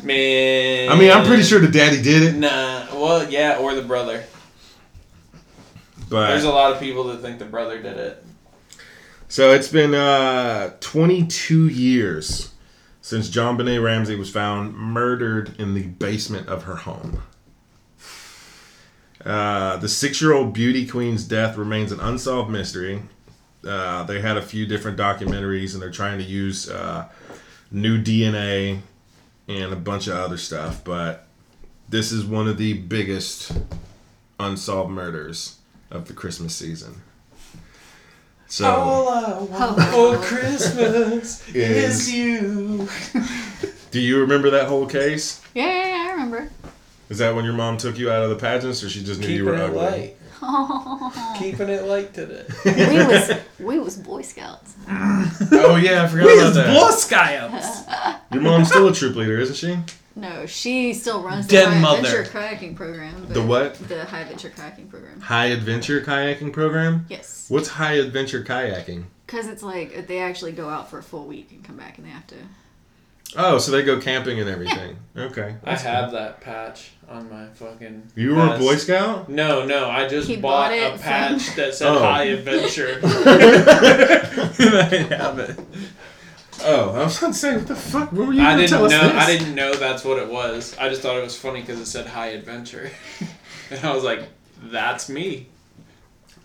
Man. 0.04 0.90
I 0.92 0.98
mean, 1.00 1.12
I'm 1.12 1.26
pretty 1.26 1.44
sure 1.44 1.60
the 1.60 1.68
daddy 1.68 2.02
did 2.02 2.22
it, 2.24 2.36
Nah. 2.38 2.86
Well, 2.94 3.30
yeah, 3.32 3.58
or 3.58 3.74
the 3.74 3.82
brother. 3.82 4.24
but 6.10 6.28
There's 6.28 6.44
a 6.44 6.50
lot 6.50 6.72
of 6.74 6.80
people 6.80 7.06
that 7.06 7.22
think 7.22 7.40
the 7.40 7.46
brother 7.46 7.82
did 7.82 7.98
it. 7.98 8.24
so 9.28 9.52
it's 9.52 9.68
been 9.70 9.96
uh, 9.96 10.76
22 10.80 11.68
years 11.70 12.54
since 13.02 13.30
JonBenét 13.30 13.84
Ramsey 13.84 14.16
was 14.16 14.30
found 14.30 14.76
murdered 14.76 15.56
in 15.60 15.74
the 15.74 15.88
basement 15.88 16.48
of 16.48 16.64
her 16.64 16.76
home. 16.76 17.24
Uh, 19.26 19.78
the 19.78 19.88
six-year-old 19.90 20.54
beauty 20.54 20.86
queen's 20.86 21.24
death 21.24 21.58
remains 21.58 21.92
an 21.92 22.00
unsolved 22.00 22.50
mystery. 22.52 23.02
Uh, 23.66 24.04
they 24.04 24.20
had 24.20 24.38
a 24.38 24.42
few 24.42 24.66
different 24.66 24.98
documentaries, 24.98 25.74
and 25.74 25.82
they're 25.82 25.92
trying 25.92 26.18
to 26.18 26.24
use 26.24 26.70
uh, 26.70 27.08
new 27.72 28.02
DNA 28.02 28.80
and 29.48 29.74
a 29.74 29.78
bunch 29.78 30.08
of 30.08 30.16
other 30.16 30.38
stuff. 30.38 30.84
But 30.84 31.28
this 31.90 32.12
is 32.12 32.26
one 32.26 32.48
of 32.48 32.58
the 32.58 32.74
biggest 32.74 33.52
unsolved 34.40 34.92
murders 34.92 35.58
of 35.92 36.08
the 36.08 36.14
Christmas 36.14 36.56
season. 36.56 37.02
So 38.48 38.66
I 38.66 39.42
want 39.42 39.82
for 39.90 40.18
Christmas 40.18 41.48
is 41.56 42.14
you. 42.14 42.88
Do 43.90 44.00
you 44.00 44.20
remember 44.22 44.52
that 44.52 44.68
whole 44.68 44.86
case? 44.86 45.42
Yeah, 45.56 45.66
yeah, 45.66 45.88
yeah, 45.88 46.08
I 46.08 46.12
remember. 46.12 46.50
Is 47.10 47.18
that 47.18 47.36
when 47.36 47.46
your 47.46 47.54
mom 47.54 47.78
took 47.78 47.98
you 47.98 48.12
out 48.12 48.24
of 48.24 48.30
the 48.30 48.36
pageants, 48.36 48.84
or 48.84 48.90
she 48.90 49.04
just 49.04 49.20
knew 49.20 49.28
you 49.28 49.46
were 49.46 49.56
it 49.56 49.62
ugly? 49.62 49.78
light. 49.78 50.18
Keeping 51.40 51.70
it 51.70 51.84
light 51.84 52.14
today. 52.14 52.46
we 52.66 53.06
was 53.06 53.32
we 53.60 53.80
was 53.80 53.98
Boy 53.98 54.22
Scouts. 54.22 54.76
Oh 54.90 55.80
yeah, 55.82 56.04
I 56.04 56.08
forgot 56.08 56.26
about 56.38 56.54
that. 56.56 56.74
Boy 56.80 56.92
Scouts. 56.92 57.84
Your 58.34 58.42
mom's 58.42 58.70
still 58.70 58.88
a 58.88 58.94
troop 58.94 59.16
leader, 59.16 59.40
isn't 59.40 59.56
she? 59.56 59.78
No, 60.16 60.46
she 60.46 60.94
still 60.94 61.24
runs 61.24 61.48
the 61.48 61.54
Dead 61.54 61.68
High 61.74 61.80
mother. 61.80 62.00
Adventure 62.22 62.24
kayaking 62.32 62.76
program. 62.76 63.26
but- 63.26 63.34
The 63.34 63.42
what? 63.42 63.74
The 63.88 64.06
High 64.06 64.20
Adventure 64.22 64.50
kayaking 64.52 64.90
program. 64.90 65.20
High 65.22 65.48
adventure 65.48 66.02
kayaking 66.02 66.54
program. 66.54 67.06
Yes, 67.10 67.46
What's 67.50 67.68
high 67.70 67.94
adventure 67.94 68.44
kayaking? 68.44 69.06
because 69.26 69.48
it's 69.48 69.64
like 69.64 70.06
they 70.08 70.20
actually 70.20 70.52
go 70.52 70.70
out 70.70 70.90
for 70.92 71.00
a 71.00 71.04
full 71.04 71.26
week 71.26 71.50
and 71.52 71.64
come 71.64 71.78
back, 71.78 71.98
and 71.98 72.06
they 72.06 72.12
have 72.12 72.28
to. 72.28 72.36
Oh, 73.36 73.58
so 73.58 73.72
they 73.72 73.82
go 73.84 74.00
camping 74.00 74.40
and 74.40 74.48
everything. 74.50 74.96
Okay. 75.18 75.56
I 75.64 75.76
have 75.76 76.12
that 76.12 76.40
patch 76.42 76.92
on 77.10 77.30
my 77.32 77.48
fucking. 77.48 78.12
You 78.16 78.36
were 78.36 78.56
a. 78.56 78.60
Boy 78.60 78.76
Scout? 78.76 79.28
No, 79.30 79.66
no, 79.66 79.90
I 79.90 80.08
just 80.08 80.28
He 80.28 80.38
bought, 80.38 80.70
bought 80.70 80.96
a 80.96 80.98
patch 81.00 81.44
from- 81.50 81.56
that 81.58 81.74
said 81.76 81.88
Oh. 81.90 82.00
High 82.00 82.24
Adventure. 82.26 83.00
I 83.04 83.08
have 85.18 85.40
it. 85.40 85.60
Oh, 86.66 86.92
I 86.92 87.04
was 87.04 87.18
about 87.18 87.28
to 87.30 87.34
say, 87.34 87.58
what 87.58 87.68
the 87.68 87.76
fuck? 87.76 88.12
What 88.14 88.28
were 88.28 88.34
you 88.34 88.42
I 88.42 88.52
gonna 88.52 88.58
didn't 88.58 88.70
tell 88.70 88.88
know. 88.90 88.98
us 88.98 89.12
this? 89.14 89.24
I 89.24 89.38
didn't 89.38 89.56
know 89.56 89.74
that's 89.74 90.06
what 90.06 90.18
it 90.20 90.30
was. 90.30 90.78
I 90.78 90.88
just 90.90 91.02
thought 91.02 91.18
it 91.18 91.24
was 91.24 91.38
funny 91.38 91.62
because 91.62 91.80
it 91.80 91.88
said 91.88 92.06
High 92.08 92.28
Adventure, 92.28 92.92
and 93.72 93.84
I 93.84 93.94
was 93.94 94.04
like, 94.04 94.24
"That's 94.66 95.10
me." 95.10 95.48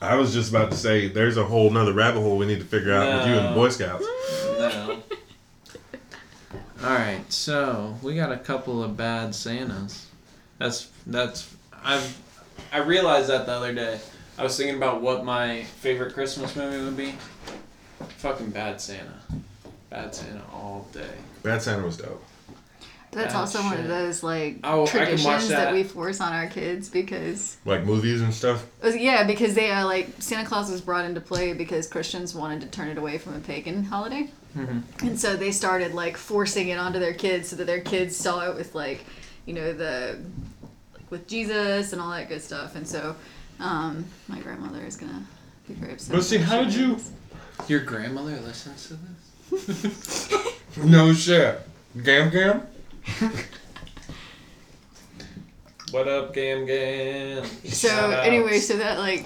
I 0.00 0.14
was 0.16 0.32
just 0.32 0.50
about 0.50 0.70
to 0.70 0.76
say, 0.76 1.08
there's 1.08 1.36
a 1.36 1.44
whole 1.44 1.70
nother 1.70 1.92
rabbit 1.92 2.20
hole 2.20 2.38
we 2.38 2.46
need 2.46 2.60
to 2.60 2.64
figure 2.64 2.94
out 2.94 3.18
with 3.18 3.26
you 3.28 3.34
and 3.38 3.48
the 3.48 3.52
Boy 3.52 3.68
Scouts. 3.68 4.04
No. 4.58 5.02
All 6.82 6.90
right, 6.90 7.20
so 7.28 7.96
we 8.02 8.14
got 8.14 8.30
a 8.30 8.36
couple 8.36 8.82
of 8.84 8.96
bad 8.96 9.34
Santas. 9.34 10.06
That's 10.58 10.88
that's 11.06 11.54
I've 11.84 12.16
I 12.72 12.78
realized 12.78 13.28
that 13.30 13.46
the 13.46 13.52
other 13.52 13.74
day. 13.74 13.98
I 14.38 14.44
was 14.44 14.56
thinking 14.56 14.76
about 14.76 15.02
what 15.02 15.24
my 15.24 15.64
favorite 15.64 16.14
Christmas 16.14 16.54
movie 16.54 16.84
would 16.84 16.96
be. 16.96 17.14
Fucking 18.18 18.50
Bad 18.50 18.80
Santa. 18.80 19.14
Bad 19.90 20.14
Santa 20.14 20.42
all 20.52 20.86
day. 20.92 21.10
Bad 21.42 21.60
Santa 21.62 21.84
was 21.84 21.96
dope. 21.96 22.22
That's 23.10 23.34
Ah, 23.34 23.40
also 23.40 23.60
one 23.62 23.78
of 23.80 23.88
those 23.88 24.22
like 24.22 24.58
Oh, 24.62 24.84
I 24.84 24.86
can 24.86 24.98
watch 25.10 25.22
traditions 25.22 25.48
that. 25.48 25.64
that. 25.64 25.72
we 25.74 25.82
force 25.82 26.20
on 26.20 26.32
our 26.32 26.46
kids 26.46 26.88
because 26.88 27.56
Like 27.64 27.84
movies 27.84 28.20
and 28.20 28.32
stuff. 28.32 28.64
Uh, 28.84 28.88
Yeah, 28.88 29.24
because 29.24 29.54
they 29.54 29.70
are 29.72 29.84
like 29.84 30.08
Santa 30.20 30.46
Claus 30.46 30.70
was 30.70 30.80
brought 30.82 31.04
into 31.06 31.20
play 31.20 31.52
because 31.54 31.88
Christians 31.88 32.34
wanted 32.34 32.60
to 32.60 32.66
turn 32.68 32.88
it 32.88 32.98
away 32.98 33.18
from 33.18 33.34
a 33.34 33.40
pagan 33.40 33.82
holiday, 33.84 34.30
Mhm. 34.58 34.82
and 35.02 35.20
so 35.20 35.36
they 35.36 35.52
started 35.52 35.94
like 35.94 36.16
forcing 36.16 36.68
it 36.68 36.78
onto 36.78 36.98
their 36.98 37.14
kids 37.14 37.48
so 37.48 37.56
that 37.56 37.66
their 37.66 37.80
kids 37.80 38.16
saw 38.16 38.50
it 38.50 38.56
with 38.56 38.74
like, 38.74 39.04
you 39.46 39.54
know, 39.54 39.72
the 39.72 40.18
like, 40.94 41.10
with 41.10 41.28
Jesus 41.28 41.92
and 41.92 42.02
all 42.02 42.10
that 42.10 42.28
good 42.28 42.42
stuff. 42.42 42.74
And 42.74 42.86
so, 42.86 43.14
um, 43.60 44.04
my 44.26 44.38
grandmother 44.40 44.80
is 44.84 44.96
gonna 44.96 45.24
be 45.68 45.74
very 45.74 45.92
upset. 45.92 46.14
But 46.16 46.24
see, 46.24 46.38
how 46.38 46.64
did 46.64 46.74
you- 46.74 46.98
Your 47.68 47.80
grandmother 47.80 48.38
listens 48.40 48.88
to 48.88 49.54
this? 49.56 50.28
No 50.76 51.12
shit. 51.12 51.60
Gam 52.04 52.30
Gam? 52.30 52.62
What 55.90 56.06
up, 56.06 56.34
Gam 56.34 56.66
Gam? 56.66 57.44
So 57.64 57.88
Shout 57.88 58.26
anyway, 58.26 58.56
outs. 58.56 58.66
so 58.68 58.76
that 58.76 58.98
like 58.98 59.24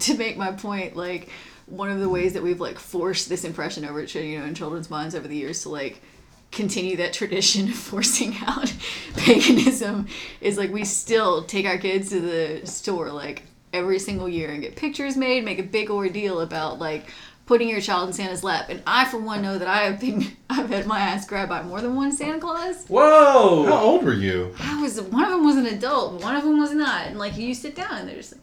to 0.00 0.16
make 0.16 0.36
my 0.36 0.52
point, 0.52 0.94
like 0.96 1.28
one 1.72 1.90
of 1.90 2.00
the 2.00 2.08
ways 2.08 2.34
that 2.34 2.42
we've 2.42 2.60
like 2.60 2.78
forced 2.78 3.28
this 3.28 3.44
impression 3.44 3.84
over 3.84 4.04
to 4.04 4.20
you 4.20 4.38
know 4.38 4.44
in 4.44 4.54
children's 4.54 4.90
minds 4.90 5.14
over 5.14 5.26
the 5.26 5.36
years 5.36 5.62
to 5.62 5.68
like 5.68 6.02
continue 6.50 6.96
that 6.96 7.14
tradition 7.14 7.68
of 7.68 7.74
forcing 7.74 8.36
out 8.42 8.72
paganism 9.16 10.06
is 10.40 10.58
like 10.58 10.70
we 10.70 10.84
still 10.84 11.44
take 11.44 11.64
our 11.64 11.78
kids 11.78 12.10
to 12.10 12.20
the 12.20 12.66
store 12.66 13.10
like 13.10 13.42
every 13.72 13.98
single 13.98 14.28
year 14.28 14.50
and 14.50 14.62
get 14.62 14.76
pictures 14.76 15.16
made, 15.16 15.44
make 15.44 15.58
a 15.58 15.62
big 15.62 15.90
ordeal 15.90 16.40
about 16.40 16.78
like 16.78 17.06
putting 17.46 17.68
your 17.68 17.80
child 17.80 18.08
in 18.08 18.12
Santa's 18.12 18.44
lap. 18.44 18.66
And 18.68 18.82
I 18.86 19.04
for 19.06 19.18
one 19.18 19.42
know 19.42 19.58
that 19.58 19.68
I 19.68 19.78
have 19.78 20.00
been 20.00 20.24
I've 20.50 20.68
had 20.68 20.86
my 20.86 21.00
ass 21.00 21.26
grabbed 21.26 21.48
by 21.48 21.62
more 21.62 21.80
than 21.80 21.96
one 21.96 22.12
Santa 22.12 22.38
Claus. 22.38 22.86
Whoa! 22.86 23.64
How 23.66 23.78
old 23.78 24.04
were 24.04 24.12
you? 24.12 24.54
I 24.60 24.80
was 24.80 25.00
one 25.00 25.24
of 25.24 25.30
them 25.30 25.44
was 25.44 25.56
an 25.56 25.66
adult, 25.66 26.22
one 26.22 26.36
of 26.36 26.44
them 26.44 26.58
was 26.58 26.72
not. 26.72 27.06
And 27.06 27.18
like 27.18 27.36
you 27.36 27.54
sit 27.54 27.74
down 27.74 27.92
and 27.92 28.08
they're 28.08 28.16
just 28.16 28.34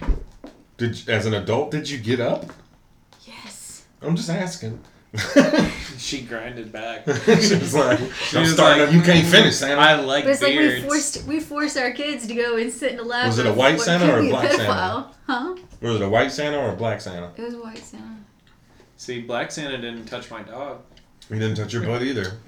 like, 0.00 0.18
Did 0.76 1.08
as 1.08 1.26
an 1.26 1.34
adult 1.34 1.70
did 1.70 1.88
you 1.88 1.98
get 1.98 2.20
up? 2.20 2.46
yes. 3.26 3.84
I'm 4.00 4.16
just 4.16 4.30
asking. 4.30 4.80
She 5.98 6.22
grinded 6.22 6.72
back. 6.72 7.04
she 7.24 7.54
was 7.54 7.74
like, 7.74 7.98
She 8.24 8.36
I'm 8.36 8.42
was 8.42 8.54
starting. 8.54 8.86
like, 8.86 8.92
you 8.92 9.02
can't 9.02 9.24
finish, 9.24 9.54
Santa. 9.54 9.80
I 9.80 9.94
like 9.94 10.24
But 10.24 10.30
it's 10.32 10.42
like 10.42 10.58
we 10.58 10.82
forced 10.82 11.24
we 11.28 11.38
forced 11.38 11.76
our 11.78 11.92
kids 11.92 12.26
to 12.26 12.34
go 12.34 12.56
and 12.56 12.72
sit 12.72 12.90
in 12.90 12.96
the 12.96 13.04
lap. 13.04 13.28
Was 13.28 13.38
it 13.38 13.46
a 13.46 13.52
white 13.52 13.78
Santa 13.80 14.12
or 14.12 14.18
a 14.18 14.28
black 14.28 14.50
Santa? 14.50 14.64
pedophile. 14.64 15.14
Huh? 15.28 15.56
Was 15.80 15.94
it 15.96 16.02
a 16.02 16.08
white 16.08 16.32
Santa 16.32 16.58
or 16.58 16.70
a 16.72 16.76
black 16.76 17.00
Santa? 17.00 17.30
It 17.36 17.42
was 17.42 17.54
a 17.54 17.62
white 17.62 17.78
Santa. 17.78 18.16
See, 18.96 19.20
Black 19.20 19.50
Santa 19.52 19.78
didn't 19.78 20.06
touch 20.06 20.28
my 20.30 20.42
dog. 20.42 20.80
He 21.28 21.34
didn't 21.38 21.56
touch 21.56 21.72
your 21.72 21.84
butt 21.84 22.02
either. 22.02 22.38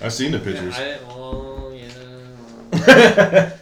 I've 0.00 0.12
seen 0.12 0.32
the 0.32 0.38
pictures. 0.40 0.74
I 0.74 0.84
didn't. 0.84 1.06
Well, 1.08 1.72
yeah. 2.72 3.50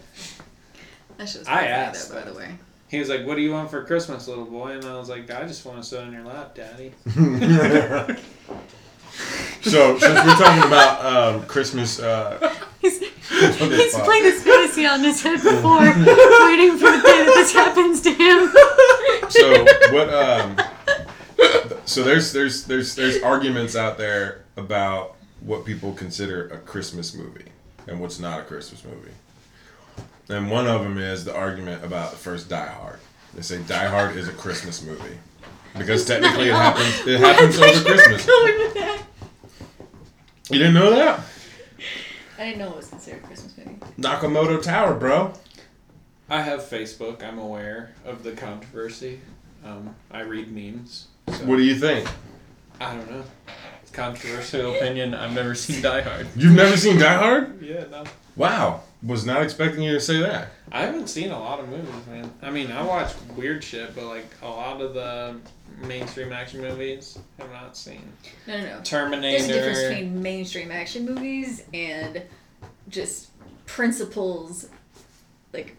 That 1.18 1.28
shit 1.28 1.40
was 1.40 1.48
I 1.48 1.52
pretty 1.58 1.66
funny, 1.68 1.68
asked 1.68 2.08
though, 2.10 2.20
by 2.20 2.30
the 2.30 2.34
way. 2.38 2.48
He 2.92 2.98
was 2.98 3.08
like, 3.08 3.26
"What 3.26 3.36
do 3.36 3.40
you 3.40 3.52
want 3.52 3.70
for 3.70 3.82
Christmas, 3.84 4.28
little 4.28 4.44
boy?" 4.44 4.72
And 4.72 4.84
I 4.84 4.98
was 4.98 5.08
like, 5.08 5.30
"I 5.30 5.46
just 5.46 5.64
want 5.64 5.82
to 5.82 5.82
sit 5.82 6.00
on 6.00 6.12
your 6.12 6.24
lap, 6.24 6.54
Daddy." 6.54 6.92
so 9.62 9.98
since 9.98 10.02
we're 10.02 10.36
talking 10.36 10.62
about 10.62 11.02
um, 11.02 11.46
Christmas, 11.46 12.00
uh, 12.00 12.54
He's, 12.82 12.98
he's 12.98 13.92
spot. 13.92 14.04
playing 14.04 14.24
this 14.24 14.42
fantasy 14.42 14.84
on 14.84 15.00
his 15.00 15.22
head 15.22 15.42
before, 15.42 15.78
waiting 15.78 16.72
for 16.72 16.90
the 16.90 17.00
day 17.02 17.24
that 17.24 17.32
this 17.34 17.52
happens 17.54 18.02
to 18.02 18.12
him. 18.12 18.52
so 19.30 19.64
what? 19.94 20.12
Um, 20.12 20.56
so 21.86 22.02
there's 22.02 22.34
there's 22.34 22.64
there's 22.64 22.94
there's 22.94 23.22
arguments 23.22 23.74
out 23.74 23.96
there 23.96 24.44
about 24.58 25.16
what 25.40 25.64
people 25.64 25.94
consider 25.94 26.48
a 26.48 26.58
Christmas 26.58 27.14
movie 27.14 27.46
and 27.86 28.00
what's 28.00 28.18
not 28.18 28.40
a 28.40 28.42
Christmas 28.42 28.84
movie. 28.84 29.12
And 30.28 30.50
one 30.50 30.66
of 30.66 30.82
them 30.82 30.98
is 30.98 31.24
the 31.24 31.34
argument 31.34 31.84
about 31.84 32.12
the 32.12 32.16
first 32.16 32.48
Die 32.48 32.66
Hard. 32.66 32.98
They 33.34 33.42
say 33.42 33.60
Die 33.62 33.86
Hard 33.86 34.16
is 34.16 34.28
a 34.28 34.32
Christmas 34.32 34.82
movie 34.82 35.18
because 35.76 36.04
technically 36.04 36.48
it 36.48 36.54
happens 36.54 37.06
it 37.06 37.20
happens 37.20 37.56
over 37.58 37.80
Christmas. 37.84 38.26
Going 38.26 38.58
with 38.58 38.74
that. 38.74 39.02
You 40.50 40.58
didn't 40.58 40.74
know 40.74 40.90
that? 40.90 41.20
I 42.38 42.44
didn't 42.44 42.58
know 42.58 42.70
it 42.70 42.76
was 42.76 42.88
considered 42.88 43.22
a 43.22 43.26
Christmas 43.26 43.56
movie. 43.56 43.76
Nakamoto 43.98 44.62
Tower, 44.62 44.94
bro. 44.94 45.32
I 46.28 46.42
have 46.42 46.60
Facebook. 46.60 47.22
I'm 47.22 47.38
aware 47.38 47.94
of 48.04 48.22
the 48.22 48.32
controversy. 48.32 49.20
Um, 49.64 49.94
I 50.10 50.20
read 50.22 50.50
memes. 50.52 51.08
So 51.28 51.44
What 51.44 51.56
do 51.56 51.62
you 51.62 51.74
think? 51.76 52.08
I 52.80 52.94
don't 52.94 53.10
know. 53.10 53.24
Controversial 53.92 54.74
opinion. 54.74 55.14
I've 55.14 55.34
never 55.34 55.54
seen 55.54 55.82
Die 55.82 56.00
Hard. 56.00 56.26
You've 56.34 56.54
never 56.54 56.76
seen 56.76 56.98
Die 56.98 57.14
Hard? 57.14 57.60
Yeah, 57.62 57.84
no. 57.90 58.04
Wow. 58.36 58.80
Was 59.04 59.26
not 59.26 59.42
expecting 59.42 59.82
you 59.82 59.94
to 59.94 60.00
say 60.00 60.20
that. 60.20 60.48
I 60.70 60.82
haven't 60.82 61.08
seen 61.08 61.30
a 61.32 61.38
lot 61.38 61.58
of 61.58 61.68
movies, 61.68 62.06
man. 62.08 62.32
I 62.40 62.50
mean, 62.50 62.70
I 62.70 62.82
watch 62.82 63.12
weird 63.36 63.64
shit, 63.64 63.94
but 63.96 64.04
like 64.04 64.26
a 64.42 64.48
lot 64.48 64.80
of 64.80 64.94
the 64.94 65.36
mainstream 65.86 66.32
action 66.32 66.60
movies, 66.60 67.18
I've 67.40 67.50
not 67.50 67.76
seen. 67.76 68.00
No, 68.46 68.60
no, 68.60 68.76
no. 68.76 68.80
Terminator. 68.84 69.38
There's 69.38 69.50
a 69.50 69.52
difference 69.52 69.82
between 69.88 70.22
mainstream 70.22 70.70
action 70.70 71.04
movies 71.04 71.64
and 71.74 72.22
just 72.88 73.30
principles 73.66 74.68
like 75.52 75.76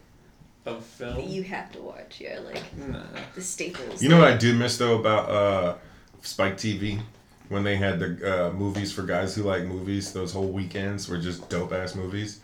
of 0.66 0.86
that 0.98 1.14
film. 1.14 1.28
you 1.28 1.42
have 1.44 1.72
to 1.72 1.80
watch. 1.80 2.20
Yeah, 2.20 2.40
like 2.40 2.62
Nah. 2.76 3.04
the 3.34 3.40
staples. 3.40 4.02
You 4.02 4.10
know 4.10 4.18
what 4.18 4.28
I 4.32 4.36
do 4.36 4.54
miss 4.54 4.76
though 4.76 4.98
about 4.98 5.30
uh, 5.30 5.76
Spike 6.20 6.56
TV 6.58 7.00
when 7.48 7.62
they 7.64 7.76
had 7.76 7.98
the 8.00 8.48
uh, 8.48 8.52
movies 8.52 8.92
for 8.92 9.02
guys 9.02 9.34
who 9.34 9.42
like 9.44 9.64
movies. 9.64 10.12
Those 10.12 10.32
whole 10.32 10.48
weekends 10.48 11.08
were 11.08 11.18
just 11.18 11.48
dope 11.48 11.72
ass 11.72 11.94
movies. 11.94 12.40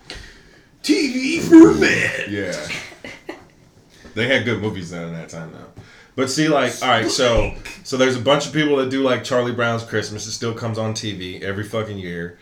TV 0.82 1.40
for 1.40 1.74
men. 1.78 2.26
Yeah, 2.28 3.36
they 4.14 4.26
had 4.26 4.44
good 4.44 4.60
movies 4.60 4.90
then 4.90 5.08
in 5.08 5.12
that 5.14 5.28
time 5.28 5.52
though. 5.52 5.82
But 6.16 6.28
see, 6.30 6.48
like, 6.48 6.72
all 6.82 6.88
right, 6.88 7.08
so 7.10 7.54
so 7.84 7.96
there's 7.96 8.16
a 8.16 8.20
bunch 8.20 8.46
of 8.46 8.52
people 8.52 8.76
that 8.76 8.90
do 8.90 9.02
like 9.02 9.24
Charlie 9.24 9.52
Brown's 9.52 9.84
Christmas. 9.84 10.26
It 10.26 10.32
still 10.32 10.54
comes 10.54 10.78
on 10.78 10.92
TV 10.94 11.40
every 11.42 11.64
fucking 11.64 11.98
year. 11.98 12.38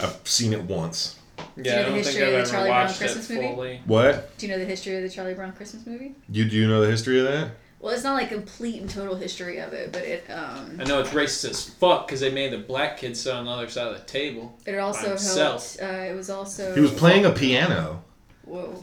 I've 0.00 0.20
seen 0.24 0.52
it 0.52 0.62
once. 0.62 1.16
you 1.56 1.62
Yeah, 1.64 1.72
know 1.72 1.78
I 1.80 1.82
the 1.82 1.84
don't 1.84 1.94
think 1.94 2.06
history 2.06 2.34
of 2.34 2.44
the 2.44 2.50
Charlie 2.50 2.68
Brown 2.68 2.94
Christmas 2.94 3.30
movie? 3.30 3.80
What? 3.86 4.38
Do 4.38 4.46
you 4.46 4.52
know 4.52 4.58
the 4.58 4.64
history 4.66 4.96
of 4.96 5.02
the 5.02 5.08
Charlie 5.08 5.34
Brown 5.34 5.52
Christmas 5.52 5.86
movie? 5.86 6.14
You 6.28 6.44
do 6.44 6.56
you 6.56 6.68
know 6.68 6.80
the 6.82 6.90
history 6.90 7.18
of 7.18 7.26
that? 7.26 7.50
Well, 7.78 7.92
it's 7.92 8.02
not 8.04 8.14
like 8.14 8.30
complete 8.30 8.80
and 8.80 8.88
total 8.88 9.14
history 9.16 9.58
of 9.58 9.72
it, 9.74 9.92
but 9.92 10.02
it 10.02 10.28
um 10.30 10.78
I 10.80 10.84
know 10.84 11.00
it's 11.00 11.10
racist 11.10 11.50
as 11.50 11.68
fuck 11.68 12.06
because 12.06 12.20
they 12.20 12.30
made 12.32 12.52
the 12.52 12.58
black 12.58 12.96
kid 12.98 13.16
sit 13.16 13.32
on 13.34 13.44
the 13.44 13.50
other 13.50 13.68
side 13.68 13.88
of 13.88 13.98
the 13.98 14.04
table. 14.04 14.56
it 14.66 14.78
also 14.78 15.10
himself. 15.10 15.76
helped. 15.78 15.94
Uh, 15.94 16.04
it 16.04 16.14
was 16.14 16.30
also 16.30 16.74
He 16.74 16.80
was 16.80 16.92
playing 16.92 17.26
a 17.26 17.32
piano. 17.32 18.02
Whoa, 18.44 18.82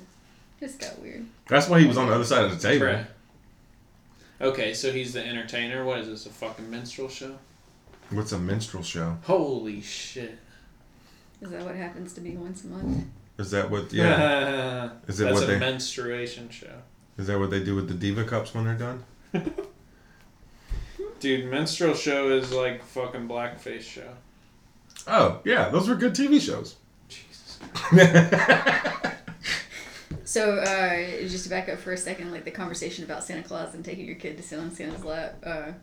this 0.59 0.75
got 0.75 0.99
weird. 1.01 1.25
That's 1.47 1.67
why 1.67 1.79
he 1.79 1.87
was 1.87 1.97
on 1.97 2.07
the 2.07 2.13
other 2.13 2.23
side 2.23 2.43
of 2.45 2.51
the 2.51 2.67
table. 2.67 2.85
Right. 2.85 3.05
Okay, 4.41 4.73
so 4.73 4.91
he's 4.91 5.13
the 5.13 5.25
entertainer. 5.25 5.85
What 5.85 5.99
is 5.99 6.07
this? 6.07 6.25
A 6.25 6.29
fucking 6.29 6.69
minstrel 6.69 7.07
show? 7.09 7.37
What's 8.09 8.31
a 8.33 8.37
minstrel 8.39 8.83
show? 8.83 9.17
Holy 9.23 9.81
shit! 9.81 10.37
Is 11.41 11.49
that 11.49 11.63
what 11.65 11.75
happens 11.75 12.13
to 12.13 12.21
me 12.21 12.31
once 12.31 12.63
a 12.63 12.67
month? 12.67 13.05
Is 13.39 13.51
that 13.51 13.69
what? 13.71 13.91
Yeah. 13.93 14.89
Is 15.07 15.19
it 15.19 15.25
That's 15.25 15.35
what 15.35 15.43
a 15.43 15.47
they? 15.47 15.59
menstruation 15.59 16.49
show. 16.49 16.73
Is 17.17 17.27
that 17.27 17.39
what 17.39 17.51
they 17.51 17.63
do 17.63 17.75
with 17.75 17.87
the 17.87 17.93
diva 17.93 18.23
cups 18.23 18.53
when 18.53 18.65
they're 18.65 18.75
done? 18.75 19.03
Dude, 21.19 21.49
minstrel 21.49 21.93
show 21.93 22.29
is 22.29 22.51
like 22.51 22.83
fucking 22.83 23.27
blackface 23.27 23.81
show. 23.81 24.09
Oh 25.07 25.41
yeah, 25.45 25.69
those 25.69 25.87
were 25.87 25.95
good 25.95 26.13
TV 26.13 26.41
shows. 26.41 26.75
Jesus. 27.07 27.59
So, 30.33 30.55
uh, 30.55 31.27
just 31.27 31.43
to 31.43 31.49
back 31.51 31.69
up 31.69 31.77
for 31.77 31.91
a 31.91 31.97
second, 31.97 32.31
like 32.31 32.43
the 32.43 32.49
conversation 32.49 33.03
about 33.03 33.23
Santa 33.23 33.43
Claus 33.43 33.75
and 33.75 33.85
taking 33.85 34.07
your 34.07 34.15
kid 34.15 34.35
to 34.37 34.41
sit 34.41 34.57
on 34.57 34.71
Santa's 34.71 35.05
lap. 35.05 35.35
Uh, 35.45 35.73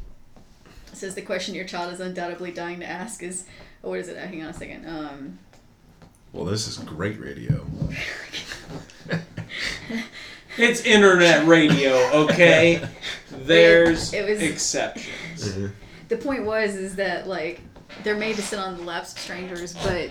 says 0.93 1.15
the 1.15 1.23
question 1.23 1.55
your 1.55 1.67
child 1.67 1.93
is 1.93 2.01
undoubtedly 2.01 2.51
dying 2.51 2.81
to 2.81 2.85
ask 2.85 3.23
is, 3.23 3.47
oh, 3.85 3.91
what 3.91 4.01
is 4.01 4.09
it? 4.09 4.17
Uh, 4.17 4.27
hang 4.27 4.43
on 4.43 4.49
a 4.49 4.53
second. 4.53 4.89
Um, 4.89 5.39
well, 6.33 6.45
this 6.45 6.67
is 6.67 6.79
great 6.79 7.21
radio. 7.21 7.65
It's 10.59 10.83
internet 10.83 11.47
radio, 11.47 11.95
okay? 12.25 12.87
There's 13.31 14.13
It- 14.13 14.25
it 14.25 14.31
was- 14.31 14.43
exceptions. 14.43 15.49
Mm-hmm. 15.49 15.67
the 16.09 16.17
point 16.17 16.45
was 16.45 16.75
is 16.75 16.97
that 16.97 17.27
like 17.29 17.61
they're 18.05 18.17
made 18.17 18.37
to 18.37 18.43
sit 18.43 18.59
on 18.59 18.77
the 18.77 18.83
laps 18.85 19.13
of 19.13 19.19
strangers, 19.19 19.75
but 19.75 20.11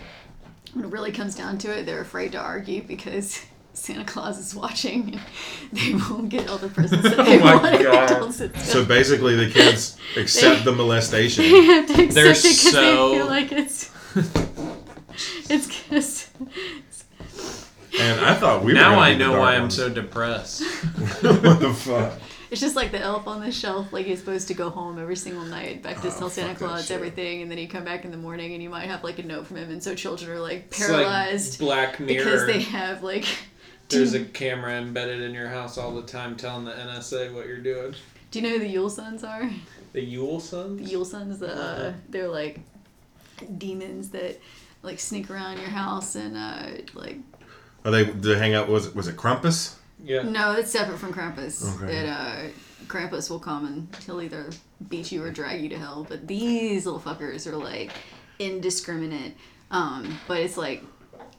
when 0.73 0.85
it 0.85 0.91
really 0.91 1.11
comes 1.11 1.35
down 1.35 1.57
to 1.59 1.71
it, 1.77 1.85
they're 1.85 2.01
afraid 2.01 2.31
to 2.33 2.37
argue 2.39 2.83
because 2.83 3.45
Santa 3.73 4.03
Claus 4.03 4.37
is 4.37 4.53
watching 4.55 5.13
and 5.13 5.21
they 5.73 5.93
won't 5.93 6.29
get 6.29 6.49
all 6.49 6.57
the 6.57 6.67
presents 6.69 7.03
that 7.09 7.19
oh 7.19 7.23
they 7.23 7.39
Oh 7.39 7.43
my 7.43 7.55
want. 7.55 7.75
if 7.75 7.83
God. 7.83 8.07
don't 8.09 8.31
sit 8.33 8.55
So 8.57 8.61
still. 8.63 8.85
basically, 8.85 9.35
the 9.35 9.49
kids 9.49 9.97
accept 10.17 10.65
the 10.65 10.71
molestation. 10.73 11.43
they 11.43 11.63
have 11.65 11.85
to 11.87 11.93
accept 11.93 12.13
They're 12.13 12.25
it 12.31 12.35
because 12.43 12.59
so- 12.71 13.09
they 13.09 13.15
feel 13.17 13.25
like 13.27 13.51
it's 13.51 13.91
it's 15.49 15.67
just 15.89 16.29
And 17.99 18.21
I 18.25 18.33
thought 18.35 18.63
we 18.63 18.73
were. 18.73 18.79
now 18.79 18.91
gonna 18.91 19.01
I 19.01 19.15
know 19.15 19.29
dark 19.31 19.39
why 19.41 19.55
I'm 19.55 19.69
so 19.69 19.89
depressed. 19.89 20.63
what 21.21 21.59
the 21.59 21.73
fuck? 21.73 22.13
it's 22.51 22.61
just 22.61 22.75
like 22.75 22.91
the 22.91 22.99
elf 22.99 23.27
on 23.27 23.41
the 23.41 23.51
shelf. 23.51 23.91
Like 23.93 24.05
he's 24.05 24.19
supposed 24.19 24.47
to 24.47 24.53
go 24.53 24.69
home 24.69 24.97
every 24.99 25.15
single 25.15 25.43
night, 25.45 25.83
back 25.83 26.01
to 26.01 26.07
Oh, 26.07 26.17
tell 26.17 26.29
Santa 26.29 26.55
Claus 26.55 26.89
everything, 26.91 27.41
and 27.41 27.51
then 27.51 27.57
you 27.57 27.67
come 27.67 27.83
back 27.83 28.05
in 28.05 28.11
the 28.11 28.17
morning 28.17 28.53
and 28.53 28.63
you 28.63 28.69
might 28.69 28.85
have 28.87 29.03
like 29.03 29.19
a 29.19 29.23
note 29.23 29.47
from 29.47 29.57
him, 29.57 29.69
and 29.69 29.83
so 29.83 29.93
children 29.95 30.31
are 30.31 30.39
like 30.39 30.65
It's 30.67 30.79
like 30.79 30.89
paralyzed 30.89 31.59
Black 31.59 31.99
Mirror. 31.99 32.23
because 32.23 32.45
they 32.45 32.61
have 32.61 33.03
like. 33.03 33.25
There's 33.89 34.13
a 34.13 34.23
camera 34.41 34.73
embedded 34.73 35.21
in 35.21 35.33
your 35.33 35.47
house 35.49 35.77
all 35.77 35.95
the 35.95 36.03
time 36.03 36.35
telling 36.35 36.65
the 36.65 36.71
NSA 36.71 37.33
what 37.33 37.47
you're 37.47 37.57
doing. 37.57 37.95
Do 38.31 38.39
you 38.39 38.47
know 38.47 38.53
who 38.53 38.59
the 38.59 38.67
Yule 38.67 38.89
Sons 38.89 39.23
are? 39.23 39.49
The 39.93 40.01
Yule 40.03 40.39
Sons. 40.39 40.77
The 40.77 40.83
Sons? 40.83 40.91
Yule 40.91 41.05
Sons, 41.05 41.39
the, 41.39 41.51
uh, 41.51 41.59
Uh-uh. 41.59 41.93
they're 42.07 42.27
like 42.27 42.59
demons 43.57 44.09
that 44.09 44.39
like 44.83 44.99
sneak 44.99 45.29
around 45.31 45.57
your 45.57 45.69
house 45.69 46.15
and 46.15 46.37
uh, 46.37 46.67
like 46.93 47.17
Are 47.85 47.91
they? 47.91 48.05
Did 48.05 48.21
they 48.21 48.37
hang 48.37 48.53
out? 48.53 48.67
Was 48.67 48.87
it? 48.87 48.95
Was 48.95 49.07
it 49.07 49.15
Krampus? 49.15 49.75
Yeah. 50.03 50.21
no, 50.23 50.53
it's 50.53 50.71
separate 50.71 50.97
from 50.97 51.13
Krampus. 51.13 51.75
Okay. 51.75 51.91
That 51.91 52.05
uh, 52.07 52.47
Krampus 52.87 53.29
will 53.29 53.39
come 53.39 53.65
and 53.65 53.95
he'll 54.05 54.21
either 54.21 54.49
beat 54.87 55.11
you 55.11 55.21
or 55.23 55.29
drag 55.31 55.61
you 55.61 55.67
to 55.69 55.77
hell. 55.77 56.05
But 56.07 56.25
these 56.27 56.85
little 56.85 57.01
fuckers 57.01 57.45
are 57.47 57.57
like 57.57 57.91
indiscriminate. 58.39 59.35
Um, 59.71 60.17
but 60.27 60.39
it's 60.39 60.55
like 60.57 60.83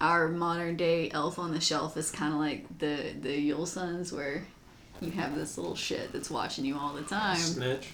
our 0.01 0.29
modern 0.29 0.77
day 0.77 1.11
Elf 1.11 1.39
on 1.39 1.53
the 1.53 1.61
Shelf 1.61 1.97
is 1.97 2.11
kind 2.11 2.33
of 2.35 2.39
like 2.41 2.79
the 2.79 3.15
the 3.21 3.33
Yule 3.39 3.67
Sons 3.67 4.13
where. 4.13 4.45
You 5.03 5.11
have 5.13 5.35
this 5.35 5.57
little 5.57 5.75
shit 5.75 6.13
that's 6.13 6.31
watching 6.31 6.67
you 6.67 6.77
all 6.77 6.93
the 6.93 7.01
time. 7.01 7.39
Snitch. 7.39 7.89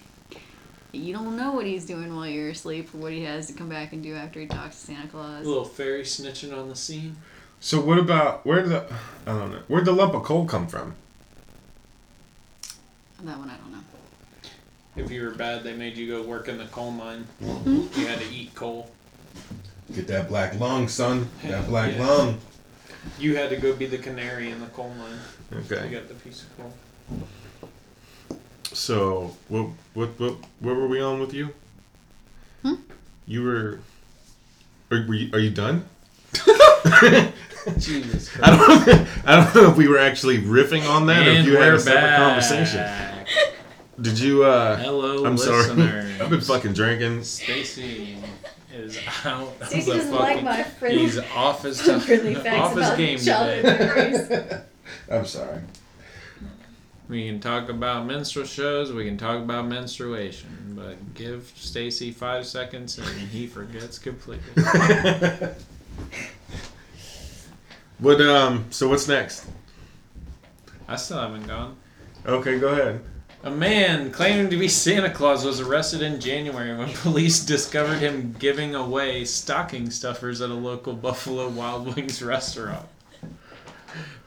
You 0.91 1.13
don't 1.13 1.37
know 1.37 1.53
what 1.53 1.65
he's 1.65 1.85
doing 1.85 2.13
while 2.13 2.27
you're 2.27 2.49
asleep 2.49 2.93
or 2.93 2.97
what 2.97 3.13
he 3.13 3.23
has 3.23 3.47
to 3.47 3.53
come 3.53 3.69
back 3.69 3.93
and 3.93 4.03
do 4.03 4.13
after 4.13 4.41
he 4.41 4.45
talks 4.45 4.81
to 4.81 4.87
Santa 4.87 5.07
Claus. 5.07 5.45
Little 5.45 5.63
fairy 5.63 6.01
snitching 6.01 6.53
on 6.53 6.67
the 6.67 6.75
scene. 6.75 7.15
So 7.59 7.81
what 7.81 7.97
about 7.97 8.45
where 8.45 8.61
the? 8.63 8.85
I 9.25 9.31
don't 9.31 9.51
know. 9.51 9.59
Where'd 9.67 9.85
the 9.85 9.91
lump 9.91 10.13
of 10.13 10.23
coal 10.23 10.45
come 10.45 10.67
from? 10.67 10.95
That 13.23 13.37
one 13.37 13.49
I 13.49 13.55
don't 13.57 13.71
know. 13.71 13.79
If 14.95 15.11
you 15.11 15.23
were 15.23 15.31
bad, 15.31 15.63
they 15.63 15.73
made 15.75 15.97
you 15.97 16.07
go 16.07 16.23
work 16.23 16.47
in 16.47 16.57
the 16.57 16.65
coal 16.65 16.91
mine. 16.91 17.27
Mm-hmm. 17.41 17.99
You 17.99 18.07
had 18.07 18.19
to 18.19 18.29
eat 18.29 18.53
coal. 18.55 18.89
Get 19.93 20.07
that 20.07 20.27
black 20.27 20.59
lung, 20.59 20.87
son. 20.87 21.29
That 21.43 21.67
black 21.67 21.93
Yeah. 21.95 22.05
lung. 22.05 22.39
You 23.19 23.35
had 23.37 23.49
to 23.51 23.57
go 23.57 23.73
be 23.73 23.85
the 23.85 23.97
canary 23.97 24.51
in 24.51 24.59
the 24.59 24.67
coal 24.67 24.89
mine. 24.97 25.19
You 25.51 25.57
Okay. 25.59 25.89
got 25.89 26.07
the 26.07 26.13
piece 26.15 26.43
of 26.43 26.57
coal. 26.57 26.73
So 28.73 29.35
what? 29.47 29.67
What? 29.93 30.19
What? 30.19 30.35
Where 30.59 30.75
were 30.75 30.87
we 30.87 31.01
on 31.01 31.19
with 31.19 31.33
you? 31.33 31.49
Hmm? 32.61 32.75
You 33.25 33.43
were. 33.43 33.79
Are, 34.91 35.05
were 35.07 35.13
you, 35.15 35.29
are 35.33 35.39
you 35.39 35.49
done? 35.49 35.85
Jesus 37.77 38.29
I 38.41 38.55
don't. 38.55 39.07
I 39.25 39.35
don't 39.35 39.55
know 39.55 39.69
if 39.71 39.77
we 39.77 39.87
were 39.87 39.97
actually 39.97 40.39
riffing 40.39 40.87
on 40.89 41.05
that, 41.07 41.27
or 41.27 41.31
if 41.31 41.45
you 41.45 41.57
had 41.57 41.69
a 41.69 41.71
we're 41.73 41.79
separate 41.79 42.01
back. 42.01 42.17
conversation. 42.19 42.85
Did 44.01 44.19
you? 44.19 44.43
uh 44.45 44.77
Hello, 44.77 45.25
I'm 45.25 45.37
sorry. 45.37 45.69
I've 46.21 46.29
been 46.29 46.41
fucking 46.41 46.73
drinking. 46.73 47.23
Stacy 47.23 48.17
is 48.73 48.97
out. 49.25 49.53
Stacy 49.65 49.91
doesn't 49.91 50.13
like 50.13 50.43
my 50.43 50.63
friend- 50.63 50.97
He's 50.99 51.17
off 51.35 51.63
his, 51.63 51.81
friendly 51.81 52.35
off 52.35 52.43
facts 52.43 52.69
his 52.69 52.77
about 52.77 52.97
game 52.97 53.17
childhood 53.19 54.27
today. 54.29 54.61
I'm 55.11 55.25
sorry. 55.25 55.61
We 57.09 57.27
can 57.27 57.39
talk 57.39 57.69
about 57.69 58.05
menstrual 58.05 58.45
shows. 58.45 58.91
We 58.91 59.05
can 59.05 59.17
talk 59.17 59.37
about 59.37 59.65
menstruation, 59.67 60.73
but 60.75 61.13
give 61.15 61.51
Stacy 61.55 62.11
five 62.11 62.45
seconds 62.45 62.97
and 62.97 63.07
he 63.29 63.47
forgets 63.47 63.97
completely. 63.97 64.63
What? 67.99 68.21
Um. 68.21 68.65
So 68.69 68.87
what's 68.89 69.07
next? 69.07 69.45
I 70.87 70.95
still 70.95 71.19
haven't 71.19 71.47
gone. 71.47 71.75
Okay, 72.25 72.59
go 72.59 72.69
ahead. 72.69 73.01
A 73.43 73.51
man 73.51 74.11
claiming 74.11 74.49
to 74.49 74.57
be 74.57 74.67
Santa 74.67 75.09
Claus 75.09 75.45
was 75.45 75.59
arrested 75.59 76.01
in 76.01 76.19
January 76.19 76.75
when 76.75 76.89
police 76.93 77.45
discovered 77.45 77.99
him 77.99 78.35
giving 78.39 78.75
away 78.75 79.25
stocking 79.25 79.89
stuffers 79.89 80.41
at 80.41 80.49
a 80.49 80.53
local 80.53 80.93
Buffalo 81.07 81.47
Wild 81.49 81.95
Wings 81.95 82.21
restaurant. 82.21 82.87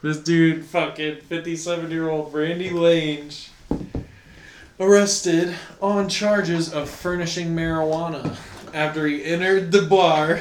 This 0.03 0.19
dude, 0.19 0.65
fucking 0.65 1.17
57 1.23 1.91
year 1.91 2.09
old 2.09 2.33
Brandy 2.33 2.71
Lange, 2.71 3.31
arrested 4.79 5.55
on 5.83 6.09
charges 6.09 6.73
of 6.73 6.89
furnishing 6.89 7.55
marijuana 7.55 8.37
after 8.73 9.07
he 9.07 9.25
entered 9.25 9.73
the 9.73 9.83
bar 9.83 10.41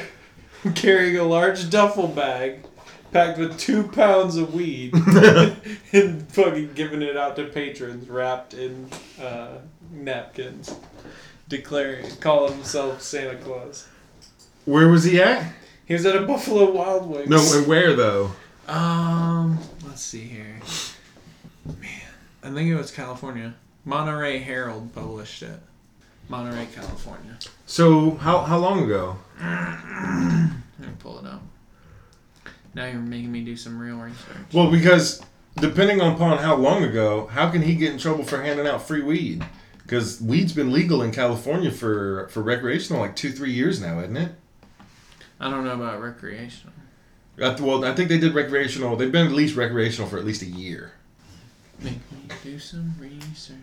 carrying 0.74 1.16
a 1.16 1.24
large 1.24 1.70
duffel 1.70 2.08
bag 2.08 2.64
packed 3.12 3.38
with 3.38 3.58
two 3.58 3.84
pounds 3.88 4.36
of 4.36 4.54
weed 4.54 4.94
and 5.92 6.28
fucking 6.32 6.72
giving 6.74 7.02
it 7.02 7.16
out 7.16 7.36
to 7.36 7.44
patrons 7.44 8.08
wrapped 8.08 8.54
in 8.54 8.88
uh, 9.20 9.58
napkins, 9.90 10.74
declaring, 11.48 12.08
calling 12.20 12.52
himself 12.52 13.02
Santa 13.02 13.36
Claus. 13.36 13.88
Where 14.64 14.88
was 14.88 15.04
he 15.04 15.20
at? 15.20 15.52
He 15.86 15.94
was 15.94 16.06
at 16.06 16.14
a 16.14 16.22
Buffalo 16.22 16.70
Wild 16.70 17.08
Wings. 17.08 17.28
No, 17.28 17.58
and 17.58 17.66
where 17.66 17.96
though? 17.96 18.32
Um, 18.68 19.58
let's 19.84 20.02
see 20.02 20.20
here. 20.20 20.60
Man, 21.80 22.00
I 22.44 22.50
think 22.50 22.70
it 22.70 22.76
was 22.76 22.92
California. 22.92 23.54
Monterey 23.84 24.38
Herald 24.38 24.94
published 24.94 25.42
it. 25.42 25.58
Monterey, 26.28 26.68
California. 26.72 27.36
So 27.66 28.12
how 28.12 28.42
how 28.42 28.58
long 28.58 28.84
ago? 28.84 29.18
Let 29.40 30.88
me 30.88 30.94
pull 30.98 31.18
it 31.18 31.26
up. 31.26 31.42
Now 32.74 32.86
you're 32.86 33.00
making 33.00 33.32
me 33.32 33.42
do 33.42 33.56
some 33.56 33.78
real 33.78 33.96
research. 33.96 34.36
Well, 34.52 34.70
because 34.70 35.22
depending 35.56 36.00
upon 36.00 36.38
how 36.38 36.56
long 36.56 36.84
ago, 36.84 37.26
how 37.26 37.50
can 37.50 37.62
he 37.62 37.74
get 37.74 37.92
in 37.92 37.98
trouble 37.98 38.24
for 38.24 38.40
handing 38.42 38.66
out 38.66 38.86
free 38.86 39.02
weed? 39.02 39.44
Because 39.82 40.20
weed's 40.20 40.52
been 40.52 40.72
legal 40.72 41.02
in 41.02 41.10
California 41.10 41.70
for 41.70 42.28
for 42.28 42.42
recreational 42.42 43.00
like 43.00 43.16
two 43.16 43.32
three 43.32 43.52
years 43.52 43.80
now, 43.80 43.98
isn't 44.00 44.16
it? 44.16 44.32
I 45.40 45.50
don't 45.50 45.64
know 45.64 45.74
about 45.74 46.00
recreational. 46.00 46.74
Well, 47.38 47.84
I 47.84 47.94
think 47.94 48.10
they 48.10 48.18
did 48.18 48.34
recreational. 48.34 48.96
They've 48.96 49.10
been 49.10 49.26
at 49.26 49.32
least 49.32 49.56
recreational 49.56 50.08
for 50.08 50.18
at 50.18 50.24
least 50.24 50.42
a 50.42 50.46
year. 50.46 50.92
Make 51.80 51.94
me 51.94 52.18
do 52.44 52.58
some 52.58 52.94
research. 52.98 53.56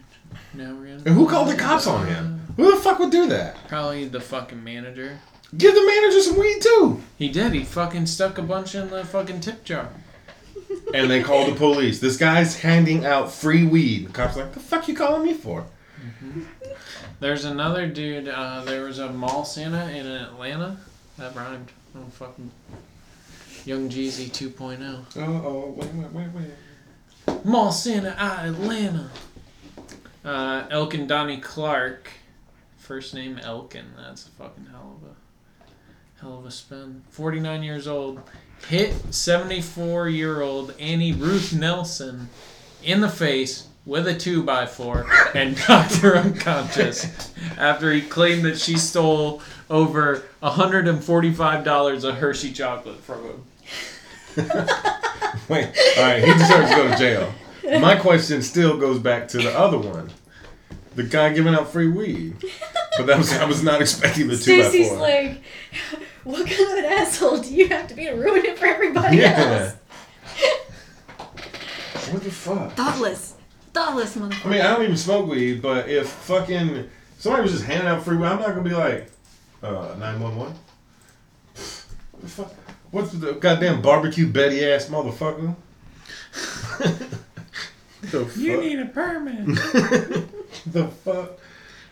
Now 0.53 0.73
we're 0.73 0.87
gonna. 0.87 1.03
And 1.05 1.15
who 1.15 1.29
called 1.29 1.49
the 1.49 1.55
cops 1.55 1.85
on 1.85 2.07
him? 2.07 2.41
Who 2.57 2.71
the 2.71 2.81
fuck 2.81 2.97
would 2.97 3.11
do 3.11 3.27
that? 3.27 3.55
Probably 3.67 4.05
the 4.05 4.19
fucking 4.19 4.63
manager. 4.63 5.19
Give 5.55 5.73
the 5.73 5.85
manager 5.85 6.21
some 6.21 6.37
weed 6.39 6.61
too. 6.61 7.01
He 7.17 7.29
did. 7.29 7.53
He 7.53 7.63
fucking 7.63 8.07
stuck 8.07 8.37
a 8.37 8.41
bunch 8.41 8.75
in 8.75 8.89
the 8.89 9.05
fucking 9.05 9.39
tip 9.39 9.63
jar. 9.63 9.89
and 10.93 11.09
they 11.09 11.21
call 11.23 11.45
the 11.45 11.55
police. 11.55 11.99
This 11.99 12.17
guy's 12.17 12.59
handing 12.59 13.05
out 13.05 13.31
free 13.31 13.65
weed. 13.65 14.07
The 14.07 14.11
cops 14.13 14.35
like, 14.35 14.53
the 14.53 14.59
fuck 14.59 14.87
you 14.87 14.95
calling 14.95 15.23
me 15.23 15.33
for? 15.33 15.65
There's 17.19 17.45
another 17.45 17.87
dude. 17.87 18.27
Uh, 18.27 18.63
there 18.65 18.83
was 18.83 18.99
a 18.99 19.11
mall 19.11 19.45
Santa 19.45 19.89
in 19.89 20.05
Atlanta. 20.05 20.77
That 21.17 21.35
rhymed. 21.35 21.71
Oh 21.95 22.05
fucking. 22.11 22.51
Young 23.65 23.89
Jeezy 23.89 24.29
2.0. 24.29 25.03
Oh, 25.17 25.21
oh, 25.21 25.73
wait, 25.75 25.93
wait, 25.93 26.11
wait, 26.11 26.27
wait. 27.27 27.45
Mall 27.45 27.71
Santa, 27.71 28.15
Atlanta. 28.19 29.09
Uh, 30.23 30.65
Elkin 30.69 31.07
Donnie 31.07 31.39
Clark. 31.39 32.09
First 32.77 33.13
name 33.13 33.37
Elkin. 33.39 33.85
That's 33.97 34.27
a 34.27 34.29
fucking 34.31 34.67
hell 34.71 34.96
of 34.96 34.96
a 34.96 34.96
hell 36.21 36.39
of 36.39 36.45
a 36.45 36.51
spin. 36.51 37.03
49 37.11 37.63
years 37.63 37.87
old. 37.87 38.21
Hit 38.69 39.13
74 39.13 40.09
year 40.09 40.41
old 40.41 40.73
Annie 40.79 41.13
Ruth 41.13 41.53
Nelson 41.53 42.29
in 42.83 43.01
the 43.01 43.09
face 43.09 43.67
with 43.85 44.07
a 44.07 44.15
2x4 44.15 45.35
and 45.35 45.57
knocked 45.69 45.95
her 45.97 46.17
unconscious 46.17 47.31
after 47.57 47.93
he 47.93 48.01
claimed 48.01 48.43
that 48.45 48.59
she 48.59 48.77
stole 48.77 49.41
over 49.69 50.23
$145 50.41 52.03
of 52.03 52.15
Hershey 52.15 52.51
chocolate 52.51 52.99
from 52.99 53.23
him. 53.23 53.43
Wait, 55.49 55.65
all 55.97 56.03
right, 56.03 56.23
he 56.23 56.33
deserves 56.33 56.69
to 56.69 56.75
go 56.75 56.89
to 56.89 56.97
jail. 56.97 57.33
My 57.79 57.95
question 57.95 58.41
still 58.41 58.77
goes 58.77 58.99
back 58.99 59.27
to 59.29 59.37
the 59.37 59.57
other 59.57 59.77
one. 59.77 60.09
The 60.95 61.03
guy 61.03 61.33
giving 61.33 61.53
out 61.53 61.71
free 61.71 61.87
weed. 61.87 62.35
But 62.97 63.05
that 63.07 63.17
was 63.17 63.33
I 63.33 63.45
was 63.45 63.63
not 63.63 63.81
expecting 63.81 64.27
the 64.27 64.37
two 64.37 64.61
by 64.61 64.69
Stacy's 64.69 64.89
four. 64.89 64.97
like, 64.99 65.41
what 66.23 66.47
kind 66.47 66.71
of 66.71 66.77
an 66.79 66.85
asshole 66.85 67.37
do 67.39 67.53
you 67.53 67.67
have 67.69 67.87
to 67.87 67.93
be 67.95 68.05
to 68.05 68.11
ruin 68.13 68.45
it 68.45 68.57
for 68.57 68.65
everybody 68.65 69.17
Yeah. 69.17 69.73
else? 70.37 70.53
What 72.11 72.23
the 72.23 72.31
fuck? 72.31 72.71
Thoughtless. 72.73 73.33
Thoughtless 73.73 74.15
motherfucker. 74.15 74.45
I 74.45 74.49
mean, 74.49 74.61
I 74.61 74.71
don't 74.73 74.83
even 74.83 74.95
smoke 74.97 75.27
weed, 75.29 75.61
but 75.61 75.89
if 75.89 76.07
fucking 76.07 76.89
somebody 77.17 77.43
was 77.43 77.51
just 77.51 77.65
handing 77.65 77.87
out 77.87 78.03
free 78.03 78.15
weed, 78.15 78.25
I'm 78.27 78.39
not 78.39 78.47
gonna 78.49 78.61
be 78.61 78.69
like, 78.73 79.09
uh, 79.61 79.93
911. 79.99 80.37
What 80.37 80.55
the 82.21 82.27
fuck? 82.29 82.53
What's 82.91 83.11
the 83.11 83.33
goddamn 83.33 83.81
barbecue 83.81 84.25
Betty 84.27 84.63
ass 84.65 84.85
motherfucker? 84.85 85.53
the 86.79 88.25
fuck? 88.25 88.37
You 88.37 88.61
need 88.61 88.79
a 88.79 88.85
permit. 88.85 89.45
the 90.65 90.87
fuck? 91.03 91.31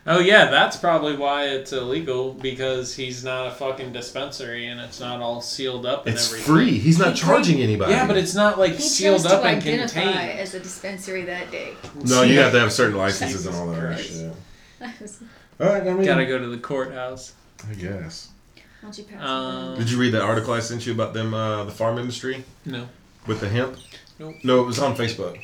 Oh 0.08 0.20
yeah, 0.20 0.52
that's 0.52 0.78
probably 0.78 1.16
why 1.16 1.46
it's 1.46 1.74
illegal 1.74 2.34
because 2.34 2.96
he's 2.96 3.24
not 3.24 3.48
a 3.48 3.52
fucking 3.52 3.92
dispensary 3.92 4.68
and 4.68 4.80
it's 4.80 5.00
not 5.00 5.20
all 5.20 5.42
sealed 5.42 5.86
up 5.88 6.06
and 6.06 6.16
everything. 6.16 6.16
It's 6.16 6.48
everything. 6.48 6.56
free. 6.74 6.78
He's 6.78 7.00
not 7.00 7.16
charging 7.16 7.60
anybody. 7.60 7.94
Yeah, 7.94 8.06
but 8.06 8.16
it's 8.16 8.36
not 8.36 8.60
like 8.60 8.74
He 8.74 8.82
sealed 8.84 9.22
chose 9.22 9.32
to 9.32 9.38
up 9.38 9.46
and 9.46 9.58
identify 9.64 10.02
contained. 10.04 10.40
as 10.40 10.54
a 10.54 10.60
dispensary 10.60 11.24
that 11.24 11.50
day. 11.50 11.74
no. 12.04 12.22
You 12.22 12.38
have 12.40 12.52
to 12.52 12.60
have 12.60 12.72
certain 12.72 12.98
licenses 12.98 13.48
and 13.48 13.56
all 13.56 13.68
that 13.72 13.78
other 13.84 13.96
Jesus 13.96 14.38
shit. 14.80 15.22
All 15.60 15.68
right, 15.70 15.82
I 15.88 15.94
mean, 15.94 16.06
Gotta 16.06 16.26
go 16.26 16.38
to 16.38 16.48
the 16.48 16.58
courthouse. 16.58 17.34
I 17.68 17.74
guess. 17.74 18.30
Why 18.56 18.62
don't 18.84 18.98
you 18.98 19.04
pass 19.06 19.28
Um, 19.28 19.78
Did 19.80 19.90
you 19.90 19.98
read 19.98 20.14
that 20.14 20.22
article 20.22 20.54
I 20.54 20.60
sent 20.60 20.86
you 20.86 20.94
about 20.94 21.14
them, 21.16 21.34
uh, 21.34 21.64
the 21.64 21.72
farm 21.72 21.98
industry 21.98 22.44
No. 22.66 22.88
with 23.26 23.40
the 23.40 23.50
hemp? 23.50 23.78
Nope. 24.20 24.36
No, 24.44 24.62
it 24.62 24.66
was 24.66 24.78
on 24.80 24.96
Facebook. 24.96 25.40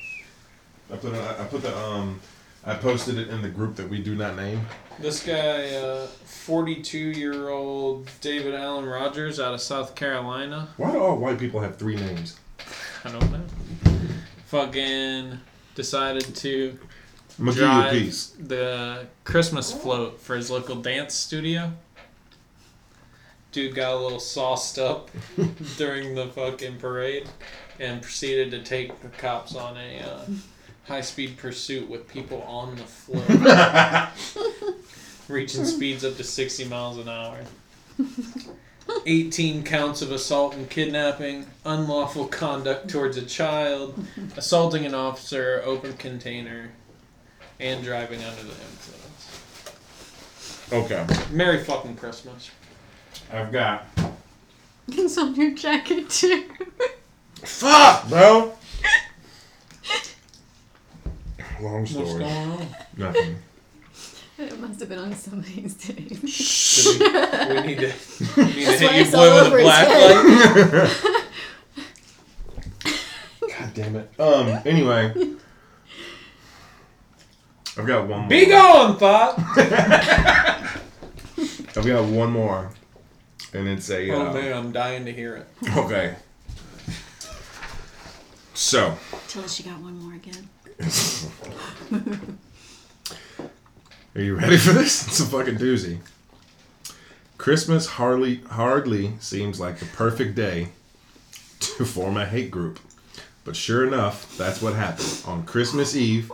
I 0.94 0.98
put 0.98 1.14
it, 1.14 1.20
I 1.40 1.46
put 1.46 1.62
the 1.64 1.76
um, 1.76 2.20
I 2.64 2.76
posted 2.76 3.18
it 3.18 3.30
in 3.30 3.42
the 3.42 3.50
group 3.50 3.76
that 3.78 3.90
we 3.90 4.00
do 4.00 4.16
not 4.16 4.36
name. 4.36 4.66
This 5.00 5.26
guy, 5.26 5.74
uh, 5.76 6.06
42 6.06 6.98
year 6.98 7.50
old 7.50 8.10
David 8.22 8.54
Allen 8.54 8.86
Rogers 8.86 9.40
out 9.40 9.54
of 9.54 9.62
South 9.62 9.96
Carolina. 9.96 10.70
Why 10.78 10.92
do 10.92 11.00
all 11.00 11.18
white 11.18 11.40
people 11.40 11.60
have 11.60 11.78
three 11.78 11.96
names? 11.96 12.40
I 13.04 13.12
don't 13.12 13.32
know. 13.32 13.42
Fucking 14.46 15.40
decided 15.74 16.36
to 16.36 16.78
I'm 17.40 17.46
gonna 17.46 17.56
give 17.58 17.64
you 17.64 17.70
a 17.70 17.74
drive 17.74 17.92
piece. 17.94 18.28
the 18.40 19.08
Christmas 19.24 19.72
float 19.72 20.20
for 20.20 20.36
his 20.36 20.52
local 20.52 20.76
dance 20.76 21.16
studio. 21.16 21.72
Dude 23.52 23.74
got 23.76 23.94
a 23.94 23.98
little 23.98 24.20
sauced 24.20 24.78
up 24.78 25.10
during 25.78 26.16
the 26.16 26.28
fucking 26.28 26.78
parade 26.78 27.28
and 27.80 28.02
proceeded 28.02 28.52
to 28.52 28.62
take 28.62 29.02
the 29.02 29.10
cops 29.10 29.56
on 29.56 29.76
a 29.78 30.00
uh, 30.00 30.26
high 30.86 31.02
speed 31.02 31.38
pursuit 31.38 31.90
with 31.90 32.08
people 32.08 32.42
on 32.44 32.76
the 32.76 32.84
floor, 32.84 33.24
reaching 35.28 35.66
speeds 35.66 36.04
up 36.04 36.18
to 36.18 36.24
60 36.24 36.66
miles 36.66 36.98
an 36.98 37.10
hour. 37.10 37.40
18 39.06 39.64
counts 39.64 40.02
of 40.02 40.12
assault 40.12 40.56
and 40.56 40.70
kidnapping, 40.70 41.46
unlawful 41.66 42.28
conduct 42.28 42.90
towards 42.90 43.18
a 43.18 43.26
child, 43.26 44.06
assaulting 44.36 44.86
an 44.86 44.94
officer, 44.94 45.62
open 45.66 45.94
container, 45.94 46.72
and 47.60 47.84
driving 47.84 48.24
under 48.24 48.44
the 48.44 48.50
influence. 48.50 49.02
Okay, 50.74 51.06
Merry 51.32 51.64
fucking 51.64 51.96
Christmas. 51.96 52.52
I've 53.32 53.52
got. 53.52 53.86
It's 54.88 55.18
on 55.18 55.36
your 55.36 55.52
jacket 55.52 56.10
too. 56.10 56.50
Fuck, 57.36 58.10
bro. 58.10 58.54
Long 61.62 61.82
What's 61.82 61.92
story. 61.92 62.08
going 62.20 62.24
on? 62.24 62.68
Nothing. 62.98 63.36
It 64.38 64.60
must 64.60 64.80
have 64.80 64.90
been 64.90 64.98
on 64.98 65.14
somebody's 65.14 65.76
day. 65.76 65.94
Do 65.94 66.16
we, 66.24 67.62
we 67.62 67.68
need 67.68 67.78
to, 67.78 67.94
we 68.38 68.44
need 68.46 68.56
to 68.56 68.66
That's 68.66 68.82
why 68.82 68.88
hit 68.88 68.94
you 68.96 69.02
it's 69.02 69.14
all 69.14 69.30
blue 69.30 69.52
with 69.52 69.54
a 69.54 69.56
his 69.56 69.64
black 69.64 69.88
head. 69.88 70.74
light. 73.46 73.50
God 73.60 73.74
damn 73.76 73.96
it. 73.98 74.10
Um. 74.20 74.60
Anyway, 74.66 75.14
I've 77.78 77.86
got 77.86 78.08
one 78.08 78.20
more. 78.22 78.30
Be 78.30 78.46
gone, 78.48 78.98
thought. 78.98 79.36
I've 81.78 81.86
got 81.86 82.06
one 82.06 82.32
more, 82.32 82.72
and 83.54 83.68
it's 83.68 83.92
a. 83.92 84.10
Oh 84.12 84.28
uh, 84.30 84.34
man, 84.34 84.58
I'm 84.58 84.72
dying 84.72 85.06
to 85.06 85.12
hear 85.14 85.36
it. 85.36 85.48
Okay. 85.78 86.16
So, 88.56 88.98
Tell 89.28 89.44
us 89.44 89.60
you 89.60 89.66
got 89.72 89.80
one 89.82 90.00
more 90.00 90.16
again. 90.16 90.50
are 94.16 94.22
you 94.22 94.36
ready 94.36 94.58
for 94.58 94.74
this? 94.74 95.08
It's 95.08 95.20
a 95.20 95.26
fucking 95.26 95.58
doozy. 95.58 96.00
Christmas 97.38 97.88
hardly 97.88 98.42
hardly 98.50 99.14
seems 99.20 99.60
like 99.60 99.80
the 99.80 99.86
perfect 99.86 100.36
day 100.36 100.70
to 101.60 101.86
form 101.86 102.18
a 102.18 102.26
hate 102.26 102.52
group. 102.52 102.80
But 103.44 103.56
sure 103.56 103.88
enough, 103.88 104.38
that's 104.38 104.62
what 104.62 104.76
happened. 104.76 105.24
On 105.26 105.44
Christmas 105.46 105.96
Eve, 105.96 106.30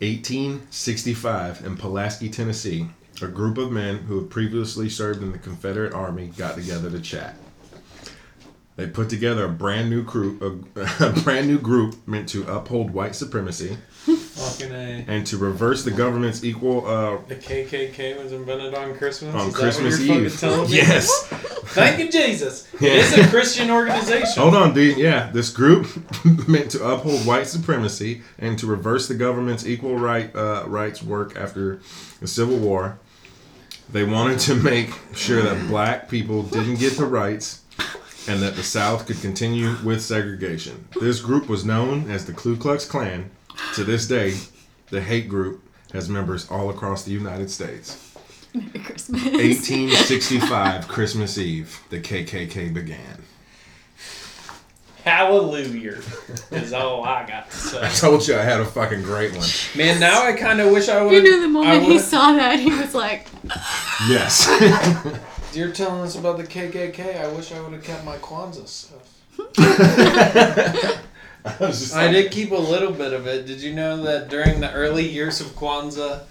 1865, 0.00 1.64
in 1.64 1.76
Pulaski, 1.76 2.28
Tennessee, 2.28 2.88
a 3.22 3.26
group 3.26 3.56
of 3.56 3.70
men 3.70 3.98
who 3.98 4.20
had 4.20 4.30
previously 4.30 4.88
served 4.88 5.22
in 5.22 5.32
the 5.32 5.38
Confederate 5.38 5.94
Army 5.94 6.32
got 6.36 6.56
together 6.56 6.90
to 6.90 7.00
chat. 7.00 7.36
They 8.82 8.88
put 8.88 9.08
together 9.08 9.44
a 9.44 9.48
brand 9.48 9.90
new 9.90 10.02
crew, 10.02 10.66
a, 10.74 10.80
a 11.06 11.12
brand 11.12 11.46
new 11.46 11.60
group 11.60 11.94
meant 12.08 12.28
to 12.30 12.42
uphold 12.52 12.90
white 12.90 13.14
supremacy 13.14 13.78
and 15.06 15.24
to 15.28 15.36
reverse 15.36 15.84
the 15.84 15.92
government's 15.92 16.42
equal 16.42 16.84
uh, 16.84 17.18
The 17.28 17.36
KKK 17.36 18.20
was 18.20 18.32
invented 18.32 18.74
on 18.74 18.96
Christmas. 18.96 19.36
on 19.36 19.50
Is 19.50 19.54
Christmas 19.54 20.00
Eve. 20.00 20.68
Yes. 20.68 21.26
Thank 21.28 22.00
you, 22.00 22.10
Jesus. 22.10 22.68
Yeah. 22.80 22.90
It 22.90 22.96
is 22.96 23.18
a 23.18 23.28
Christian 23.28 23.70
organization. 23.70 24.42
Hold 24.42 24.56
on, 24.56 24.74
dude. 24.74 24.98
Yeah, 24.98 25.30
this 25.30 25.50
group 25.50 25.86
meant 26.48 26.72
to 26.72 26.84
uphold 26.84 27.24
white 27.24 27.46
supremacy 27.46 28.22
and 28.40 28.58
to 28.58 28.66
reverse 28.66 29.06
the 29.06 29.14
government's 29.14 29.64
equal 29.64 29.96
right 29.96 30.34
uh, 30.34 30.64
rights 30.66 31.04
work 31.04 31.36
after 31.36 31.80
the 32.18 32.26
Civil 32.26 32.56
War. 32.58 32.98
They 33.92 34.02
wanted 34.02 34.40
to 34.40 34.56
make 34.56 34.90
sure 35.14 35.40
that 35.40 35.68
black 35.68 36.08
people 36.08 36.42
didn't 36.42 36.80
get 36.80 36.96
the 36.96 37.06
rights 37.06 37.61
and 38.28 38.40
that 38.42 38.54
the 38.54 38.62
South 38.62 39.06
could 39.06 39.20
continue 39.20 39.74
with 39.84 40.00
segregation. 40.02 40.88
This 41.00 41.20
group 41.20 41.48
was 41.48 41.64
known 41.64 42.10
as 42.10 42.24
the 42.24 42.32
Ku 42.32 42.56
Klux 42.56 42.84
Klan. 42.84 43.30
To 43.74 43.84
this 43.84 44.06
day, 44.06 44.34
the 44.90 45.00
hate 45.00 45.28
group 45.28 45.62
has 45.92 46.08
members 46.08 46.50
all 46.50 46.70
across 46.70 47.04
the 47.04 47.10
United 47.12 47.50
States. 47.50 48.14
Merry 48.54 48.68
Christmas. 48.84 49.22
1865 49.24 50.88
Christmas 50.88 51.38
Eve, 51.38 51.80
the 51.90 52.00
KKK 52.00 52.72
began. 52.72 53.22
Hallelujah 55.04 56.00
is 56.52 56.72
all 56.72 57.02
I 57.02 57.26
got 57.26 57.50
to 57.50 57.56
say. 57.56 57.80
I 57.82 57.88
told 57.88 58.26
you 58.28 58.36
I 58.36 58.42
had 58.42 58.60
a 58.60 58.64
fucking 58.64 59.02
great 59.02 59.34
one. 59.34 59.48
Man, 59.76 59.98
now 59.98 60.24
I 60.24 60.32
kind 60.32 60.60
of 60.60 60.70
wish 60.70 60.88
I 60.88 61.02
would. 61.02 61.12
You 61.12 61.22
knew 61.22 61.40
the 61.40 61.48
moment 61.48 61.82
he 61.82 61.98
saw 61.98 62.32
that, 62.34 62.60
he 62.60 62.70
was 62.70 62.94
like, 62.94 63.26
Yes. 64.08 64.46
You're 65.54 65.70
telling 65.72 66.00
us 66.02 66.16
about 66.16 66.38
the 66.38 66.44
KKK. 66.44 67.20
I 67.20 67.28
wish 67.32 67.52
I 67.52 67.60
would 67.60 67.72
have 67.72 67.84
kept 67.84 68.04
my 68.04 68.16
Kwanzaa 68.16 68.66
stuff. 68.66 69.18
I 71.44 71.56
was 71.60 71.92
I 71.92 72.10
did 72.10 72.30
keep 72.32 72.52
a 72.52 72.56
little 72.56 72.92
bit 72.92 73.12
of 73.12 73.26
it. 73.26 73.46
Did 73.46 73.60
you 73.60 73.74
know 73.74 74.02
that 74.04 74.28
during 74.28 74.60
the 74.60 74.72
early 74.72 75.06
years 75.06 75.40
of 75.40 75.48
Kwanzaa, 75.48 76.22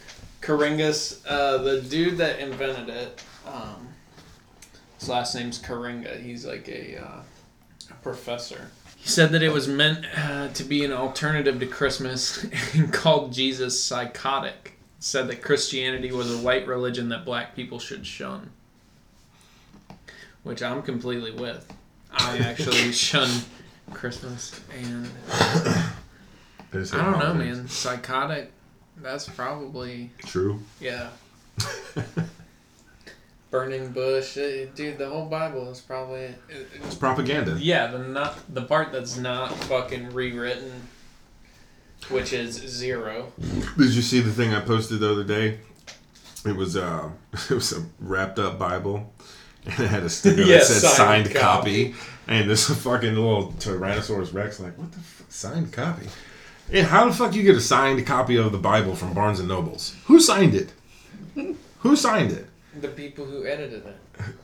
Karenga's, 0.41 1.23
uh, 1.27 1.59
the 1.59 1.81
dude 1.81 2.17
that 2.17 2.39
invented 2.39 2.89
it, 2.89 3.23
um, 3.45 3.89
his 4.99 5.09
last 5.09 5.35
name's 5.35 5.59
Karenga. 5.59 6.21
He's 6.21 6.45
like 6.45 6.67
a, 6.67 7.01
uh, 7.03 7.21
a 7.89 7.93
professor. 8.01 8.71
He 8.97 9.09
said 9.09 9.31
that 9.31 9.41
it 9.43 9.51
was 9.51 9.67
meant 9.67 10.05
uh, 10.15 10.49
to 10.49 10.63
be 10.63 10.85
an 10.85 10.91
alternative 10.91 11.59
to 11.59 11.65
Christmas 11.65 12.45
and 12.73 12.91
called 12.91 13.33
Jesus 13.33 13.83
psychotic. 13.83 14.77
Said 14.99 15.27
that 15.29 15.41
Christianity 15.41 16.11
was 16.11 16.31
a 16.31 16.37
white 16.37 16.67
religion 16.67 17.09
that 17.09 17.25
black 17.25 17.55
people 17.55 17.79
should 17.79 18.05
shun. 18.05 18.51
Which 20.43 20.63
I'm 20.63 20.81
completely 20.81 21.31
with. 21.31 21.71
I 22.11 22.39
actually 22.39 22.91
shun 22.91 23.29
Christmas 23.93 24.59
and 24.77 25.07
I 25.43 25.91
don't 26.73 26.91
know, 26.93 27.01
holidays. 27.17 27.57
man. 27.57 27.67
Psychotic. 27.67 28.51
That's 29.01 29.27
probably 29.29 30.11
True. 30.25 30.59
yeah. 30.79 31.09
Burning 33.49 33.91
bush, 33.91 34.37
eh, 34.37 34.65
dude. 34.75 34.97
The 34.97 35.09
whole 35.09 35.25
Bible 35.25 35.69
is 35.71 35.81
probably 35.81 36.21
it- 36.49 36.69
It's 36.75 36.95
propaganda. 36.95 37.57
yeah. 37.59 37.87
The 37.87 37.99
not 37.99 38.37
the 38.53 38.61
part 38.61 38.91
that's 38.93 39.17
not 39.17 39.53
fucking 39.65 40.13
rewritten, 40.13 40.71
which 42.09 42.31
is 42.31 42.53
zero. 42.53 43.31
Did 43.77 43.91
you 43.93 44.01
see 44.01 44.21
the 44.21 44.31
thing 44.31 44.53
I 44.53 44.61
posted 44.61 45.01
the 45.01 45.11
other 45.11 45.25
day? 45.25 45.59
It 46.45 46.55
was 46.55 46.77
uh, 46.77 47.09
it 47.33 47.49
was 47.51 47.73
a 47.73 47.83
wrapped 47.99 48.39
up 48.39 48.57
Bible, 48.57 49.11
and 49.65 49.79
it 49.79 49.87
had 49.87 50.03
a 50.03 50.09
sticker 50.09 50.41
Yeah, 50.41 50.57
that 50.57 50.65
said 50.65 50.81
signed 50.89 51.25
signed, 51.27 51.35
copy. 51.35 51.95
and 52.27 52.49
this 52.49 52.67
fucking 52.83 53.13
little 53.15 53.51
Tyrannosaurus 53.59 54.33
Rex 54.33 54.59
like, 54.59 54.77
what 54.77 54.91
the 54.91 54.99
f- 54.99 55.23
signed 55.29 55.71
copy? 55.71 56.07
And 56.71 56.87
how 56.87 57.05
the 57.07 57.13
fuck 57.13 57.35
you 57.35 57.43
get 57.43 57.55
a 57.55 57.61
signed 57.61 58.05
copy 58.07 58.37
of 58.37 58.51
the 58.51 58.57
Bible 58.57 58.95
from 58.95 59.13
Barnes 59.13 59.39
and 59.39 59.47
Nobles? 59.49 59.95
Who 60.05 60.19
signed 60.19 60.55
it? 60.55 60.73
Who 61.79 61.95
signed 61.95 62.31
it? 62.31 62.47
The 62.79 62.87
people 62.87 63.25
who 63.25 63.45
edited 63.45 63.85
it. 63.85 63.97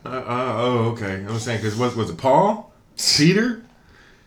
Uh, 0.06 0.10
uh, 0.10 0.24
oh, 0.58 0.78
okay. 0.92 1.24
I 1.28 1.32
was 1.32 1.44
saying 1.44 1.62
because 1.62 1.78
was 1.78 1.96
was 1.96 2.10
it 2.10 2.18
Paul, 2.18 2.74
Peter? 3.16 3.64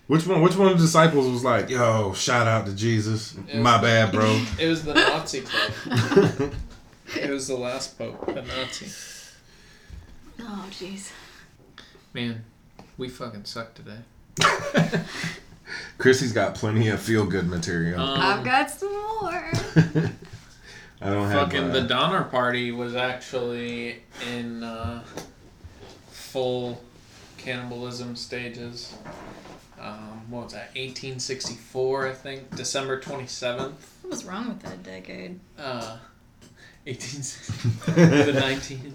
Which 0.07 0.27
one? 0.27 0.41
Which 0.41 0.57
one 0.57 0.69
of 0.73 0.79
the 0.79 0.85
disciples 0.85 1.29
was 1.31 1.45
like, 1.45 1.69
"Yo, 1.69 2.15
shout 2.15 2.47
out 2.47 2.65
to 2.67 2.75
Jesus"? 2.75 3.35
Was 3.35 3.55
My 3.57 3.81
bad, 3.81 4.13
bro. 4.13 4.41
It 4.59 4.69
was 4.69 4.83
the 4.85 4.95
Nazi 4.95 5.43
pope. 5.43 6.53
it 7.17 7.31
was 7.31 7.49
the 7.49 7.57
last 7.57 7.99
pope, 7.99 8.25
the 8.27 8.43
Nazi. 8.43 8.87
Oh, 10.43 10.67
jeez. 10.71 11.11
Man, 12.13 12.45
we 12.97 13.09
fucking 13.09 13.45
suck 13.45 13.75
today. 13.75 13.99
Chrissy's 15.99 16.33
got 16.33 16.55
plenty 16.55 16.89
of 16.89 17.01
feel 17.01 17.27
good 17.27 17.47
material. 17.49 18.01
Um, 18.01 18.21
I've 18.21 18.45
got 18.45 18.71
some 18.71 18.93
more. 18.93 19.53
I 21.03 21.09
don't 21.09 21.29
have 21.31 21.51
Fucking 21.51 21.71
uh, 21.71 21.73
the 21.73 21.83
Donner 21.83 22.25
Party 22.25 22.73
was 22.73 22.95
actually 22.95 24.03
in 24.35 24.63
uh, 24.63 25.03
full 26.11 26.83
cannibalism 27.39 28.17
stages. 28.17 28.95
Um, 29.81 30.31
what 30.31 30.45
was 30.45 30.53
that? 30.53 30.69
1864, 30.75 32.07
I 32.09 32.13
think. 32.13 32.55
December 32.55 33.01
27th. 33.01 33.73
What 34.03 34.11
was 34.11 34.25
wrong 34.25 34.49
with 34.49 34.61
that 34.63 34.83
decade? 34.83 35.41
Uh, 35.59 35.97
1860. 36.85 37.69
the 38.33 38.39
19th, 38.39 38.93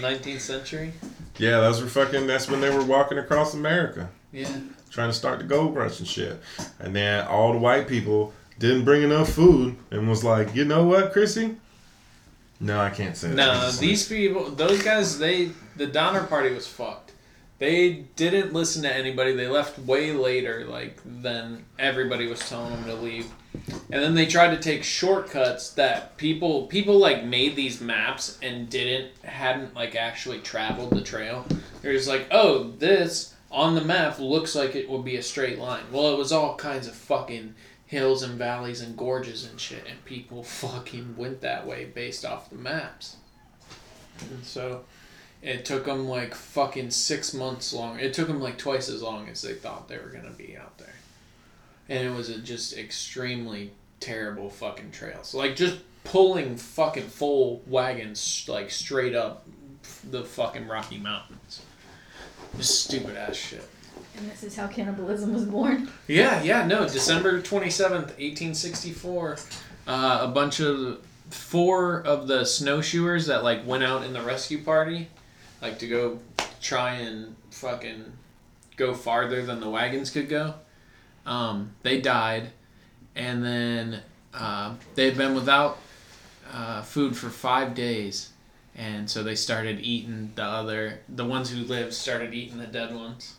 19th 0.00 0.40
century. 0.40 0.92
Yeah, 1.38 1.60
those 1.60 1.80
were 1.82 1.88
fucking. 1.88 2.26
That's 2.26 2.48
when 2.48 2.60
they 2.60 2.70
were 2.70 2.84
walking 2.84 3.18
across 3.18 3.54
America, 3.54 4.08
Yeah. 4.32 4.48
trying 4.90 5.08
to 5.10 5.14
start 5.14 5.38
the 5.38 5.44
gold 5.44 5.74
rush 5.74 5.98
and 5.98 6.06
shit. 6.08 6.40
And 6.78 6.94
then 6.94 7.26
all 7.26 7.52
the 7.52 7.58
white 7.58 7.88
people 7.88 8.32
didn't 8.58 8.84
bring 8.84 9.02
enough 9.02 9.30
food 9.32 9.76
and 9.90 10.08
was 10.08 10.22
like, 10.22 10.54
you 10.54 10.64
know 10.64 10.84
what, 10.84 11.12
Chrissy? 11.12 11.56
No, 12.60 12.78
I 12.80 12.90
can't 12.90 13.16
say 13.16 13.28
that. 13.28 13.34
No, 13.36 13.70
these 13.72 14.06
people, 14.06 14.50
those 14.50 14.82
guys, 14.84 15.18
they, 15.18 15.50
the 15.76 15.86
Donner 15.86 16.22
Party 16.24 16.54
was 16.54 16.66
fucked. 16.66 17.01
They 17.62 18.06
didn't 18.16 18.52
listen 18.52 18.82
to 18.82 18.92
anybody. 18.92 19.34
They 19.34 19.46
left 19.46 19.78
way 19.78 20.10
later, 20.10 20.64
like, 20.68 20.98
than 21.04 21.64
everybody 21.78 22.26
was 22.26 22.40
telling 22.48 22.72
them 22.72 22.84
to 22.86 22.94
leave. 22.94 23.30
And 23.54 24.02
then 24.02 24.16
they 24.16 24.26
tried 24.26 24.50
to 24.50 24.60
take 24.60 24.82
shortcuts 24.82 25.70
that 25.74 26.16
people, 26.16 26.66
people, 26.66 26.98
like, 26.98 27.24
made 27.24 27.54
these 27.54 27.80
maps 27.80 28.36
and 28.42 28.68
didn't, 28.68 29.16
hadn't, 29.22 29.76
like, 29.76 29.94
actually 29.94 30.40
traveled 30.40 30.90
the 30.90 31.02
trail. 31.02 31.46
They're 31.80 31.92
just 31.92 32.08
like, 32.08 32.26
oh, 32.32 32.72
this 32.80 33.36
on 33.48 33.76
the 33.76 33.80
map 33.80 34.18
looks 34.18 34.56
like 34.56 34.74
it 34.74 34.90
would 34.90 35.04
be 35.04 35.14
a 35.14 35.22
straight 35.22 35.60
line. 35.60 35.84
Well, 35.92 36.12
it 36.12 36.18
was 36.18 36.32
all 36.32 36.56
kinds 36.56 36.88
of 36.88 36.96
fucking 36.96 37.54
hills 37.86 38.24
and 38.24 38.36
valleys 38.36 38.80
and 38.80 38.96
gorges 38.96 39.48
and 39.48 39.60
shit, 39.60 39.86
and 39.88 40.04
people 40.04 40.42
fucking 40.42 41.16
went 41.16 41.42
that 41.42 41.64
way 41.64 41.84
based 41.84 42.24
off 42.24 42.50
the 42.50 42.56
maps. 42.56 43.18
And 44.18 44.44
so 44.44 44.84
it 45.42 45.64
took 45.64 45.84
them 45.84 46.08
like 46.08 46.34
fucking 46.34 46.90
six 46.90 47.34
months 47.34 47.72
long. 47.72 47.98
It 47.98 48.14
took 48.14 48.28
them 48.28 48.40
like 48.40 48.58
twice 48.58 48.88
as 48.88 49.02
long 49.02 49.28
as 49.28 49.42
they 49.42 49.54
thought 49.54 49.88
they 49.88 49.98
were 49.98 50.10
gonna 50.10 50.30
be 50.30 50.56
out 50.56 50.78
there. 50.78 50.94
And 51.88 52.06
it 52.06 52.16
was 52.16 52.28
a 52.28 52.38
just 52.38 52.76
extremely 52.78 53.72
terrible 54.00 54.48
fucking 54.48 54.92
trails. 54.92 55.34
Like 55.34 55.56
just 55.56 55.78
pulling 56.04 56.56
fucking 56.56 57.08
full 57.08 57.62
wagons 57.66 58.46
like 58.48 58.70
straight 58.70 59.14
up 59.14 59.46
the 60.10 60.24
fucking 60.24 60.68
Rocky 60.68 60.98
Mountains. 60.98 61.62
Just 62.56 62.84
stupid 62.84 63.16
ass 63.16 63.36
shit. 63.36 63.66
And 64.16 64.30
this 64.30 64.44
is 64.44 64.56
how 64.56 64.66
cannibalism 64.66 65.32
was 65.32 65.44
born. 65.44 65.90
Yeah, 66.06 66.42
yeah, 66.42 66.66
no. 66.66 66.86
December 66.88 67.40
27th, 67.40 67.90
1864. 67.90 69.38
Uh, 69.86 70.18
a 70.22 70.28
bunch 70.28 70.60
of 70.60 71.04
four 71.30 72.02
of 72.02 72.28
the 72.28 72.44
snowshoers 72.44 73.26
that 73.26 73.42
like 73.42 73.66
went 73.66 73.82
out 73.82 74.04
in 74.04 74.12
the 74.12 74.20
rescue 74.20 74.62
party, 74.62 75.08
like 75.62 75.78
to 75.78 75.86
go 75.86 76.18
try 76.60 76.94
and 76.96 77.36
fucking 77.50 78.04
go 78.76 78.92
farther 78.92 79.46
than 79.46 79.60
the 79.60 79.70
wagons 79.70 80.10
could 80.10 80.28
go. 80.28 80.54
Um, 81.24 81.74
they 81.82 82.00
died, 82.00 82.50
and 83.14 83.44
then 83.44 84.02
uh, 84.34 84.74
they 84.96 85.06
had 85.06 85.16
been 85.16 85.34
without 85.34 85.78
uh, 86.52 86.82
food 86.82 87.16
for 87.16 87.30
five 87.30 87.74
days, 87.74 88.30
and 88.74 89.08
so 89.08 89.22
they 89.22 89.36
started 89.36 89.80
eating 89.80 90.32
the 90.34 90.42
other, 90.42 91.00
the 91.08 91.24
ones 91.24 91.50
who 91.50 91.62
lived 91.62 91.94
started 91.94 92.34
eating 92.34 92.58
the 92.58 92.66
dead 92.66 92.94
ones. 92.94 93.36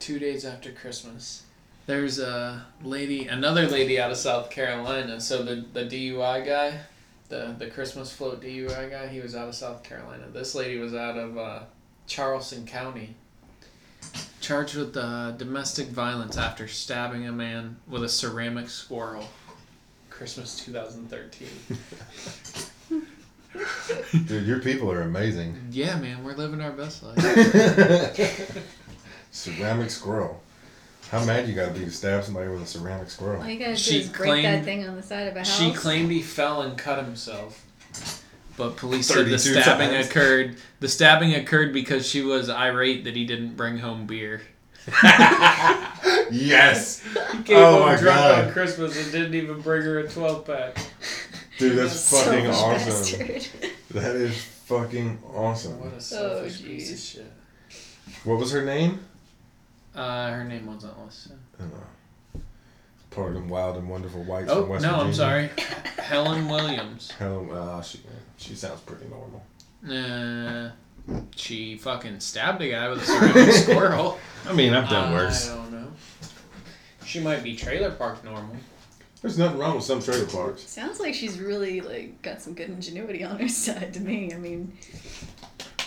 Two 0.00 0.18
days 0.18 0.44
after 0.44 0.70
Christmas, 0.72 1.42
there's 1.86 2.18
a 2.18 2.64
lady, 2.82 3.26
another 3.26 3.66
lady 3.66 4.00
out 4.00 4.10
of 4.10 4.16
South 4.16 4.48
Carolina. 4.48 5.20
So 5.20 5.42
the 5.42 5.64
the 5.72 5.84
DUI 5.84 6.46
guy, 6.46 6.80
the 7.28 7.54
the 7.58 7.68
Christmas 7.68 8.12
float 8.12 8.42
DUI 8.42 8.90
guy, 8.90 9.08
he 9.08 9.20
was 9.20 9.34
out 9.34 9.48
of 9.48 9.54
South 9.54 9.82
Carolina. 9.82 10.24
This 10.32 10.54
lady 10.54 10.78
was 10.78 10.94
out 10.94 11.16
of 11.16 11.36
uh, 11.36 11.60
Charleston 12.06 12.66
County, 12.66 13.14
charged 14.40 14.76
with 14.76 14.96
uh, 14.96 15.32
domestic 15.32 15.88
violence 15.88 16.36
after 16.36 16.68
stabbing 16.68 17.26
a 17.26 17.32
man 17.32 17.76
with 17.86 18.04
a 18.04 18.08
ceramic 18.08 18.68
squirrel. 18.68 19.28
Christmas 20.10 20.64
2013. 20.64 21.48
Dude, 24.26 24.46
your 24.46 24.60
people 24.60 24.90
are 24.90 25.02
amazing. 25.02 25.56
Yeah, 25.70 25.96
man, 25.98 26.24
we're 26.24 26.34
living 26.34 26.60
our 26.60 26.72
best 26.72 27.04
life. 27.04 27.18
ceramic 29.30 29.90
squirrel. 29.90 30.42
How 31.10 31.24
mad 31.24 31.48
you 31.48 31.54
gotta 31.54 31.72
be 31.72 31.80
to 31.80 31.90
stab 31.90 32.22
somebody 32.24 32.48
with 32.48 32.62
a 32.62 32.66
ceramic 32.66 33.08
squirrel? 33.10 33.40
All 33.42 33.48
you 33.48 33.58
gotta 33.58 33.76
She 33.76 33.92
do 33.92 33.98
is 34.00 34.08
break 34.08 34.18
that 34.18 34.24
claimed- 34.50 34.64
thing 34.64 34.88
on 34.88 34.96
the 34.96 35.02
side 35.02 35.26
of 35.28 35.36
a 35.36 35.38
house. 35.40 35.58
She 35.58 35.72
claimed 35.72 36.10
he 36.10 36.20
fell 36.22 36.62
and 36.62 36.76
cut 36.76 37.02
himself. 37.04 37.64
But 38.58 38.76
police 38.76 39.06
said 39.06 39.26
the 39.26 39.38
32 39.38 39.60
stabbing 39.62 39.90
times. 39.90 40.06
occurred. 40.08 40.56
The 40.80 40.88
stabbing 40.88 41.32
occurred 41.34 41.72
because 41.72 42.06
she 42.08 42.22
was 42.22 42.50
irate 42.50 43.04
that 43.04 43.14
he 43.16 43.24
didn't 43.24 43.56
bring 43.56 43.78
home 43.78 44.06
beer. 44.06 44.42
Yes, 46.30 47.00
He 47.32 47.42
came 47.42 47.56
Oh 47.56 47.78
home 47.78 47.86
my 47.86 47.96
drunk 47.96 48.18
God. 48.18 48.44
on 48.46 48.52
Christmas 48.52 49.02
and 49.02 49.10
didn't 49.12 49.34
even 49.34 49.60
bring 49.62 49.80
her 49.82 50.00
a 50.00 50.08
twelve 50.08 50.44
pack. 50.46 50.76
dude, 51.58 51.76
that's 51.78 52.10
fucking 52.24 52.52
Selfish 52.52 52.86
awesome. 52.86 53.26
bastard. 53.26 53.70
That 53.92 54.16
is 54.16 54.36
fucking 54.66 55.18
awesome. 55.34 55.80
What 55.80 55.92
a 55.92 55.96
oh, 55.96 55.98
selfish 56.00 56.62
piece 56.62 56.90
of 56.90 56.96
jeez. 56.98 57.12
shit. 57.12 57.32
What 58.24 58.38
was 58.38 58.52
her 58.52 58.62
name? 58.64 59.00
Uh, 59.98 60.30
her 60.30 60.44
name 60.44 60.66
wasn't 60.66 60.96
listed. 61.04 61.32
I 61.58 61.62
don't 61.62 61.72
know. 61.72 62.40
Part 63.10 63.28
of 63.30 63.34
them 63.34 63.48
wild 63.48 63.76
and 63.78 63.88
wonderful 63.88 64.22
whites 64.22 64.48
Oh 64.50 64.60
from 64.60 64.68
West 64.70 64.82
no, 64.84 64.90
Virginia. 64.90 65.08
I'm 65.08 65.14
sorry. 65.14 65.50
Helen 65.98 66.48
Williams. 66.48 67.10
Hell, 67.18 67.48
uh, 67.52 67.82
she 67.82 68.00
she 68.36 68.54
sounds 68.54 68.80
pretty 68.82 69.06
normal. 69.08 69.42
Uh, 69.88 70.70
she 71.34 71.76
fucking 71.78 72.20
stabbed 72.20 72.62
a 72.62 72.70
guy 72.70 72.88
with 72.88 73.02
a 73.02 73.04
ceramic 73.06 73.52
squirrel. 73.54 74.18
I 74.48 74.52
mean, 74.52 74.72
I've 74.74 74.88
done 74.88 75.12
I 75.12 75.14
worse. 75.14 75.48
don't 75.48 75.72
know. 75.72 75.88
She 77.04 77.18
might 77.20 77.42
be 77.42 77.56
trailer 77.56 77.90
park 77.90 78.22
normal. 78.22 78.54
There's 79.22 79.36
nothing 79.38 79.58
wrong 79.58 79.74
with 79.74 79.84
some 79.84 80.00
trailer 80.00 80.26
parks. 80.26 80.62
Sounds 80.68 81.00
like 81.00 81.14
she's 81.14 81.40
really 81.40 81.80
like 81.80 82.22
got 82.22 82.40
some 82.40 82.54
good 82.54 82.68
ingenuity 82.68 83.24
on 83.24 83.40
her 83.40 83.48
side 83.66 83.94
to 83.94 84.00
me. 84.00 84.32
I 84.32 84.36
mean, 84.36 84.72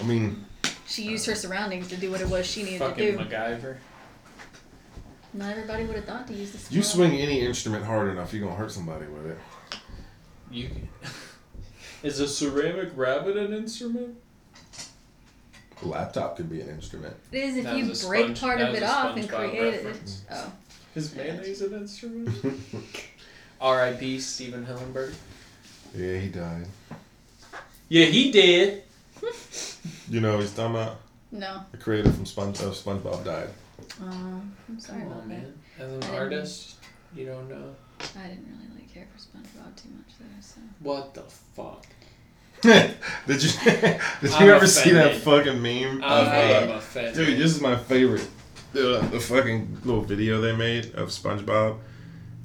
I 0.01 0.03
mean, 0.03 0.43
she 0.85 1.03
used 1.03 1.25
her 1.27 1.35
surroundings 1.35 1.87
to 1.89 1.95
do 1.97 2.11
what 2.11 2.19
it 2.19 2.27
was 2.27 2.45
she 2.45 2.63
needed 2.63 2.79
to 2.79 2.87
Fucking 2.89 3.17
do. 3.17 3.23
MacGyver. 3.23 3.77
Not 5.33 5.51
everybody 5.51 5.85
would 5.85 5.95
have 5.95 6.05
thought 6.05 6.27
to 6.27 6.33
use 6.33 6.51
this. 6.51 6.71
you 6.71 6.83
swing 6.83 7.13
any 7.13 7.39
instrument 7.41 7.85
hard 7.85 8.09
enough, 8.09 8.33
you're 8.33 8.43
gonna 8.43 8.55
hurt 8.55 8.71
somebody 8.71 9.05
with 9.07 9.25
it. 9.27 9.37
You 10.51 10.69
Is 12.03 12.19
a 12.19 12.27
ceramic 12.27 12.89
rabbit 12.95 13.37
an 13.37 13.53
instrument? 13.53 14.17
A 15.83 15.87
laptop 15.87 16.35
could 16.37 16.49
be 16.49 16.59
an 16.61 16.69
instrument. 16.69 17.15
It 17.31 17.37
is 17.43 17.57
if 17.57 17.63
That 17.63 17.77
you 17.77 17.87
was 17.87 18.03
a 18.03 18.07
break 18.07 18.25
Sponge- 18.25 18.41
part 18.41 18.57
that 18.59 18.67
of 18.67 18.73
was 18.73 18.81
it 18.81 18.85
a 18.85 18.89
off 18.89 19.15
and 19.17 19.29
SpongeBob 19.29 19.49
create 19.49 19.73
it. 19.75 19.85
reference. 19.85 20.21
Oh, 20.31 20.51
Is 20.95 21.15
mayonnaise 21.15 21.61
an 21.61 21.73
instrument? 21.73 22.29
R.I.P. 23.61 24.19
Stephen 24.19 24.65
Hillenburg. 24.65 25.13
Yeah, 25.95 26.17
he 26.17 26.29
died. 26.29 26.65
Yeah, 27.89 28.05
he 28.05 28.31
did. 28.31 28.83
You 30.09 30.19
know, 30.21 30.39
he's 30.39 30.51
talking 30.53 30.75
about 30.75 30.97
No. 31.31 31.61
the 31.71 31.77
creator 31.77 32.11
from 32.11 32.25
Sponge 32.25 32.59
of 32.59 32.67
uh, 32.67 32.71
SpongeBob 32.71 33.23
died. 33.23 33.49
Oh, 34.03 34.41
I'm 34.69 34.79
sorry 34.79 34.99
Come 35.01 35.11
about 35.11 35.21
on, 35.23 35.29
that. 35.29 35.35
man. 35.37 35.53
As 35.79 35.91
an 35.93 35.99
didn't- 35.99 36.15
artist, 36.15 36.75
you 37.15 37.25
don't 37.25 37.49
know. 37.49 37.75
I 37.99 38.27
didn't 38.27 38.47
really 38.47 38.73
like 38.81 38.91
care 38.93 39.07
for 39.13 39.19
SpongeBob 39.19 39.75
too 39.75 39.89
much 39.89 40.17
there, 40.19 40.27
so. 40.41 40.59
What 40.79 41.13
the 41.13 41.21
fuck? 41.21 41.85
did 42.61 43.43
you 43.43 43.49
did 43.65 43.99
you 44.23 44.29
I'm 44.35 44.49
ever 44.49 44.67
see 44.67 44.91
that 44.91 45.15
offended. 45.15 45.21
fucking 45.23 45.61
meme? 45.61 46.03
I 46.03 46.19
of, 46.21 46.27
am 46.63 46.71
uh, 46.71 46.73
offended. 46.77 47.13
dude, 47.15 47.39
this 47.39 47.55
is 47.55 47.61
my 47.61 47.75
favorite. 47.75 48.27
The, 48.73 48.99
the 49.11 49.19
fucking 49.19 49.79
little 49.83 50.01
video 50.01 50.39
they 50.41 50.55
made 50.55 50.93
of 50.95 51.09
SpongeBob 51.09 51.77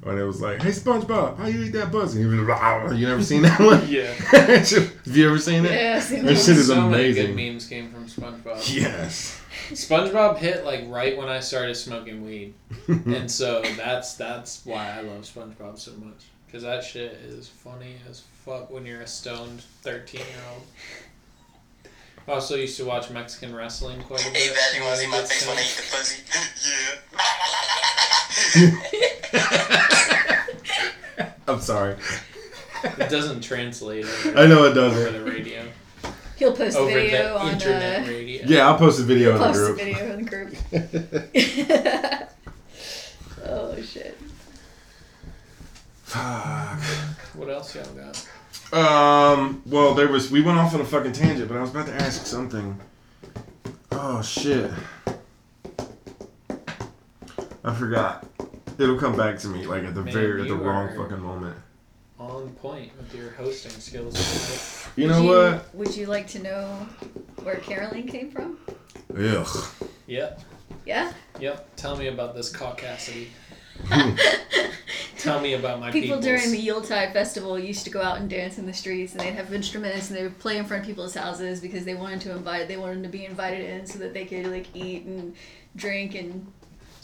when 0.03 0.19
it 0.19 0.25
was 0.25 0.41
like, 0.41 0.61
"Hey 0.63 0.71
SpongeBob, 0.71 1.37
how 1.39 1.47
you 1.47 1.65
eat 1.65 1.73
that 1.73 1.91
pussy?" 1.93 2.19
He 2.21 2.25
was 2.27 2.39
like, 2.41 2.49
"Rah." 2.49 2.91
You 2.93 3.07
never 3.07 3.23
seen 3.23 3.43
that 3.43 3.61
one? 3.61 3.87
Yeah. 3.89 4.13
Have 4.13 5.17
you 5.17 5.29
ever 5.29 5.39
seen 5.39 5.65
it? 5.67 5.73
Yeah, 5.73 5.95
I've 5.97 6.03
seen 6.03 6.25
That 6.25 6.35
that 6.35 6.41
shit 6.41 6.57
is 6.57 6.67
so 6.67 6.75
many 6.89 7.05
amazing. 7.05 7.27
good 7.27 7.37
memes 7.37 7.67
came 7.67 7.91
from 7.93 8.07
SpongeBob. 8.07 8.75
Yes. 8.75 9.41
SpongeBob 9.71 10.39
hit 10.39 10.65
like 10.65 10.85
right 10.89 11.17
when 11.17 11.29
I 11.29 11.41
started 11.41 11.75
smoking 11.75 12.25
weed, 12.25 12.55
and 12.89 13.31
so 13.31 13.63
that's 13.77 14.15
that's 14.15 14.65
why 14.65 14.91
I 14.97 15.01
love 15.03 15.23
SpongeBob 15.23 15.79
so 15.79 15.93
much. 15.93 16.25
Cause 16.53 16.63
that 16.63 16.85
shit 16.85 17.13
is 17.13 17.49
funny 17.49 17.97
as 18.09 18.23
fuck 18.45 18.71
when 18.71 18.87
you're 18.87 19.01
a 19.03 19.07
stoned 19.07 19.63
thirteen 19.83 20.21
year 20.21 20.45
old. 20.53 20.63
I 22.29 22.33
also 22.33 22.57
used 22.57 22.77
to 22.79 22.85
watch 22.85 23.11
Mexican 23.11 23.55
wrestling 23.55 24.01
quite 24.03 24.27
a 24.27 24.31
bit. 24.33 24.43
Hey, 24.43 24.49
Val, 24.49 24.75
you 24.75 24.83
wanna 24.85 24.97
see 24.97 25.07
I 25.07 25.11
my 25.11 25.21
was 25.21 25.31
face 25.33 25.47
when 25.47 25.57
I 25.59 25.61
stoned. 25.61 26.19
eat 26.19 26.97
the 28.71 28.77
pussy? 31.17 31.33
I'm 31.49 31.61
sorry. 31.61 31.97
It 32.85 33.09
doesn't 33.11 33.41
translate 33.43 34.05
over, 34.05 34.39
I 34.39 34.47
know 34.47 34.65
it 34.65 34.75
doesn't. 34.75 35.13
the 35.25 35.31
radio. 35.31 35.65
He'll 36.37 36.55
post 36.55 36.77
a 36.77 36.81
Over 36.81 36.93
video 36.93 37.35
the 37.35 37.39
on 37.41 37.53
internet 37.53 38.03
uh, 38.03 38.09
radio. 38.09 38.43
Yeah, 38.47 38.69
I'll 38.69 38.77
post 38.79 39.01
a 39.01 39.03
video 39.03 39.33
in 39.33 39.39
the 39.39 39.47
post 39.47 39.59
a 39.59 39.65
group. 39.65 39.79
video 39.79 40.13
in 40.13 40.25
the 40.25 40.31
group. 40.31 40.55
oh 43.47 43.83
shit. 43.83 44.19
Fuck. 46.05 46.81
What 47.35 47.49
else 47.49 47.75
y'all 47.75 47.87
got? 47.95 48.29
Um. 48.73 49.63
Well, 49.65 49.95
there 49.95 50.09
was. 50.09 50.31
We 50.31 50.43
went 50.43 50.59
off 50.59 50.75
on 50.75 50.81
a 50.83 50.85
fucking 50.85 51.13
tangent, 51.13 51.49
but 51.49 51.57
I 51.57 51.63
was 51.63 51.71
about 51.71 51.87
to 51.87 51.95
ask 51.95 52.27
something. 52.27 52.79
Oh 53.93 54.21
shit. 54.21 54.71
I 57.65 57.75
forgot. 57.75 58.27
It'll 58.79 58.99
come 58.99 59.17
back 59.17 59.39
to 59.39 59.49
me 59.49 59.67
like 59.67 59.85
at 59.85 59.95
the 59.95 60.03
Man, 60.03 60.13
very 60.13 60.43
at 60.43 60.49
the 60.49 60.55
wrong 60.55 60.95
fucking 60.95 61.21
moment. 61.21 61.57
On 62.19 62.49
point 62.63 62.97
with 62.97 63.15
your 63.15 63.31
hosting 63.33 63.73
skills. 63.73 64.15
tonight. 64.15 64.93
You 64.97 65.09
know 65.09 65.23
Would 65.23 65.53
what? 65.53 65.75
Would 65.75 65.97
you 65.97 66.07
like 66.07 66.27
to 66.29 66.43
know 66.43 66.89
where 67.43 67.57
Caroline 67.57 68.07
came 68.09 68.31
from? 68.31 68.59
Ugh. 69.15 69.67
Yep. 70.07 70.41
Yeah. 70.87 71.13
Yep. 71.41 71.77
Tell 71.77 71.97
me 71.97 72.07
about 72.07 72.35
this 72.35 72.51
caucasity. 72.51 73.29
Tell 75.19 75.41
me 75.41 75.55
about 75.55 75.81
my 75.81 75.91
People 75.91 76.19
peoples. 76.19 76.25
during 76.25 76.51
the 76.51 76.59
Yuletide 76.59 77.13
festival 77.13 77.59
used 77.59 77.85
to 77.85 77.91
go 77.91 78.01
out 78.01 78.19
and 78.19 78.31
dance 78.31 78.59
in 78.59 78.67
the 78.67 78.73
streets, 78.73 79.13
and 79.13 79.21
they'd 79.21 79.35
have 79.35 79.53
instruments, 79.53 80.09
and 80.09 80.19
they 80.19 80.23
would 80.23 80.39
play 80.39 80.57
in 80.57 80.65
front 80.65 80.83
of 80.83 80.87
people's 80.87 81.15
houses 81.15 81.61
because 81.61 81.85
they 81.85 81.95
wanted 81.95 82.21
to 82.23 82.31
invite, 82.31 82.69
they 82.69 82.77
wanted 82.77 83.03
to 83.03 83.09
be 83.09 83.25
invited 83.27 83.69
in 83.69 83.87
so 83.87 83.99
that 83.99 84.15
they 84.15 84.25
could 84.25 84.47
like 84.47 84.75
eat 84.75 85.05
and 85.05 85.35
drink 85.75 86.15
and. 86.15 86.51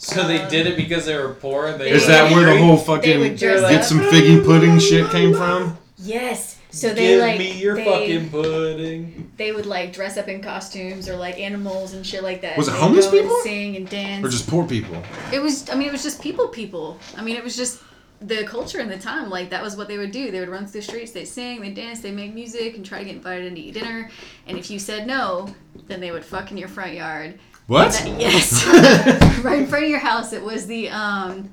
So 0.03 0.27
they 0.27 0.41
Um, 0.41 0.49
did 0.49 0.67
it 0.67 0.75
because 0.75 1.05
they 1.05 1.15
were 1.15 1.29
poor. 1.33 1.71
They 1.77 1.91
Is 1.91 2.05
that 2.07 2.31
where 2.31 2.45
the 2.53 2.57
whole 2.59 2.77
fucking 2.77 3.35
dress 3.35 3.61
get 3.61 3.79
up. 3.79 3.83
some 3.85 4.01
figgy 4.01 4.43
pudding 4.43 4.77
shit 4.79 5.09
came 5.11 5.33
from? 5.33 5.77
Yes. 5.97 6.57
So 6.71 6.91
they 6.93 7.07
Give 7.09 7.21
like 7.21 7.37
me 7.39 7.51
your 7.53 7.75
they, 7.75 7.85
fucking 7.85 8.29
pudding. 8.29 9.31
they 9.37 9.51
would 9.51 9.65
like 9.67 9.93
dress 9.93 10.17
up 10.17 10.27
in 10.27 10.41
costumes 10.41 11.07
or 11.07 11.15
like 11.15 11.39
animals 11.39 11.93
and 11.93 12.05
shit 12.05 12.23
like 12.23 12.41
that. 12.41 12.57
Was 12.57 12.67
it 12.67 12.71
They'd 12.71 12.79
homeless 12.79 13.05
go 13.05 13.11
and 13.17 13.21
people? 13.21 13.41
sing 13.43 13.75
and 13.77 13.87
dance. 13.89 14.25
Or 14.25 14.29
just 14.29 14.49
poor 14.49 14.65
people? 14.67 15.01
It 15.31 15.39
was. 15.41 15.69
I 15.69 15.75
mean, 15.75 15.87
it 15.87 15.91
was 15.91 16.03
just 16.03 16.21
people. 16.21 16.47
People. 16.49 16.97
I 17.15 17.21
mean, 17.21 17.35
it 17.37 17.43
was 17.43 17.55
just 17.55 17.79
the 18.21 18.43
culture 18.45 18.79
in 18.79 18.89
the 18.89 18.97
time. 18.97 19.29
Like 19.29 19.51
that 19.51 19.61
was 19.63 19.77
what 19.77 19.87
they 19.87 19.97
would 19.99 20.11
do. 20.11 20.31
They 20.31 20.39
would 20.39 20.49
run 20.49 20.65
through 20.65 20.81
the 20.81 20.87
streets. 20.87 21.11
They 21.11 21.25
sing. 21.25 21.61
They 21.61 21.69
dance. 21.69 22.01
They 22.01 22.11
make 22.11 22.33
music 22.33 22.75
and 22.75 22.83
try 22.85 22.99
to 22.99 23.05
get 23.05 23.15
invited 23.15 23.45
in 23.45 23.55
to 23.55 23.61
eat 23.61 23.75
dinner. 23.75 24.09
And 24.47 24.57
if 24.57 24.69
you 24.71 24.79
said 24.79 25.05
no, 25.07 25.47
then 25.87 26.01
they 26.01 26.11
would 26.11 26.25
fuck 26.25 26.49
in 26.51 26.57
your 26.57 26.69
front 26.69 26.93
yard. 26.93 27.39
What? 27.67 27.91
That- 27.93 28.19
yes, 28.19 28.65
right 29.43 29.59
in 29.59 29.67
front 29.67 29.85
of 29.85 29.89
your 29.89 29.99
house. 29.99 30.33
It 30.33 30.43
was 30.43 30.67
the 30.67 30.89
um. 30.89 31.49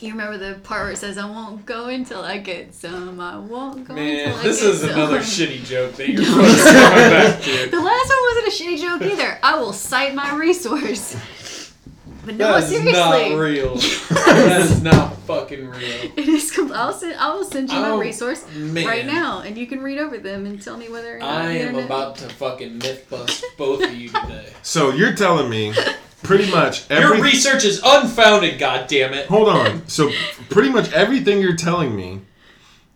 You 0.00 0.12
remember 0.12 0.38
the 0.38 0.60
part 0.60 0.84
where 0.84 0.92
it 0.92 0.96
says, 0.98 1.18
"I 1.18 1.28
won't 1.28 1.66
go 1.66 1.86
until 1.86 2.20
I 2.22 2.38
get 2.38 2.72
some. 2.72 3.18
I 3.18 3.36
won't 3.36 3.84
go 3.84 3.94
until 3.94 3.96
Man, 3.96 4.32
I 4.38 4.42
this 4.44 4.60
get 4.62 4.70
is 4.70 4.80
some." 4.82 4.90
another 4.90 5.18
shitty 5.18 5.64
joke 5.64 5.94
that 5.94 6.08
you're 6.08 6.22
fucking 6.24 6.36
coming 6.38 7.10
back 7.10 7.42
to. 7.42 7.68
The 7.70 7.80
last 7.80 8.08
one 8.08 8.18
wasn't 8.28 8.46
a 8.46 8.50
shitty 8.50 8.78
joke 8.80 9.02
either. 9.12 9.38
I 9.42 9.58
will 9.58 9.72
cite 9.72 10.14
my 10.14 10.36
resource. 10.36 11.16
But 12.24 12.36
no, 12.36 12.52
That 12.52 12.62
is 12.62 12.68
seriously. 12.68 12.92
not 12.92 13.38
real. 13.40 13.74
that 14.10 14.60
is 14.62 14.82
not 14.82 15.16
fucking 15.28 15.68
real. 15.68 16.12
It 16.16 16.28
is. 16.28 16.50
com- 16.50 16.72
I'll 16.72 16.92
send. 16.92 17.14
I 17.18 17.32
will 17.34 17.44
send 17.44 17.70
you 17.70 17.78
my 17.78 17.90
Oh, 17.90 17.98
resource 18.00 18.44
man. 18.56 18.86
right 18.86 19.06
now, 19.06 19.40
and 19.40 19.56
you 19.56 19.66
can 19.66 19.80
read 19.80 19.98
over 19.98 20.18
them 20.18 20.46
and 20.46 20.60
tell 20.60 20.76
me 20.76 20.88
whether. 20.88 21.16
Or 21.16 21.18
not 21.20 21.28
I 21.42 21.46
the 21.46 21.52
am 21.60 21.66
internet- 21.68 21.84
about 21.86 22.16
to 22.16 22.28
fucking 22.30 22.78
myth 22.78 23.06
bust 23.08 23.44
both 23.58 23.82
of 23.84 23.92
you 23.94 24.08
today. 24.08 24.46
So 24.62 24.90
you're 24.90 25.14
telling 25.14 25.48
me 25.50 25.72
pretty 26.22 26.50
much 26.58 26.90
every... 26.90 27.04
Your 27.04 27.14
every 27.16 27.30
research 27.30 27.64
is 27.64 27.80
unfounded, 27.84 28.58
God 28.58 28.88
damn 28.88 29.12
it! 29.14 29.26
Hold 29.26 29.48
on. 29.48 29.86
So 29.86 30.10
pretty 30.50 30.70
much 30.70 30.90
everything 30.92 31.40
you're 31.40 31.56
telling 31.56 31.94
me 31.94 32.22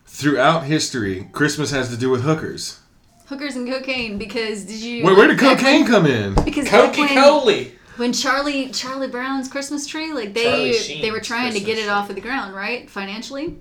throughout 0.07 0.65
history, 0.65 1.29
Christmas 1.33 1.71
has 1.71 1.89
to 1.91 1.97
do 1.97 2.11
with 2.11 2.23
hookers. 2.23 2.81
hookers 3.27 3.57
and 3.57 3.69
cocaine 3.69 4.19
because 4.19 4.65
did 4.65 4.81
you? 4.81 5.05
Wait, 5.05 5.17
where 5.17 5.29
did 5.29 5.39
cocaine 5.39 5.83
when- 5.83 5.91
come 5.91 6.07
in? 6.07 6.35
Because 6.45 6.65
back 6.69 6.93
Coca 6.95 7.01
when, 7.03 7.23
Cola. 7.23 7.65
When 7.97 8.13
Charlie 8.13 8.71
Charlie 8.71 9.09
Brown's 9.09 9.49
Christmas 9.49 9.87
tree, 9.87 10.13
like 10.13 10.35
they 10.35 10.73
they 11.01 11.11
were 11.11 11.21
trying 11.21 11.53
to 11.53 11.61
get 11.61 11.79
it 11.79 11.83
tree. 11.83 11.91
off 11.91 12.09
of 12.09 12.15
the 12.15 12.21
ground, 12.23 12.55
right, 12.55 12.89
financially, 12.89 13.59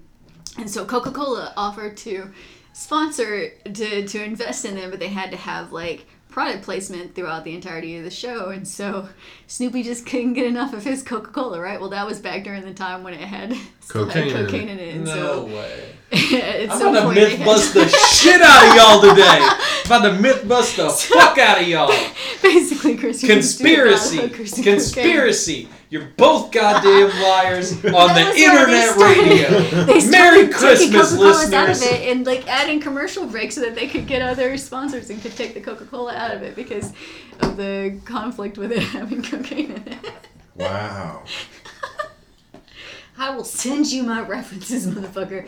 and 0.57 0.69
so 0.69 0.85
Coca 0.85 1.11
Cola 1.11 1.53
offered 1.57 1.97
to 1.97 2.31
sponsor 2.73 3.49
to 3.65 4.07
to 4.07 4.23
invest 4.23 4.65
in 4.65 4.75
them, 4.75 4.89
but 4.89 4.99
they 4.99 5.09
had 5.09 5.31
to 5.31 5.37
have 5.37 5.71
like 5.71 6.05
product 6.31 6.63
placement 6.63 7.13
throughout 7.13 7.43
the 7.43 7.53
entirety 7.53 7.97
of 7.97 8.03
the 8.03 8.09
show, 8.09 8.49
and 8.49 8.67
so 8.67 9.07
Snoopy 9.47 9.83
just 9.83 10.05
couldn't 10.05 10.33
get 10.33 10.45
enough 10.47 10.73
of 10.73 10.83
his 10.83 11.03
Coca 11.03 11.29
Cola, 11.31 11.59
right? 11.61 11.79
Well, 11.79 11.89
that 11.89 12.05
was 12.07 12.19
back 12.19 12.43
during 12.43 12.63
the 12.63 12.73
time 12.73 13.03
when 13.03 13.13
it 13.13 13.19
had 13.21 13.53
still 13.81 14.05
Cocaine 14.05 14.23
in 14.27 14.29
had 14.35 14.41
it. 14.41 14.45
cocaine 14.45 14.69
in 14.69 14.79
it, 14.79 14.95
No 15.01 15.05
so 15.13 15.45
way. 15.45 15.95
at 16.11 16.69
I'm 16.71 16.77
some 16.79 16.93
gonna 16.93 17.01
point 17.03 17.15
myth 17.15 17.37
had 17.37 17.45
bust 17.45 17.73
the 17.73 17.87
shit 18.13 18.41
out 18.41 18.67
of 18.69 18.75
y'all 18.75 19.01
today. 19.09 19.39
I'm 19.39 19.85
about 19.85 20.01
to 20.15 20.21
myth 20.21 20.47
bust 20.47 20.77
the 20.77 20.89
fuck 20.89 21.37
out 21.37 21.61
of 21.61 21.67
y'all. 21.67 21.87
Basically, 22.41 22.97
Chris. 22.97 23.21
you're 23.23 23.35
just 23.35 23.59
doing 23.59 23.69
Conspiracy. 23.75 24.17
about 24.17 24.29
hookers 24.31 24.53
and 24.53 24.65
cocaine. 24.65 24.73
Conspiracy. 24.75 25.69
You're 25.91 26.05
both 26.17 26.51
goddamn 26.51 27.09
liars 27.21 27.73
on 27.73 27.81
the 27.83 27.89
was 27.89 27.93
why 27.93 28.13
they 28.33 28.43
internet 28.45 28.89
started- 28.93 29.17
radio. 29.19 29.83
They 29.85 29.99
started 29.99 30.11
Merry 30.11 30.37
taking 30.47 30.53
Christmas, 30.53 31.09
Coca-Colas 31.11 31.53
out 31.53 31.69
of 31.69 31.81
it 31.83 32.09
and 32.09 32.25
like 32.25 32.47
adding 32.47 32.79
commercial 32.79 33.27
breaks 33.27 33.55
so 33.55 33.61
that 33.61 33.75
they 33.75 33.87
could 33.87 34.07
get 34.07 34.21
other 34.21 34.57
sponsors 34.57 35.09
and 35.09 35.21
could 35.21 35.35
take 35.35 35.53
the 35.53 35.59
Coca 35.59 35.83
Cola 35.85 36.15
out 36.15 36.33
of 36.33 36.43
it 36.43 36.55
because 36.55 36.93
of 37.41 37.57
the 37.57 37.99
conflict 38.05 38.57
with 38.57 38.71
it 38.71 38.79
having 38.97 39.21
cocaine 39.21 39.71
in 39.71 39.87
it. 39.87 40.13
Wow. 40.55 41.23
I 43.17 43.35
will 43.35 43.43
send 43.43 43.91
you 43.91 44.03
my 44.03 44.21
references, 44.21 44.87
motherfucker. 44.87 45.47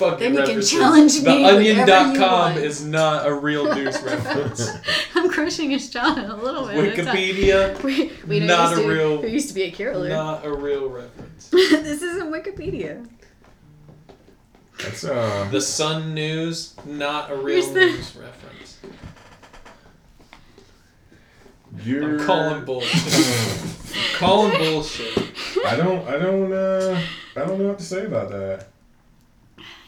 Fucking 0.00 0.18
Then 0.18 0.32
you 0.32 0.38
can 0.38 0.46
references. 0.48 0.70
challenge 0.70 1.22
me 1.22 1.42
whenever 1.42 1.60
you 1.60 1.74
TheOnion.com 1.74 2.18
want. 2.54 2.56
is 2.56 2.82
not 2.82 3.26
a 3.26 3.34
real 3.34 3.74
news 3.74 4.00
reference. 4.02 4.70
I'm 5.14 5.28
crushing 5.30 5.70
his 5.70 5.90
John 5.90 6.18
a 6.18 6.36
little 6.36 6.66
bit. 6.68 6.98
at 6.98 6.98
a 6.98 7.04
time. 7.04 7.14
Wikipedia, 7.16 7.82
We, 7.84 8.10
we 8.26 8.40
know 8.40 8.46
not 8.46 8.72
a 8.78 8.82
to, 8.82 8.88
real- 8.88 9.20
There 9.20 9.28
used 9.28 9.48
to 9.48 9.54
be 9.54 9.64
a 9.64 9.70
caroler. 9.70 10.08
not 10.08 10.46
a 10.46 10.52
real 10.54 10.88
reference. 10.88 11.48
this 11.50 12.00
isn't 12.00 12.32
Wikipedia. 12.32 13.06
That's 14.82 15.04
uh. 15.04 15.46
The 15.50 15.60
Sun 15.60 16.14
News, 16.14 16.74
not 16.86 17.30
a 17.30 17.36
real 17.36 17.66
the- 17.66 17.80
news 17.80 18.16
reference. 18.16 18.78
You're. 21.84 22.20
I'm 22.20 22.26
calling 22.26 22.64
bullshit. 22.64 23.36
Calling 24.14 24.56
bullshit. 24.58 25.32
I 25.66 25.76
don't. 25.76 26.08
I 26.08 26.16
don't. 26.18 26.52
Uh. 26.52 26.98
I 27.36 27.40
don't 27.44 27.58
know 27.60 27.68
what 27.68 27.78
to 27.78 27.84
say 27.84 28.06
about 28.06 28.30
that. 28.30 28.68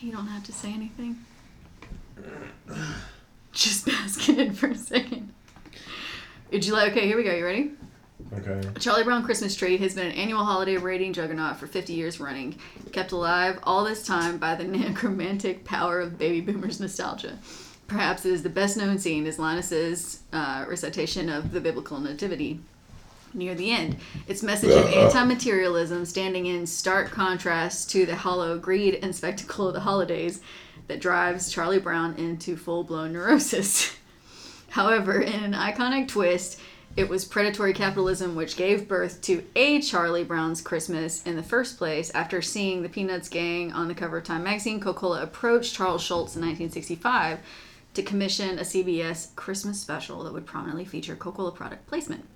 You 0.02 0.10
don't 0.10 0.26
have 0.26 0.42
to 0.44 0.52
say 0.52 0.72
anything. 0.72 1.16
Just 3.52 3.86
bask 3.86 4.28
in 4.28 4.40
it 4.40 4.56
for 4.56 4.68
a 4.68 4.74
second. 4.74 5.32
Would 6.50 6.66
you 6.66 6.72
like? 6.72 6.90
Okay, 6.90 7.06
here 7.06 7.16
we 7.16 7.22
go. 7.22 7.32
You 7.32 7.44
ready? 7.44 7.70
Okay. 8.32 8.68
Charlie 8.80 9.04
Brown 9.04 9.24
Christmas 9.24 9.54
Tree 9.54 9.76
has 9.76 9.94
been 9.94 10.06
an 10.06 10.12
annual 10.12 10.44
holiday 10.44 10.76
rating 10.76 11.12
juggernaut 11.12 11.56
for 11.56 11.68
50 11.68 11.92
years 11.92 12.18
running, 12.18 12.56
kept 12.90 13.12
alive 13.12 13.60
all 13.62 13.84
this 13.84 14.04
time 14.04 14.38
by 14.38 14.56
the 14.56 14.64
necromantic 14.78 15.64
power 15.64 16.00
of 16.00 16.18
baby 16.18 16.40
boomers' 16.40 16.80
nostalgia. 16.80 17.38
Perhaps 17.86 18.26
it 18.26 18.32
is 18.32 18.42
the 18.42 18.48
best 18.48 18.76
known 18.76 18.98
scene 18.98 19.24
is 19.26 19.38
Linus's 19.38 20.22
uh, 20.32 20.64
recitation 20.68 21.28
of 21.28 21.52
the 21.52 21.60
biblical 21.60 22.00
nativity. 22.00 22.58
Near 23.34 23.54
the 23.54 23.70
end. 23.70 23.96
Its 24.28 24.42
message 24.42 24.70
of 24.70 24.84
uh-huh. 24.84 25.06
anti 25.06 25.24
materialism 25.24 26.04
standing 26.04 26.46
in 26.46 26.66
stark 26.66 27.10
contrast 27.10 27.90
to 27.90 28.04
the 28.04 28.16
hollow 28.16 28.58
greed 28.58 28.98
and 29.02 29.14
spectacle 29.14 29.68
of 29.68 29.74
the 29.74 29.80
holidays 29.80 30.40
that 30.88 31.00
drives 31.00 31.50
Charlie 31.50 31.78
Brown 31.78 32.14
into 32.16 32.56
full 32.56 32.84
blown 32.84 33.12
neurosis. 33.12 33.96
However, 34.70 35.20
in 35.20 35.44
an 35.44 35.52
iconic 35.52 36.08
twist, 36.08 36.60
it 36.94 37.08
was 37.08 37.24
predatory 37.24 37.72
capitalism 37.72 38.34
which 38.34 38.56
gave 38.56 38.86
birth 38.86 39.22
to 39.22 39.44
a 39.56 39.80
Charlie 39.80 40.24
Brown's 40.24 40.60
Christmas 40.60 41.22
in 41.22 41.36
the 41.36 41.42
first 41.42 41.78
place. 41.78 42.10
After 42.10 42.42
seeing 42.42 42.82
the 42.82 42.88
Peanuts 42.90 43.30
gang 43.30 43.72
on 43.72 43.88
the 43.88 43.94
cover 43.94 44.18
of 44.18 44.24
Time 44.24 44.44
magazine, 44.44 44.78
Coca 44.78 45.00
Cola 45.00 45.22
approached 45.22 45.74
Charles 45.74 46.02
Schulz 46.02 46.36
in 46.36 46.42
1965 46.42 47.38
to 47.94 48.02
commission 48.02 48.58
a 48.58 48.62
CBS 48.62 49.34
Christmas 49.36 49.80
special 49.80 50.22
that 50.24 50.34
would 50.34 50.44
prominently 50.44 50.84
feature 50.84 51.16
Coca 51.16 51.38
Cola 51.38 51.52
product 51.52 51.86
placement. 51.86 52.26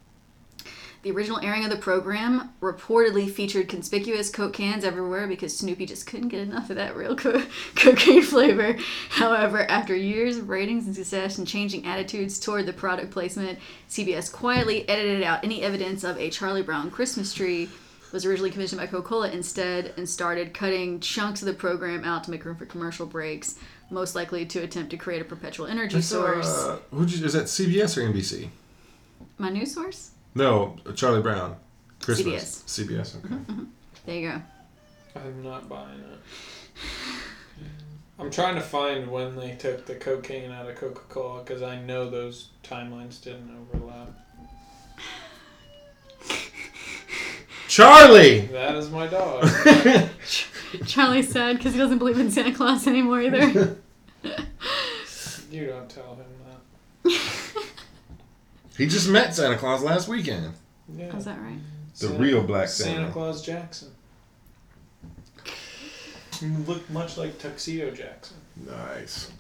The 1.07 1.13
original 1.13 1.39
airing 1.41 1.63
of 1.63 1.71
the 1.71 1.77
program 1.77 2.53
reportedly 2.61 3.31
featured 3.31 3.69
conspicuous 3.69 4.29
Coke 4.29 4.55
cans 4.55 4.83
everywhere 4.85 5.29
because 5.29 5.57
Snoopy 5.57 5.87
just 5.87 6.05
couldn't 6.05 6.31
get 6.31 6.41
enough 6.41 6.69
of 6.69 6.75
that 6.75 6.97
real 6.97 7.15
co- 7.15 7.45
cocaine 7.77 8.25
flavor. 8.25 8.77
However, 9.11 9.71
after 9.71 9.95
years 9.95 10.37
of 10.37 10.49
ratings 10.49 10.87
and 10.87 10.97
success 10.97 11.39
and 11.39 11.47
changing 11.47 11.87
attitudes 11.87 12.41
toward 12.41 12.67
the 12.67 12.73
product 12.73 13.13
placement, 13.13 13.61
CBS 13.89 14.33
quietly 14.33 14.89
edited 14.89 15.23
out 15.23 15.45
any 15.45 15.63
evidence 15.63 16.03
of 16.03 16.19
a 16.19 16.29
Charlie 16.29 16.63
Brown 16.65 16.91
Christmas 16.91 17.33
tree 17.33 17.69
was 18.11 18.27
originally 18.27 18.51
commissioned 18.51 18.81
by 18.81 18.89
Coca-Cola 18.89 19.31
instead 19.31 19.95
and 19.97 20.09
started 20.09 20.55
cutting 20.55 20.99
chunks 20.99 21.41
of 21.41 21.47
the 21.47 21.55
program 21.55 22.03
out 22.03 22.25
to 22.25 22.33
make 22.33 22.45
room 22.45 22.57
for 22.57 22.67
commercial 22.67 23.07
breaks, 23.07 23.61
most 23.91 24.17
likely 24.17 24.45
to 24.45 24.59
attempt 24.65 24.91
to 24.91 24.97
create 24.97 25.23
a 25.23 25.25
perpetual 25.25 25.69
energy 25.69 25.95
That's, 25.95 26.09
source. 26.09 26.49
uh, 26.49 26.81
you, 26.93 27.25
is 27.25 27.33
that 27.35 27.45
CBS 27.45 27.97
or 27.97 28.13
NBC? 28.13 28.49
My 29.39 29.51
news 29.51 29.73
source? 29.73 30.11
No, 30.37 30.77
Charlie 30.95 31.23
Brown. 31.23 31.57
Christmas. 31.99 32.63
CBS. 32.67 33.17
okay. 33.17 33.29
Mm-hmm, 33.29 33.53
mm-hmm. 33.53 33.65
There 34.05 34.17
you 34.17 34.31
go. 34.31 34.43
I'm 35.17 35.43
not 35.43 35.67
buying 35.67 35.99
it. 35.99 36.19
I'm 38.19 38.31
trying 38.31 38.55
to 38.57 38.61
find 38.61 39.11
when 39.11 39.35
they 39.35 39.55
took 39.55 39.87
the 39.87 39.95
cocaine 39.95 40.51
out 40.51 40.69
of 40.69 40.77
Coca 40.77 41.01
Cola 41.09 41.43
because 41.43 41.63
I 41.63 41.81
know 41.81 42.11
those 42.11 42.51
timelines 42.63 43.23
didn't 43.23 43.51
overlap. 43.75 44.11
Charlie! 47.69 48.41
That 48.41 48.75
is 48.75 48.91
my 48.91 49.07
dog. 49.07 49.49
Charlie's 50.87 51.31
sad 51.31 51.57
because 51.57 51.73
he 51.73 51.79
doesn't 51.79 51.99
believe 51.99 52.19
in 52.19 52.31
Santa 52.31 52.53
Claus 52.53 52.87
anymore 52.87 53.23
either. 53.23 53.79
you 55.51 55.67
don't 55.67 55.89
tell 55.89 56.15
him 56.15 56.27
that. 57.05 57.46
He 58.77 58.87
just 58.87 59.09
met 59.09 59.35
Santa 59.35 59.57
Claus 59.57 59.83
last 59.83 60.09
weekend. 60.09 60.53
Yeah. 60.97 61.17
Is 61.17 61.25
that 61.25 61.39
right? 61.41 61.59
The 61.99 62.09
real 62.09 62.43
Black 62.43 62.69
Santa 62.69 62.97
Santa. 62.99 63.13
Claus 63.13 63.45
Jackson. 63.45 63.89
You 66.43 66.55
look 66.67 66.89
much 66.91 67.17
like 67.17 67.39
Tuxedo 67.39 67.91
Jackson. 67.91 68.37
Nice. 68.67 69.31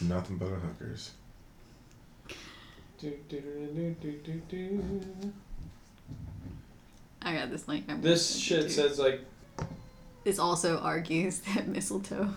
Nothing 0.00 0.36
but 0.36 0.46
a 0.46 0.56
hookers. 0.56 1.12
Do, 2.98 3.16
do, 3.28 3.40
do, 3.40 3.94
do, 4.00 4.12
do, 4.12 4.12
do, 4.24 4.42
do. 4.48 5.32
I 7.22 7.34
got 7.34 7.50
this 7.50 7.68
link. 7.68 7.84
I'm 7.88 8.02
This 8.02 8.36
shit 8.36 8.70
says 8.72 8.98
like 8.98 9.20
This 10.24 10.40
also 10.40 10.78
argues 10.78 11.38
that 11.54 11.68
mistletoe 11.68 12.30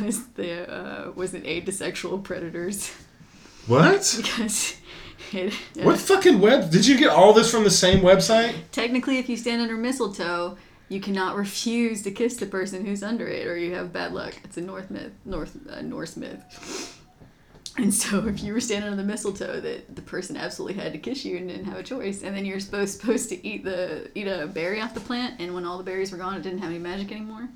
was 0.00 0.26
the 0.34 0.70
uh, 0.70 1.10
was 1.12 1.34
an 1.34 1.44
aid 1.46 1.66
to 1.66 1.72
sexual 1.72 2.18
predators 2.18 2.92
What? 3.66 4.14
because 4.22 4.76
it, 5.32 5.52
uh, 5.78 5.82
What 5.82 5.98
fucking 5.98 6.40
web? 6.40 6.70
Did 6.70 6.86
you 6.86 6.98
get 6.98 7.10
all 7.10 7.32
this 7.32 7.50
from 7.50 7.64
the 7.64 7.70
same 7.70 8.00
website? 8.00 8.54
technically, 8.72 9.18
if 9.18 9.28
you 9.28 9.36
stand 9.36 9.62
under 9.62 9.76
mistletoe, 9.76 10.56
you 10.88 11.00
cannot 11.00 11.36
refuse 11.46 12.02
to 12.02 12.10
kiss 12.10 12.36
the 12.36 12.46
person 12.46 12.84
who's 12.84 13.02
under 13.02 13.26
it, 13.28 13.46
or 13.46 13.56
you 13.56 13.74
have 13.74 13.92
bad 13.92 14.12
luck. 14.12 14.34
It's 14.44 14.56
a 14.56 14.60
North 14.60 14.90
myth, 14.90 15.12
North 15.24 15.56
uh, 15.70 15.80
Norse 15.82 16.16
myth. 16.16 16.98
And 17.78 17.94
so, 17.94 18.26
if 18.28 18.42
you 18.42 18.52
were 18.52 18.60
standing 18.60 18.90
under 18.90 19.02
the 19.02 19.08
mistletoe, 19.08 19.58
that 19.60 19.96
the 19.96 20.02
person 20.02 20.36
absolutely 20.36 20.82
had 20.82 20.92
to 20.92 20.98
kiss 20.98 21.24
you 21.24 21.38
and 21.38 21.48
didn't 21.48 21.64
have 21.64 21.78
a 21.78 21.82
choice, 21.82 22.22
and 22.22 22.36
then 22.36 22.44
you're 22.44 22.60
supposed 22.60 22.92
supposed 23.00 23.28
to 23.30 23.46
eat 23.46 23.64
the 23.64 24.10
eat 24.14 24.26
a 24.26 24.46
berry 24.46 24.80
off 24.80 24.92
the 24.92 25.00
plant, 25.00 25.40
and 25.40 25.54
when 25.54 25.64
all 25.64 25.78
the 25.78 25.84
berries 25.84 26.12
were 26.12 26.18
gone, 26.18 26.34
it 26.36 26.42
didn't 26.42 26.58
have 26.58 26.68
any 26.70 26.78
magic 26.78 27.10
anymore. 27.12 27.48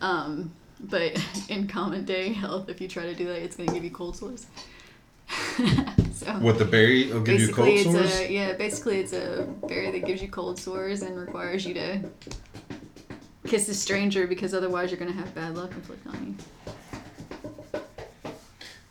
Um, 0.00 0.52
but 0.80 1.20
in 1.48 1.66
common 1.66 2.04
day 2.04 2.32
health, 2.32 2.68
if 2.68 2.80
you 2.80 2.88
try 2.88 3.04
to 3.04 3.14
do 3.14 3.26
that, 3.26 3.42
it's 3.42 3.56
going 3.56 3.68
to 3.68 3.74
give 3.74 3.84
you 3.84 3.90
cold 3.90 4.16
sores. 4.16 4.46
so 6.12 6.26
What 6.40 6.58
the 6.58 6.64
berry 6.64 7.10
will 7.12 7.20
give 7.22 7.40
you 7.40 7.52
cold 7.52 7.68
it's 7.68 7.84
sores? 7.84 8.20
a 8.20 8.32
yeah. 8.32 8.52
Basically, 8.52 8.98
it's 9.00 9.12
a 9.12 9.48
berry 9.66 9.90
that 9.90 10.04
gives 10.06 10.20
you 10.22 10.28
cold 10.28 10.58
sores 10.58 11.02
and 11.02 11.16
requires 11.18 11.64
you 11.66 11.74
to 11.74 12.00
kiss 13.46 13.68
a 13.68 13.74
stranger 13.74 14.26
because 14.26 14.54
otherwise 14.54 14.90
you're 14.90 14.98
gonna 14.98 15.12
have 15.12 15.34
bad 15.34 15.54
luck 15.56 15.70
inflict 15.72 16.06
on 16.06 16.36
you. 17.74 17.80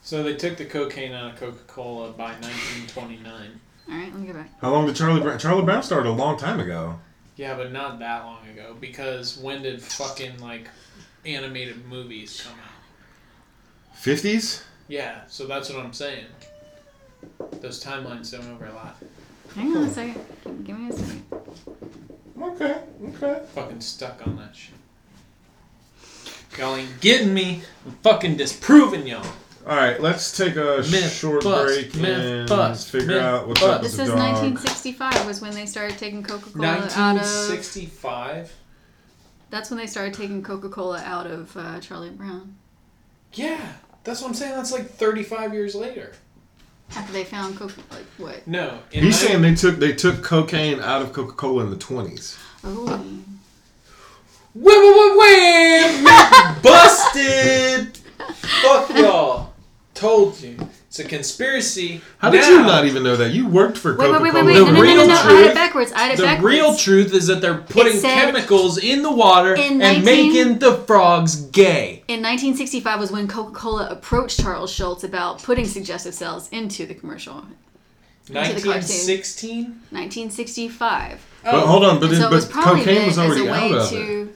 so 0.02 0.22
they 0.24 0.36
took 0.36 0.58
the 0.58 0.66
cocaine 0.66 1.12
out 1.12 1.32
of 1.34 1.40
Coca 1.40 1.64
Cola 1.68 2.12
by 2.12 2.32
1929. 2.42 3.60
All 3.90 3.96
right, 3.96 4.12
let 4.12 4.20
me 4.22 4.28
go 4.28 4.34
back. 4.34 4.50
How 4.62 4.72
long 4.72 4.86
did 4.86 4.96
Charlie 4.96 5.22
Brown? 5.22 5.38
Charlie 5.40 5.64
Brown 5.64 5.84
started 5.84 6.10
a 6.10 6.12
long 6.14 6.38
time 6.38 6.60
ago. 6.60 7.00
Yeah, 7.36 7.56
but 7.56 7.72
not 7.72 8.00
that 8.00 8.26
long 8.26 8.48
ago 8.48 8.76
because 8.80 9.38
when 9.38 9.64
did 9.64 9.82
fucking 9.82 10.40
like 10.40 10.68
animated 11.26 11.86
movies 11.88 12.44
come 12.46 12.60
out? 12.60 13.98
Fifties? 13.98 14.64
Yeah, 14.88 15.22
so 15.28 15.48
that's 15.48 15.70
what 15.70 15.84
I'm 15.84 15.94
saying. 15.94 16.26
Those 17.62 17.84
timelines 17.84 18.32
don't 18.32 18.52
overlap. 18.54 19.02
Hang 19.56 19.76
on 19.78 19.84
a 19.84 19.90
second. 19.90 20.26
Give 20.64 20.78
me 20.78 20.90
a 20.90 20.94
second. 20.94 21.26
Okay. 22.42 22.82
Okay. 23.10 23.42
Fucking 23.54 23.82
stuck 23.82 24.26
on 24.28 24.36
that 24.38 24.56
shit. 24.56 24.74
Y'all 26.58 26.76
ain't 26.76 27.02
getting 27.02 27.34
me. 27.34 27.62
I'm 27.86 27.94
fucking 28.04 28.36
disproving 28.38 29.08
y'all. 29.08 29.26
All 29.66 29.76
right. 29.78 30.00
Let's 30.02 30.36
take 30.36 30.56
a 30.56 30.78
Myth 30.92 31.14
short 31.14 31.44
bust, 31.44 31.66
break 31.66 31.96
myth 31.96 32.20
and 32.20 32.50
bust, 32.50 32.90
figure 32.90 33.08
myth 33.08 33.22
out 33.24 33.48
what's 33.48 33.62
bust. 33.62 33.74
up 33.74 33.82
with 33.82 33.92
This 33.92 33.98
the 33.98 34.04
is 34.04 34.10
dog. 34.10 34.20
1965 34.20 35.26
was 35.26 35.42
when 35.42 35.54
they 35.54 35.66
started 35.66 35.98
taking 35.98 36.22
Coca-Cola 36.24 36.68
out 36.68 36.78
of. 36.80 36.96
1965? 36.96 38.54
That's 39.50 39.70
when 39.70 39.78
they 39.80 39.88
started 39.88 40.14
taking 40.14 40.42
Coca-Cola 40.44 41.00
out 41.06 41.28
of 41.28 41.56
uh, 41.56 41.80
Charlie 41.80 42.10
Brown 42.10 42.56
Yeah, 43.34 43.74
that's 44.04 44.22
what 44.22 44.30
I'm 44.30 44.34
saying. 44.34 44.56
That's 44.56 44.72
like 44.72 44.90
35 44.90 45.54
years 45.54 45.76
later. 45.76 46.12
after 46.96 47.14
they 47.14 47.24
found 47.24 47.56
Coca. 47.58 47.80
Like 47.92 48.06
what? 48.18 48.46
No. 48.48 48.80
in 48.92 49.04
He's 49.04 49.22
nine- 49.22 49.28
saying 49.30 49.42
they 49.44 49.56
took 49.56 49.80
they 49.80 49.94
took 49.94 50.24
cocaine 50.24 50.80
out 50.82 51.02
of 51.02 51.14
Coca 51.14 51.34
Cola 51.34 51.64
in 51.64 51.70
the 51.70 51.78
twenties. 51.78 52.38
Oh, 52.66 52.86
Wham, 54.56 54.66
wham, 54.66 55.18
wham, 55.18 56.04
wham! 56.04 56.62
Busted! 56.62 57.98
Fuck 58.62 58.90
y'all. 58.98 59.53
Told 60.04 60.40
you. 60.42 60.58
It's 60.88 61.00
a 61.00 61.04
conspiracy. 61.06 62.02
How 62.20 62.30
did 62.30 62.46
you 62.46 62.60
not 62.62 62.86
even 62.86 63.02
know 63.02 63.16
that? 63.16 63.32
You 63.32 63.48
worked 63.48 63.78
for 63.80 63.98
wait, 63.98 64.06
Coca 64.12 64.22
wait, 64.22 64.32
Cola. 64.32 64.46
wait, 64.46 64.54
wait, 64.54 64.62
wait! 64.62 64.66
The 64.66 64.66
No, 64.66 64.66
no, 64.66 64.72
no, 64.72 64.78
no, 64.78 64.82
real 64.82 65.08
no! 65.08 65.14
I 65.14 65.18
had 65.18 65.30
truth- 65.30 65.48
it 65.48 65.54
backwards. 65.56 65.92
I 65.94 66.00
had 66.02 66.12
it 66.14 66.18
The 66.18 66.24
backwards. 66.24 66.46
real 66.56 66.76
truth 66.76 67.14
is 67.16 67.28
that 67.28 67.42
they're 67.42 67.58
putting 67.58 67.94
said- 68.00 68.16
chemicals 68.26 68.78
in 68.78 69.02
the 69.02 69.12
water 69.12 69.56
In 69.56 69.82
and 69.82 70.04
making 70.06 70.60
the 70.60 70.76
frogs 70.86 71.36
gay. 71.36 72.04
In 72.08 72.22
1965 72.22 73.00
was 73.00 73.12
when 73.12 73.28
Coca-Cola 73.28 73.88
approached 73.90 74.40
Charles 74.40 74.72
Schulz 74.72 75.04
about 75.04 75.42
putting 75.42 75.66
suggestive 75.66 76.14
cells 76.14 76.48
into 76.52 76.86
the 76.86 76.94
commercial. 76.94 77.44
the 78.28 78.34
cartoon. 78.34 78.54
1916? 78.54 79.64
1965. 79.90 81.26
But 81.44 81.54
Oh, 81.56 81.60
hold 81.66 81.84
on, 81.84 82.00
but, 82.00 82.06
And 82.06 82.14
then, 82.14 82.22
so 82.22 82.28
it 82.28 82.30
but 82.30 82.36
was 82.36 82.46
probably 82.46 82.82
cocaine 82.82 82.96
meant 82.96 83.08
was 83.08 83.18
already 83.18 83.42
as 83.42 83.48
a 83.48 83.52
way 83.52 83.58
out 83.58 83.72
of 83.72 83.92
it. 83.94 83.96
to. 83.96 84.34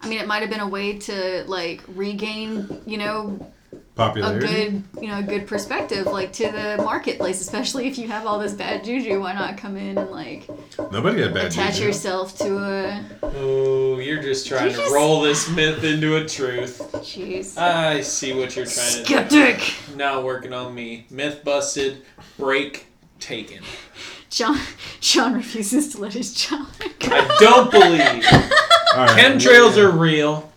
I 0.00 0.08
mean, 0.08 0.18
it 0.20 0.26
might 0.28 0.42
have 0.42 0.50
been 0.50 0.60
a 0.60 0.68
way 0.68 0.96
to 0.98 1.44
like 1.48 1.82
regain, 1.94 2.82
you 2.86 2.98
know, 2.98 3.50
a 3.98 4.38
good, 4.38 4.82
you 5.00 5.08
know, 5.08 5.18
a 5.18 5.22
good 5.22 5.46
perspective, 5.46 6.06
like 6.06 6.32
to 6.34 6.50
the 6.50 6.76
marketplace. 6.84 7.40
Especially 7.40 7.86
if 7.88 7.98
you 7.98 8.06
have 8.08 8.26
all 8.26 8.38
this 8.38 8.52
bad 8.52 8.84
juju, 8.84 9.20
why 9.20 9.32
not 9.34 9.56
come 9.58 9.76
in 9.76 9.98
and 9.98 10.10
like 10.10 10.48
Nobody 10.92 11.22
had 11.22 11.34
bad 11.34 11.46
attach 11.46 11.74
juju. 11.74 11.86
yourself 11.86 12.36
to 12.38 12.56
a? 12.58 13.04
Oh, 13.22 13.98
you're 13.98 14.22
just 14.22 14.46
trying 14.46 14.66
You 14.66 14.70
to 14.70 14.76
just- 14.76 14.94
roll 14.94 15.22
this 15.22 15.48
myth 15.50 15.82
into 15.84 16.16
a 16.16 16.24
truth. 16.26 16.78
Jeez. 16.98 17.58
I 17.58 18.00
see 18.02 18.32
what 18.34 18.54
you're 18.54 18.66
trying 18.66 18.92
to 18.92 18.98
do. 18.98 19.04
Skeptic. 19.04 19.74
Now 19.96 20.20
working 20.20 20.52
on 20.52 20.74
me. 20.74 21.06
Myth 21.10 21.42
busted, 21.44 22.02
break 22.38 22.86
taken. 23.18 23.62
John. 24.30 24.58
John 25.00 25.34
refuses 25.34 25.92
to 25.94 26.00
let 26.00 26.12
his 26.12 26.34
child. 26.34 26.66
go. 27.00 27.08
I 27.10 27.36
don't 27.40 27.70
believe. 27.70 28.24
All 28.94 29.04
right, 29.06 29.18
Chemtrails 29.18 29.74
we- 29.76 29.82
are 29.82 29.90
real. 29.90 30.52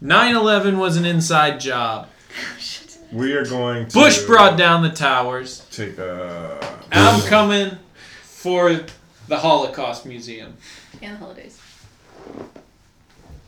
9 0.00 0.34
11 0.34 0.78
was 0.78 0.96
an 0.96 1.04
inside 1.04 1.60
job. 1.60 2.08
We 3.12 3.32
are 3.34 3.44
going 3.44 3.88
to 3.88 3.92
Bush 3.94 4.24
brought 4.24 4.56
down 4.56 4.82
the 4.82 4.90
towers. 4.90 5.66
take 5.70 5.98
a. 5.98 6.58
I'm 6.92 7.20
coming 7.22 7.76
for 8.22 8.80
the 9.28 9.36
Holocaust 9.38 10.06
Museum. 10.06 10.56
And 11.02 11.14
the 11.16 11.18
holidays. 11.18 11.60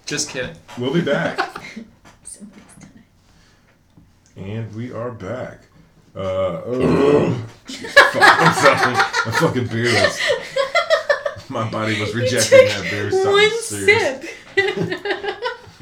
Just 0.04 0.30
kidding. 0.30 0.56
We'll 0.78 0.92
be 0.92 1.00
back, 1.00 1.38
Somebody's 2.24 2.64
done 2.80 2.90
it. 4.36 4.40
and 4.40 4.74
we 4.74 4.92
are 4.92 5.12
back. 5.12 5.60
Uh, 6.14 6.20
oh, 6.66 7.46
fuck, 7.66 8.22
I'm 8.22 8.54
sorry. 8.54 8.94
I'm 9.26 9.32
fucking 9.32 9.68
beerless. 9.68 10.18
My 11.48 11.70
body 11.70 11.98
was 12.00 12.14
rejecting 12.14 12.66
that 12.68 12.82
beer. 12.90 13.10
something 13.10 13.30
One 13.32 13.50
serious. 13.62 14.28
sip. 14.56 15.31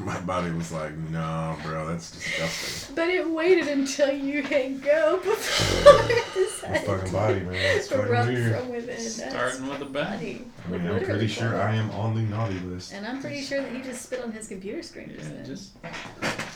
My 0.05 0.19
body 0.21 0.51
was 0.51 0.71
like, 0.71 0.95
no, 0.97 1.55
bro, 1.63 1.87
that's 1.87 2.11
disgusting. 2.11 2.95
but 2.95 3.07
it 3.09 3.29
waited 3.29 3.67
until 3.67 4.11
you 4.11 4.41
hit 4.41 4.81
go 4.83 5.17
before 5.17 5.95
it 6.09 6.25
My 6.35 6.43
decided 6.43 6.87
fucking 6.87 7.11
body, 7.11 7.39
man. 7.41 7.53
It's 7.77 7.87
to 7.89 7.95
fucking 7.95 8.09
erupt 8.11 8.27
weird. 8.29 8.55
from 8.59 8.69
within. 8.69 8.87
That's 8.87 9.15
Starting 9.15 9.67
with 9.67 9.79
the 9.79 9.85
bang. 9.85 10.05
funny. 10.17 10.45
I 10.65 10.69
mean, 10.77 10.87
I'm 10.91 11.03
pretty 11.03 11.27
sure 11.27 11.49
funny. 11.51 11.61
I 11.61 11.75
am 11.75 11.91
on 11.91 12.15
the 12.15 12.21
naughty 12.21 12.59
list. 12.59 12.93
And 12.93 13.05
I'm 13.05 13.21
pretty 13.21 13.41
sure 13.41 13.61
that 13.61 13.71
he 13.71 13.81
just 13.81 14.01
spit 14.03 14.23
on 14.23 14.31
his 14.31 14.47
computer 14.47 14.81
screen 14.81 15.09
just 15.15 15.29
Yeah, 15.29 15.35
then. 15.35 15.45
just 15.45 15.71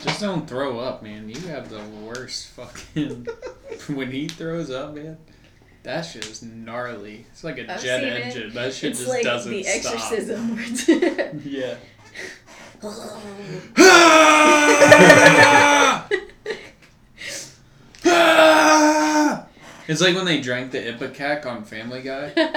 just 0.03 0.19
don't 0.21 0.47
throw 0.47 0.79
up, 0.79 1.03
man. 1.03 1.29
You 1.29 1.39
have 1.47 1.69
the 1.69 1.81
worst 2.03 2.47
fucking 2.49 3.27
when 3.95 4.11
he 4.11 4.27
throws 4.27 4.71
up, 4.71 4.95
man. 4.95 5.17
That 5.83 6.01
shit 6.01 6.25
is 6.25 6.41
gnarly. 6.41 7.27
It's 7.31 7.43
like 7.43 7.59
a 7.59 7.71
I've 7.71 7.81
jet 7.83 7.99
seen 8.01 8.09
it. 8.09 8.21
engine. 8.23 8.53
That 8.55 8.73
shit 8.73 8.91
it's 8.91 8.99
just 9.01 9.09
like 9.11 9.23
doesn't 9.23 9.51
the 9.51 9.63
stop. 9.63 9.93
exorcism. 9.93 10.55
where 10.55 10.65
it's- 10.65 11.35
Yeah. 11.45 11.75
It's 19.87 20.01
like 20.01 20.15
when 20.15 20.25
they 20.25 20.41
drank 20.41 20.71
the 20.71 20.79
Ipecac 20.79 21.45
on 21.45 21.63
Family 21.63 22.01
Guy. 22.01 22.29
Did 22.33 22.47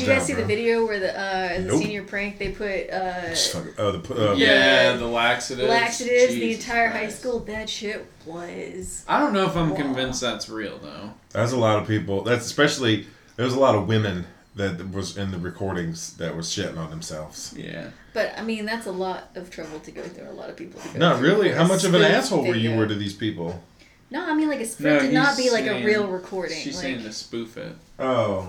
you 0.00 0.06
guys 0.06 0.18
down, 0.18 0.26
see 0.26 0.32
bro. 0.32 0.42
the 0.42 0.48
video 0.48 0.86
where 0.86 0.98
the 0.98 1.12
uh, 1.12 1.48
as 1.52 1.64
a 1.64 1.68
Nope. 1.68 1.82
senior 1.82 2.02
prank 2.04 2.38
they 2.38 2.50
put 2.52 2.88
uh, 2.90 3.34
fucking, 3.34 3.74
oh, 3.78 3.92
the, 3.92 4.30
uh, 4.30 4.34
yeah, 4.34 4.92
Yeah. 4.92 4.96
the 4.96 5.04
laxatives. 5.06 5.68
laxatives 5.68 6.32
the 6.34 6.40
Jesus 6.40 6.64
entire 6.64 6.88
high 6.88 7.08
school? 7.10 7.40
That 7.40 7.68
shit 7.68 8.06
was. 8.24 9.04
I 9.06 9.20
don't 9.20 9.32
know 9.34 9.44
if 9.46 9.54
I'm 9.56 9.70
Wow. 9.70 9.76
convinced 9.76 10.22
that's 10.22 10.48
real 10.48 10.78
though. 10.78 11.12
That's 11.32 11.52
a 11.52 11.56
lot 11.58 11.78
of 11.80 11.86
people. 11.86 12.22
That's 12.22 12.46
especially 12.46 13.06
there's 13.36 13.52
a 13.54 13.60
lot 13.60 13.74
of 13.76 13.86
women 13.86 14.26
that 14.56 14.90
was 14.90 15.16
in 15.16 15.30
the 15.30 15.38
recordings 15.38 16.14
that 16.16 16.34
was 16.34 16.46
shitting 16.48 16.78
on 16.78 16.90
themselves. 16.90 17.54
Yeah. 17.56 17.90
But 18.14 18.32
I 18.38 18.42
mean, 18.42 18.64
that's 18.64 18.86
a 18.86 18.92
lot 18.92 19.28
of 19.34 19.50
trouble 19.50 19.78
to 19.80 19.90
go 19.90 20.02
through. 20.02 20.28
A 20.28 20.32
lot 20.32 20.48
of 20.50 20.56
people 20.56 20.80
to 20.80 20.88
go 20.88 20.98
Not 20.98 21.18
through 21.18 21.28
really. 21.28 21.52
How 21.52 21.66
much 21.66 21.84
of 21.84 21.94
an 21.94 22.02
spoof 22.02 22.14
asshole 22.16 22.46
were 22.46 22.54
you 22.54 22.74
were 22.74 22.86
to 22.86 22.94
these 22.94 23.14
people? 23.14 23.62
No, 24.10 24.24
I 24.24 24.34
mean 24.34 24.48
like 24.48 24.60
a 24.60 24.64
for 24.64 24.82
No, 24.84 24.96
it 24.96 25.00
to 25.08 25.12
not 25.12 25.36
be 25.36 25.50
like 25.50 25.66
a 25.66 25.84
real 25.84 26.06
recording. 26.08 26.56
She's 26.58 26.76
like, 26.76 26.82
saying 26.84 27.02
to 27.02 27.12
spoof 27.12 27.56
it. 27.56 27.74
Oh, 27.98 28.48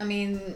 I 0.00 0.04
mean, 0.04 0.54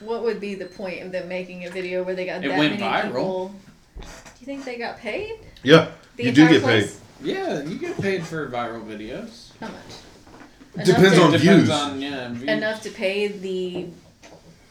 what 0.00 0.22
would 0.22 0.38
be 0.40 0.54
the 0.54 0.66
point 0.66 1.02
of 1.02 1.12
them 1.12 1.28
making 1.28 1.64
a 1.66 1.70
video 1.70 2.02
where 2.02 2.14
they 2.14 2.26
got 2.26 2.44
It 2.44 2.48
that 2.48 2.58
went 2.58 2.78
many 2.78 2.82
viral. 2.82 3.04
people? 3.06 3.54
Do 4.00 4.06
you 4.40 4.46
think 4.46 4.64
they 4.64 4.76
got 4.76 4.98
paid? 4.98 5.38
yeah. 5.62 5.90
The 6.16 6.24
You 6.24 6.32
do 6.32 6.42
entire 6.42 6.58
get 6.60 6.66
paid. 6.66 6.90
Yeah, 7.22 7.62
you 7.62 7.78
get 7.78 7.98
paid 8.00 8.26
for 8.26 8.48
viral 8.50 8.84
videos. 8.84 9.50
How 9.60 9.68
much? 9.68 10.84
Depends 10.86 11.16
to, 11.16 11.22
on 11.22 11.32
Depends 11.32 11.42
views. 11.42 11.70
on 11.70 12.00
yeah. 12.00 12.28
Views. 12.32 12.42
enough 12.50 12.82
to 12.82 12.90
pay 12.90 13.28
the 13.28 13.86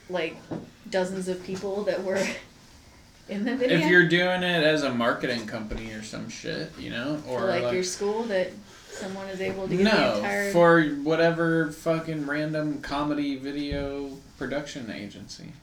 like 0.10 0.38
dozens 0.89 1.28
of 1.28 1.43
people 1.43 1.84
that 1.84 2.03
were 2.03 2.24
in 3.30 3.45
the 3.45 3.55
video. 3.55 3.78
If 3.78 3.89
you're 3.89 4.07
doing 4.07 4.43
it 4.43 4.64
as 4.64 4.84
a 4.84 4.93
marketing 4.93 5.45
company 5.45 5.91
or 5.91 6.03
some 6.03 6.30
shit, 6.30 6.72
you 6.78 6.89
know, 6.89 7.22
or 7.28 7.45
like, 7.45 7.64
like, 7.64 7.74
your 7.74 7.84
school 7.84 8.24
that 8.24 8.51
someone 8.91 9.28
is 9.28 9.39
able 9.39 9.68
to 9.68 9.76
get 9.76 9.78
the 9.78 9.84
no 9.84 10.16
entire. 10.16 10.51
for 10.51 10.84
whatever 11.03 11.72
fucking 11.72 12.26
random 12.26 12.82
comedy 12.82 13.38
video 13.38 14.12
production 14.38 14.91
agency. 14.91 15.53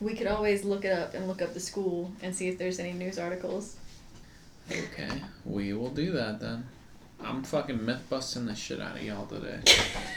we 0.00 0.14
could 0.14 0.26
always 0.26 0.64
look 0.64 0.84
it 0.84 0.92
up 0.92 1.14
and 1.14 1.26
look 1.28 1.40
up 1.40 1.54
the 1.54 1.60
school 1.60 2.12
and 2.22 2.34
see 2.34 2.48
if 2.48 2.58
there's 2.58 2.78
any 2.78 2.92
news 2.92 3.18
articles. 3.18 3.76
Okay, 4.70 5.22
we 5.44 5.72
will 5.72 5.90
do 5.90 6.12
that 6.12 6.40
then. 6.40 6.66
I'm 7.22 7.42
fucking 7.42 7.84
myth 7.84 8.02
busting 8.10 8.46
the 8.46 8.54
shit 8.54 8.80
out 8.80 8.96
of 8.96 9.02
y'all 9.02 9.26
today. 9.26 9.60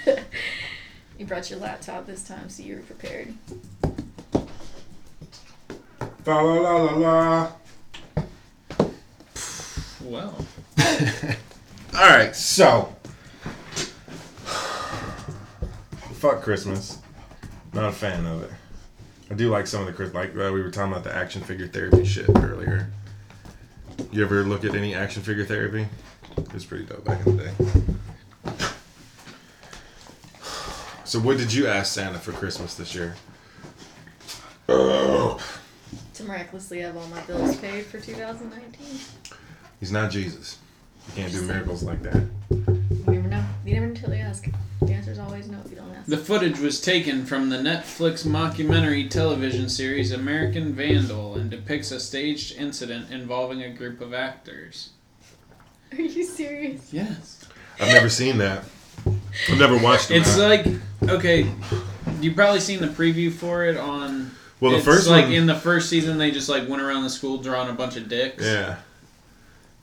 you 1.18 1.26
brought 1.26 1.50
your 1.50 1.60
laptop 1.60 2.06
this 2.06 2.24
time, 2.24 2.50
so 2.50 2.64
you 2.64 2.76
were 2.76 2.82
prepared. 2.82 3.34
Fa 6.24 6.32
la 6.32 6.42
la 6.42 6.76
la 6.76 6.96
la. 6.96 7.52
Well, 10.04 10.46
All 11.94 12.10
right, 12.10 12.36
so 12.36 12.94
fuck 16.14 16.42
Christmas. 16.42 17.00
Not 17.74 17.90
a 17.90 17.92
fan 17.92 18.26
of 18.26 18.44
it. 18.44 18.52
I 19.30 19.34
do 19.34 19.50
like 19.50 19.68
some 19.68 19.82
of 19.82 19.88
the 19.88 19.94
Chris, 19.94 20.14
like 20.14 20.30
uh, 20.32 20.52
we 20.54 20.62
were 20.62 20.72
talking 20.72 20.92
about 20.92 21.04
the 21.04 21.14
action 21.14 21.42
figure 21.42 21.68
therapy 21.68 22.06
shit 22.06 22.30
earlier. 22.38 22.90
You 24.12 24.24
ever 24.24 24.44
look 24.44 24.64
at 24.64 24.76
any 24.76 24.96
action 24.96 25.22
figure 25.22 25.46
therapy? 25.46 25.88
It 26.38 26.54
was 26.54 26.66
pretty 26.66 26.86
dope 26.86 27.04
back 27.04 27.26
in 27.26 27.38
the 27.38 27.44
day. 27.44 27.97
So, 31.08 31.22
what 31.22 31.38
did 31.38 31.54
you 31.54 31.68
ask 31.68 31.94
Santa 31.94 32.20
for 32.20 32.34
Christmas 32.34 32.76
this 32.76 32.94
year? 32.94 33.16
Oh. 34.68 35.40
To 36.16 36.24
miraculously 36.26 36.82
have 36.82 36.98
all 36.98 37.08
my 37.08 37.22
bills 37.22 37.56
paid 37.56 37.86
for 37.86 37.98
2019. 37.98 38.86
He's 39.80 39.94
not 39.94 40.12
Jesus. 40.12 40.58
You 41.08 41.14
can't 41.14 41.32
do 41.32 41.44
miracles 41.44 41.82
like 41.82 42.04
that. 42.04 42.28
You 42.50 43.04
never 43.08 43.30
know. 43.30 43.46
You 43.66 43.76
never 43.76 43.86
know 43.86 43.94
until 43.94 44.14
you 44.16 44.22
ask. 44.22 44.50
The 44.82 44.92
answer 44.92 45.12
is 45.12 45.20
always 45.20 45.48
no 45.48 45.60
if 45.64 45.72
you 45.72 45.78
don't 45.78 45.96
ask. 45.96 46.08
the 46.08 46.18
footage 46.18 46.60
was 46.60 46.82
taken 46.82 47.26
from 47.26 47.48
the 47.52 47.58
Netflix 47.58 48.28
mockumentary 48.28 49.10
television 49.10 49.70
series 49.70 50.12
American 50.12 50.74
Vandal 50.74 51.36
and 51.36 51.50
depicts 51.50 51.90
a 51.92 52.02
staged 52.02 52.58
incident 52.58 53.12
involving 53.12 53.64
a 53.64 53.70
group 53.70 54.02
of 54.02 54.14
actors. 54.14 54.90
Are 55.94 56.02
you 56.02 56.26
serious? 56.26 56.92
Yes. 56.92 57.46
I've 57.80 57.94
never 57.94 58.10
seen 58.10 58.40
that. 58.40 58.66
I've 59.50 59.58
never 59.60 59.78
watched 59.78 60.12
it. 60.12 60.18
It's 60.18 60.38
like 60.38 60.66
okay, 61.04 61.50
you 62.22 62.34
probably 62.34 62.60
seen 62.60 62.80
the 62.80 62.88
preview 62.88 63.32
for 63.32 63.66
it 63.66 63.78
on. 63.78 64.32
well, 64.60 64.72
the 64.72 64.78
it's 64.78 64.86
first 64.86 65.08
like 65.08 65.26
one, 65.26 65.34
in 65.34 65.46
the 65.46 65.56
first 65.56 65.90
season 65.90 66.18
they 66.18 66.32
just 66.32 66.50
like 66.50 66.68
went 66.68 66.82
around 66.82 67.04
the 67.04 67.10
school 67.10 67.38
drawing 67.38 67.70
a 67.70 67.74
bunch 67.74 67.96
of 67.98 68.08
dicks. 68.10 68.44
yeah. 68.44 68.78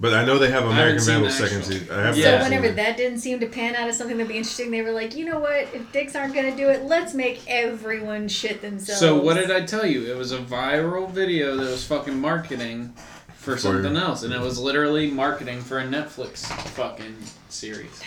But 0.01 0.13
I 0.13 0.25
know 0.25 0.39
they 0.39 0.47
have 0.51 0.65
haven't 0.65 0.73
American 0.73 1.01
seen 1.01 1.15
Vandal 1.15 1.31
the 1.31 1.33
second 1.37 1.59
actual- 1.59 1.73
season. 1.73 1.95
I 1.95 2.01
haven't 2.03 2.17
Yeah. 2.21 2.25
So 2.25 2.31
seen 2.31 2.43
whenever 2.51 2.67
it. 2.67 2.77
that 2.77 2.97
didn't 2.97 3.21
seem 3.21 3.39
to 3.41 3.47
pan 3.47 3.77
out 3.77 3.89
as 3.89 3.97
something 3.97 4.17
that'd 4.17 4.29
be 4.29 4.37
interesting, 4.37 4.73
they 4.73 4.83
were 4.83 4.91
like, 4.91 5.15
you 5.15 5.25
know 5.25 5.39
what? 5.39 5.69
If 5.73 5.93
dicks 5.93 6.17
aren't 6.17 6.35
gonna 6.35 6.55
do 6.55 6.69
it, 6.69 6.83
let's 6.83 7.15
make 7.15 7.41
everyone 7.47 8.27
shit 8.27 8.61
themselves. 8.61 8.99
So 9.01 9.17
what 9.21 9.35
did 9.35 9.53
I 9.53 9.61
tell 9.65 9.87
you? 9.87 10.05
It 10.13 10.17
was 10.19 10.33
a 10.33 10.39
viral 10.39 11.09
video 11.09 11.57
that 11.57 11.71
was 11.71 11.85
fucking 11.87 12.21
marketing 12.21 12.93
for 13.37 13.57
something 13.57 13.97
else, 13.97 14.25
and 14.25 14.35
it 14.35 14.41
was 14.41 14.59
literally 14.59 15.11
marketing 15.11 15.61
for 15.61 15.79
a 15.79 15.85
Netflix 15.87 16.39
fucking 16.71 17.15
series. 17.49 18.03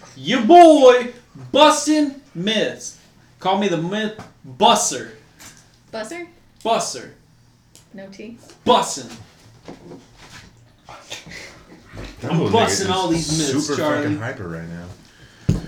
That 0.00 0.06
is 0.08 0.14
cool. 0.14 0.22
Your 0.22 0.44
boy 0.44 1.12
busting 1.50 2.20
myths. 2.34 2.98
Call 3.38 3.58
me 3.58 3.68
the 3.68 3.76
myth 3.78 4.22
busser. 4.46 5.12
Busser? 5.92 6.26
Busser. 6.64 7.10
No 7.94 8.06
T. 8.08 8.38
Bussin'. 8.64 9.10
I'm 12.22 12.38
little 12.38 12.50
busting 12.50 12.90
all 12.90 13.08
these 13.08 13.36
myths, 13.36 13.66
Super 13.66 13.76
Charlie. 13.80 14.02
fucking 14.04 14.18
hyper 14.18 14.48
right 14.48 14.68
now. 14.68 15.60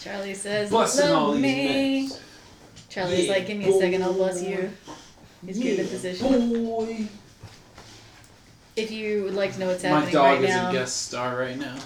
Charlie 0.00 0.34
says, 0.34 0.70
Busting 0.70 1.10
love 1.10 1.18
all 1.22 1.32
these 1.32 1.42
me. 1.42 2.02
myths. 2.02 2.20
Charlie's 2.88 3.26
Yeah, 3.26 3.32
like, 3.32 3.46
give 3.46 3.58
me 3.58 3.68
a 3.68 3.78
second, 3.80 4.02
I'll 4.02 4.12
boy. 4.12 4.18
bust 4.28 4.44
you. 4.44 4.70
He's 5.44 5.58
good 5.58 5.80
in 5.80 5.88
position. 5.88 6.64
Boy. 6.64 7.06
If 8.76 8.90
you 8.90 9.24
would 9.24 9.34
like 9.34 9.52
to 9.54 9.60
know 9.60 9.66
what's 9.68 9.82
My 9.82 9.88
happening 9.90 10.12
dog 10.14 10.24
right 10.40 10.44
is 10.44 10.50
now, 10.50 10.70
a 10.70 10.72
guest 10.72 11.02
star 11.02 11.36
right 11.38 11.58
now. 11.58 11.76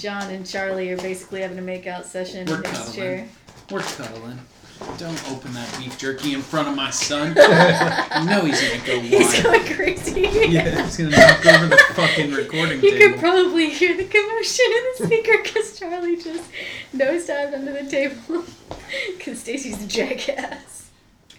John 0.00 0.30
and 0.30 0.46
Charlie 0.46 0.90
are 0.92 0.96
basically 0.96 1.42
having 1.42 1.58
a 1.58 1.62
makeout 1.62 2.04
session 2.04 2.46
We're 2.46 2.62
in 2.62 2.70
his 2.70 2.78
cuddling. 2.78 2.96
chair. 2.96 3.28
We're 3.70 3.80
cuddling. 3.80 4.38
Don't 4.96 5.30
open 5.30 5.52
that 5.52 5.76
beef 5.78 5.98
jerky 5.98 6.32
in 6.32 6.40
front 6.40 6.68
of 6.68 6.74
my 6.74 6.88
son. 6.88 7.28
you 7.36 8.24
know 8.30 8.46
he's 8.46 8.62
gonna 8.66 8.86
go 8.86 8.96
wild. 8.96 9.04
He's 9.04 9.42
going 9.42 9.74
crazy. 9.74 10.22
Yeah, 10.22 10.84
he's 10.84 10.96
gonna 10.96 11.10
knock 11.10 11.44
over 11.44 11.66
the 11.66 11.76
fucking 11.92 12.32
recording 12.32 12.80
You 12.82 12.96
could 12.96 13.18
probably 13.20 13.68
hear 13.68 13.94
the 13.94 14.04
commotion 14.06 14.64
in 14.66 14.84
the 14.98 15.06
speaker 15.06 15.42
because 15.42 15.78
Charlie 15.78 16.16
just 16.16 16.50
nosedived 16.96 17.52
under 17.52 17.72
the 17.72 17.90
table. 17.90 18.44
Because 19.16 19.38
Stacy's 19.38 19.84
a 19.84 19.86
jackass. 19.86 20.79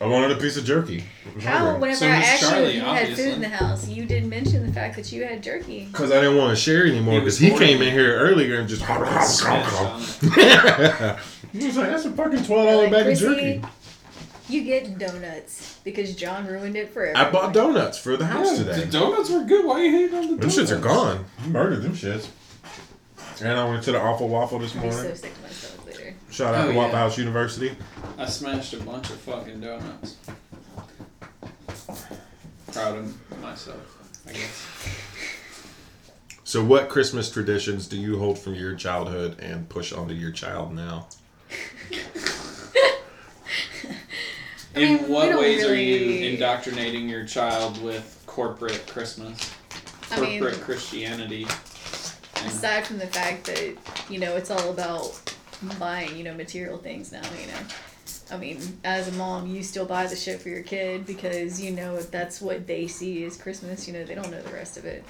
I 0.01 0.07
wanted 0.07 0.31
a 0.31 0.35
piece 0.41 0.57
of 0.57 0.65
jerky. 0.65 1.03
How, 1.41 1.77
whenever 1.77 1.95
So 1.95 2.07
I 2.07 2.17
was 2.17 2.25
asked 2.25 2.41
you 2.41 2.63
if 2.63 2.75
you 2.75 2.81
had 2.81 3.15
food 3.15 3.33
in 3.35 3.41
the 3.41 3.49
house, 3.49 3.87
you 3.87 4.05
didn't 4.05 4.29
mention 4.29 4.65
the 4.65 4.73
fact 4.73 4.95
that 4.95 5.11
you 5.11 5.23
had 5.23 5.43
jerky. 5.43 5.85
Because 5.85 6.11
I 6.11 6.21
didn't 6.21 6.37
want 6.37 6.57
to 6.57 6.61
share 6.61 6.87
anymore. 6.87 7.19
Because 7.19 7.39
was 7.39 7.51
he, 7.51 7.57
came 7.57 7.83
in 7.83 7.93
here 7.93 8.17
earlier 8.17 8.59
and 8.59 8.67
just. 8.67 8.81
Smashed 8.85 9.45
on 9.79 10.01
it. 10.01 11.19
he 11.51 11.67
was 11.67 11.77
like, 11.77 11.89
"That's 11.89 12.05
a 12.05 12.11
fucking 12.11 12.43
twelve 12.45 12.65
dollar 12.67 12.83
Like, 12.83 12.91
bag 12.91 13.07
of 13.13 13.19
jerky." 13.19 13.61
You 14.49 14.63
get 14.63 14.97
donuts 14.97 15.79
because 15.83 16.15
John 16.15 16.47
ruined 16.47 16.75
it 16.75 16.91
for 16.91 17.15
I 17.15 17.29
bought 17.29 17.53
donuts 17.53 17.97
for 17.99 18.17
the 18.17 18.25
house 18.25 18.51
Yeah, 18.51 18.65
today. 18.73 18.85
The 18.85 18.91
donuts 18.91 19.29
were 19.29 19.43
good. 19.43 19.65
Why 19.65 19.81
are 19.81 19.83
you 19.83 19.91
hating 19.91 20.15
on 20.15 20.21
the 20.23 20.27
Them 20.29 20.49
donuts? 20.49 20.57
shits 20.57 20.75
are 20.75 20.81
gone. 20.81 21.25
You 21.45 21.51
murdered 21.51 21.83
them 21.83 21.93
shits. 21.93 22.27
And 23.41 23.59
I 23.59 23.67
went 23.67 23.83
to 23.83 23.91
the 23.91 23.99
Awful 23.99 24.27
Waffle 24.29 24.59
this 24.59 24.75
I'll 24.75 24.81
be 24.83 24.91
so 24.91 24.97
morning. 24.97 25.15
sick 25.15 25.33
to 25.35 25.41
my 25.41 25.49
stomach 25.49 25.85
later. 25.97 26.13
Shout 26.29 26.53
out 26.55 26.67
Oh, 26.67 26.71
to 26.71 26.77
Waffle 26.77 26.93
yeah. 26.93 26.99
House 26.99 27.17
University. 27.17 27.75
I 28.17 28.25
smashed 28.27 28.73
a 28.73 28.77
bunch 28.77 29.09
of 29.09 29.17
fucking 29.17 29.61
donuts. 29.61 30.15
Proud 32.71 32.97
of 32.99 33.41
myself, 33.41 33.97
I 34.27 34.33
guess. 34.33 34.67
So, 36.43 36.63
what 36.63 36.89
Christmas 36.89 37.29
traditions 37.31 37.87
do 37.87 37.97
you 37.97 38.17
hold 38.19 38.37
from 38.37 38.55
your 38.55 38.75
childhood 38.75 39.39
and 39.39 39.67
push 39.69 39.91
onto 39.93 40.13
your 40.13 40.31
child 40.31 40.73
now? 40.73 41.07
I 44.73 44.79
In 44.79 44.95
mean, 45.01 45.09
what 45.09 45.29
don't 45.29 45.39
ways 45.41 45.65
are 45.65 45.75
you 45.75 46.29
indoctrinating 46.29 47.09
your 47.09 47.25
child 47.25 47.81
with 47.83 48.23
corporate 48.25 48.85
Christmas, 48.87 49.51
I 50.11 50.15
corporate 50.15 50.41
mean- 50.41 50.61
Christianity? 50.61 51.45
And- 52.41 52.51
Aside 52.51 52.85
from 52.85 52.97
the 52.97 53.07
fact 53.07 53.45
that 53.45 53.75
you 54.09 54.19
know 54.19 54.35
it's 54.35 54.51
all 54.51 54.69
about 54.69 55.19
buying 55.79 56.17
you 56.17 56.23
know 56.23 56.33
material 56.33 56.77
things 56.77 57.11
now, 57.11 57.21
you 57.39 57.47
know. 57.47 57.59
I 58.31 58.37
mean, 58.37 58.59
as 58.83 59.07
a 59.09 59.11
mom, 59.13 59.47
you 59.47 59.61
still 59.61 59.85
buy 59.85 60.07
the 60.07 60.15
shit 60.15 60.41
for 60.41 60.49
your 60.49 60.63
kid 60.63 61.05
because 61.05 61.61
you 61.61 61.71
know 61.71 61.95
if 61.95 62.09
that's 62.11 62.41
what 62.41 62.65
they 62.65 62.87
see 62.87 63.23
as 63.25 63.37
Christmas. 63.37 63.87
You 63.87 63.93
know 63.93 64.03
they 64.05 64.15
don't 64.15 64.31
know 64.31 64.41
the 64.41 64.53
rest 64.53 64.77
of 64.77 64.85
it. 64.85 65.03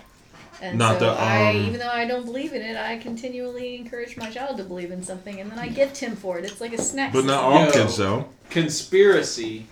And 0.62 0.78
Not 0.78 1.00
so 1.00 1.06
the, 1.06 1.12
I, 1.20 1.50
um, 1.50 1.56
even 1.56 1.80
though 1.80 1.90
I 1.90 2.06
don't 2.06 2.24
believe 2.26 2.54
in 2.54 2.62
it, 2.62 2.78
I 2.78 2.98
continually 3.00 3.76
encourage 3.78 4.16
my 4.16 4.30
child 4.30 4.58
to 4.58 4.64
believe 4.64 4.92
in 4.92 5.02
something, 5.04 5.40
and 5.40 5.52
then 5.52 5.58
I 5.58 5.68
gift 5.70 5.98
him 5.98 6.16
for 6.16 6.38
it. 6.38 6.46
It's 6.46 6.62
like 6.62 6.74
a 6.74 6.78
snack. 6.82 7.14
But 7.14 7.26
not 7.26 7.42
system. 7.42 7.54
all 7.54 7.66
Yo. 7.66 7.72
kids, 7.72 7.98
though. 7.98 8.26
Conspiracy. 8.52 9.66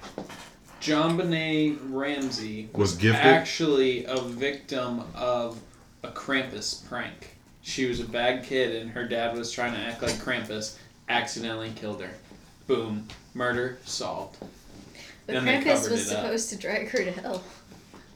JonBenét 0.81 1.77
Ramsey 1.89 2.69
Was 2.73 2.95
gifted? 2.95 3.23
actually 3.25 4.05
a 4.05 4.19
victim 4.21 5.03
of 5.13 5.59
a 6.03 6.07
Krampus 6.09 6.87
prank. 6.87 7.35
She 7.69 7.85
was 7.85 7.99
a 7.99 8.05
bad 8.05 8.43
kid, 8.45 8.81
and 8.81 8.89
her 8.89 9.07
dad 9.07 9.37
was 9.37 9.51
trying 9.51 9.73
to 9.73 9.79
act 9.79 10.01
like 10.01 10.15
Krampus, 10.15 10.75
accidentally 11.07 11.71
killed 11.75 12.01
her. 12.01 12.09
Boom. 12.65 13.07
Murder 13.35 13.77
solved. 13.85 14.37
But 15.27 15.35
and 15.35 15.47
Krampus 15.47 15.87
was 15.89 16.09
it 16.11 16.17
up. 16.17 16.23
supposed 16.23 16.49
to 16.49 16.57
drag 16.57 16.89
her 16.89 17.03
to 17.03 17.11
hell, 17.11 17.43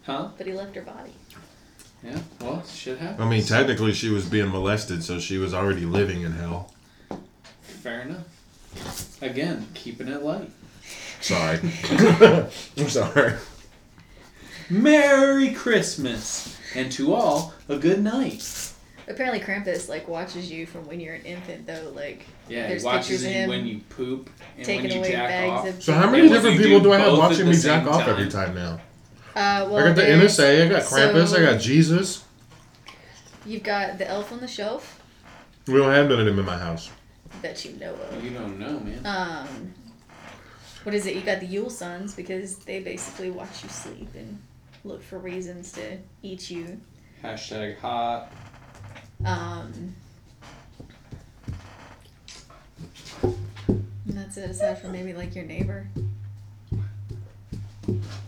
Huh? 0.08 0.30
but 0.40 0.48
he 0.48 0.54
left 0.54 0.76
her 0.76 0.82
body. 0.82 1.12
Yeah. 2.04 2.18
Well, 2.42 2.64
shit 2.66 2.98
happens. 2.98 3.22
I 3.22 3.30
mean, 3.30 3.44
technically, 3.44 3.94
she 3.94 4.10
was 4.10 4.26
being 4.28 4.50
molested, 4.50 5.04
so 5.04 5.20
she 5.20 5.38
was 5.38 5.54
already 5.54 5.86
living 5.86 6.22
in 6.22 6.32
hell. 6.32 6.74
Fair 7.62 8.02
enough. 8.02 9.22
Again, 9.22 9.68
keeping 9.76 10.08
it 10.08 10.24
light. 10.24 10.50
Sorry. 11.22 11.60
I'm 12.78 12.90
sorry. 12.90 13.36
Merry 14.72 15.54
Christmas, 15.54 16.58
and 16.74 16.92
to 16.94 17.14
all 17.14 17.54
a 17.70 17.78
good 17.78 18.04
night. 18.04 18.72
Apparently, 19.08 19.40
Krampus 19.40 19.90
like 19.90 20.08
watches 20.08 20.50
you 20.52 20.66
from 20.66 20.88
when 20.88 21.00
you're 21.00 21.16
an 21.16 21.24
infant, 21.26 21.68
though. 21.68 21.92
Like, 21.94 22.26
Yeah, 22.48 22.68
There's 22.68 22.84
he 22.84 22.86
watches 22.86 23.08
pictures 23.08 23.24
of 23.26 23.32
you 23.32 23.36
him 23.38 23.50
when 23.50 23.66
you 23.66 23.80
poop 23.90 24.30
and 24.58 24.66
taking 24.66 24.84
when 24.84 24.92
you 24.94 25.00
away 25.00 25.12
jack 25.12 25.30
bags 25.30 25.52
off. 25.52 25.68
of. 25.68 25.84
So, 25.84 25.94
how 25.94 26.04
And 26.04 26.12
many 26.14 26.24
when 26.24 26.32
different 26.34 26.56
you 26.58 26.64
people 26.64 26.80
do 26.80 26.84
do 26.86 26.94
I 26.94 26.98
have 27.00 27.08
both 27.08 27.16
at 27.16 27.20
watching 27.20 27.46
the 27.46 27.52
me 27.52 27.58
same 27.58 27.84
jack 27.84 27.88
off 27.94 28.08
every 28.08 28.30
time. 28.30 28.46
time 28.48 28.56
now? 28.56 28.74
Uh, 29.36 29.68
well, 29.70 29.78
I 29.78 29.88
got 29.88 29.96
the 29.96 30.02
there's- 30.04 30.38
NSA, 30.40 30.66
I 30.66 30.70
got 30.70 30.84
Krampus, 30.84 31.28
so- 31.30 31.38
I 31.38 31.42
got 31.52 31.60
Jesus. 31.60 32.24
You've 33.46 33.64
got 33.64 33.98
the 33.98 34.08
elf 34.08 34.32
on 34.32 34.40
the 34.40 34.48
shelf 34.48 35.02
We 35.68 35.74
don't 35.74 35.92
have 35.92 36.08
none 36.08 36.20
of 36.22 36.26
them 36.26 36.40
in 36.40 36.46
my 36.46 36.58
house. 36.58 36.90
that 37.42 37.66
you 37.66 37.74
know 37.74 37.94
of. 37.96 38.24
You 38.24 38.30
don't 38.30 38.58
know, 38.60 38.80
man. 38.80 39.06
Um, 39.06 39.74
what 40.84 40.96
is 40.96 41.06
it? 41.08 41.16
You 41.16 41.22
got 41.22 41.40
the 41.42 41.46
Yule 41.46 41.70
Sons 41.70 42.14
because 42.14 42.58
they 42.60 42.80
basically 42.80 43.32
watch 43.32 43.64
you 43.64 43.70
sleep 43.70 44.10
and 44.16 44.42
look 44.86 45.02
for 45.04 45.18
reasons 45.18 45.72
to 45.74 45.98
eat 46.22 46.50
you. 46.50 46.80
Hashtag 47.24 47.80
hot. 47.80 48.32
Um, 49.26 49.96
and 53.22 54.18
that's 54.18 54.38
it. 54.38 54.50
Aside 54.50 54.80
from 54.80 54.92
maybe 54.92 55.14
like 55.14 55.36
your 55.36 55.46
neighbor. 55.46 55.88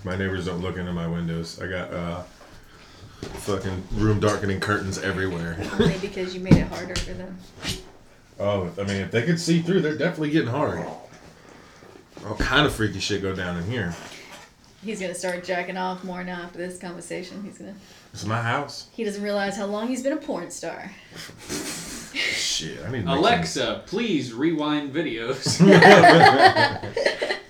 My 0.03 0.15
neighbors 0.15 0.45
don't 0.45 0.61
look 0.61 0.77
into 0.77 0.93
my 0.93 1.07
windows. 1.07 1.59
I 1.61 1.67
got 1.67 1.93
uh, 1.93 2.23
fucking 3.21 3.83
room 3.93 4.19
darkening 4.19 4.59
curtains 4.59 4.97
everywhere. 4.99 5.57
Only 5.79 5.97
because 5.99 6.33
you 6.33 6.41
made 6.41 6.53
it 6.53 6.67
harder 6.67 6.95
for 6.95 7.13
them. 7.13 7.37
Oh, 8.39 8.71
I 8.77 8.83
mean, 8.83 8.97
if 8.97 9.11
they 9.11 9.23
could 9.23 9.39
see 9.39 9.61
through, 9.61 9.81
they're 9.81 9.97
definitely 9.97 10.31
getting 10.31 10.49
hard. 10.49 10.85
All 12.25 12.35
kind 12.35 12.65
of 12.65 12.73
freaky 12.73 12.99
shit 12.99 13.21
go 13.21 13.35
down 13.35 13.57
in 13.57 13.69
here. 13.69 13.95
He's 14.83 14.99
gonna 14.99 15.15
start 15.15 15.43
jacking 15.43 15.77
off 15.77 16.03
more 16.03 16.23
now 16.23 16.41
after 16.43 16.59
this 16.59 16.77
conversation. 16.77 17.43
He's 17.43 17.57
gonna. 17.57 17.75
It's 18.15 18.23
my 18.23 18.41
house. 18.41 18.87
He 18.93 19.03
doesn't 19.03 19.21
realize 19.21 19.57
how 19.57 19.65
long 19.65 19.89
he's 19.89 20.01
been 20.01 20.13
a 20.13 20.15
porn 20.15 20.49
star. 20.49 20.89
Shit, 22.13 22.79
I 22.85 22.89
need 22.89 22.99
to 23.01 23.05
make 23.07 23.17
Alexa, 23.17 23.83
please 23.87 24.31
rewind 24.31 24.93
videos 24.93 25.41
some- 25.43 25.67
I 25.69 26.79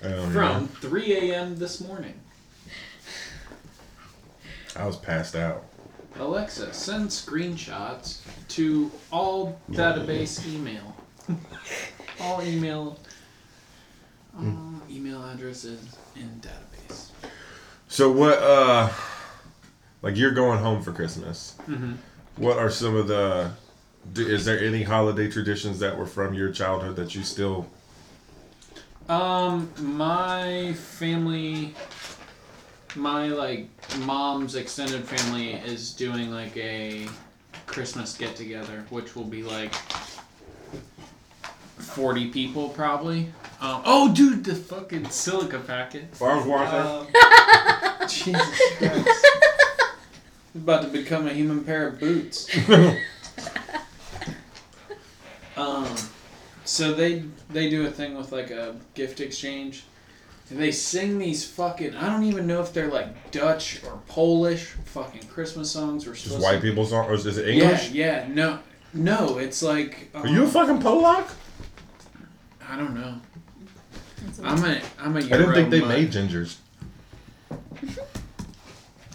know. 0.02 0.28
from 0.30 0.66
3 0.66 1.30
a.m. 1.30 1.56
this 1.56 1.80
morning. 1.80 2.14
I 4.74 4.84
was 4.84 4.96
passed 4.96 5.36
out. 5.36 5.62
Alexa, 6.18 6.74
send 6.74 7.10
screenshots 7.10 8.18
to 8.48 8.90
all 9.12 9.60
database 9.70 10.44
email. 10.52 10.96
all 12.20 12.42
email. 12.42 12.98
All 14.36 14.82
email 14.90 15.24
addresses 15.26 15.96
in 16.16 16.40
database. 16.40 17.10
So 17.86 18.10
what? 18.10 18.38
uh 18.38 18.90
Like 20.02 20.16
you're 20.16 20.32
going 20.32 20.58
home 20.58 20.82
for 20.82 20.92
Christmas. 20.92 21.56
Mm-hmm. 21.68 21.94
What 22.36 22.58
are 22.58 22.70
some 22.70 22.96
of 22.96 23.08
the? 23.08 23.50
Is 24.14 24.44
there 24.44 24.60
any 24.60 24.84
holiday 24.84 25.28
traditions 25.30 25.78
that 25.80 25.98
were 25.98 26.06
from 26.06 26.34
your 26.34 26.50
childhood 26.50 26.96
that 26.96 27.14
you 27.14 27.24
still? 27.24 27.66
Um, 29.08 29.72
my 29.78 30.74
family, 30.74 31.74
my 32.94 33.28
like 33.28 33.68
mom's 34.00 34.54
extended 34.54 35.04
family 35.04 35.54
is 35.54 35.92
doing 35.92 36.30
like 36.30 36.56
a 36.56 37.06
Christmas 37.66 38.16
get 38.16 38.36
together, 38.36 38.84
which 38.90 39.16
will 39.16 39.24
be 39.24 39.42
like 39.42 39.74
forty 41.78 42.30
people 42.30 42.68
probably. 42.68 43.32
Um, 43.60 43.82
oh, 43.86 44.12
dude, 44.12 44.44
the 44.44 44.54
fucking 44.54 45.08
silica 45.08 45.58
packet. 45.60 46.14
Farms 46.14 46.46
water. 46.46 46.76
Um, 46.76 47.06
Jesus 48.08 48.60
Christ. 48.76 49.26
About 50.56 50.82
to 50.82 50.88
become 50.88 51.26
a 51.26 51.32
human 51.32 51.64
pair 51.64 51.86
of 51.88 52.00
boots. 52.00 52.48
Um, 55.56 55.94
so 56.64 56.92
they 56.92 57.24
they 57.50 57.70
do 57.70 57.86
a 57.86 57.90
thing 57.90 58.16
with 58.16 58.30
like 58.32 58.50
a 58.50 58.76
gift 58.94 59.20
exchange. 59.20 59.84
And 60.50 60.60
they 60.60 60.70
sing 60.70 61.18
these 61.18 61.44
fucking 61.44 61.96
I 61.96 62.08
don't 62.08 62.24
even 62.24 62.46
know 62.46 62.60
if 62.60 62.72
they're 62.72 62.90
like 62.90 63.30
Dutch 63.32 63.82
or 63.84 64.00
Polish 64.06 64.66
fucking 64.84 65.22
Christmas 65.28 65.70
songs. 65.70 66.06
We're 66.06 66.14
Just 66.14 66.40
white 66.40 66.56
to, 66.56 66.60
people 66.60 66.84
song, 66.84 67.08
or 67.08 67.14
is 67.14 67.26
it 67.26 67.48
English? 67.48 67.90
Yeah, 67.90 68.26
yeah, 68.26 68.32
no, 68.32 68.58
no. 68.92 69.38
It's 69.38 69.62
like 69.62 70.10
Are 70.14 70.26
you 70.26 70.42
a 70.42 70.44
um, 70.44 70.50
fucking 70.50 70.78
Polak? 70.80 71.28
I 72.68 72.76
don't 72.76 72.94
know. 72.94 73.16
I'm 74.42 74.64
a 74.64 74.80
I'm 75.00 75.16
a 75.16 75.20
I 75.20 75.22
didn't 75.22 75.54
think 75.54 75.70
they 75.70 75.78
Euro 75.78 75.88
mutt. 75.88 75.98
made 75.98 76.10
gingers. 76.10 76.56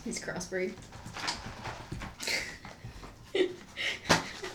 he's 0.04 0.20
crossbreed. 0.20 0.74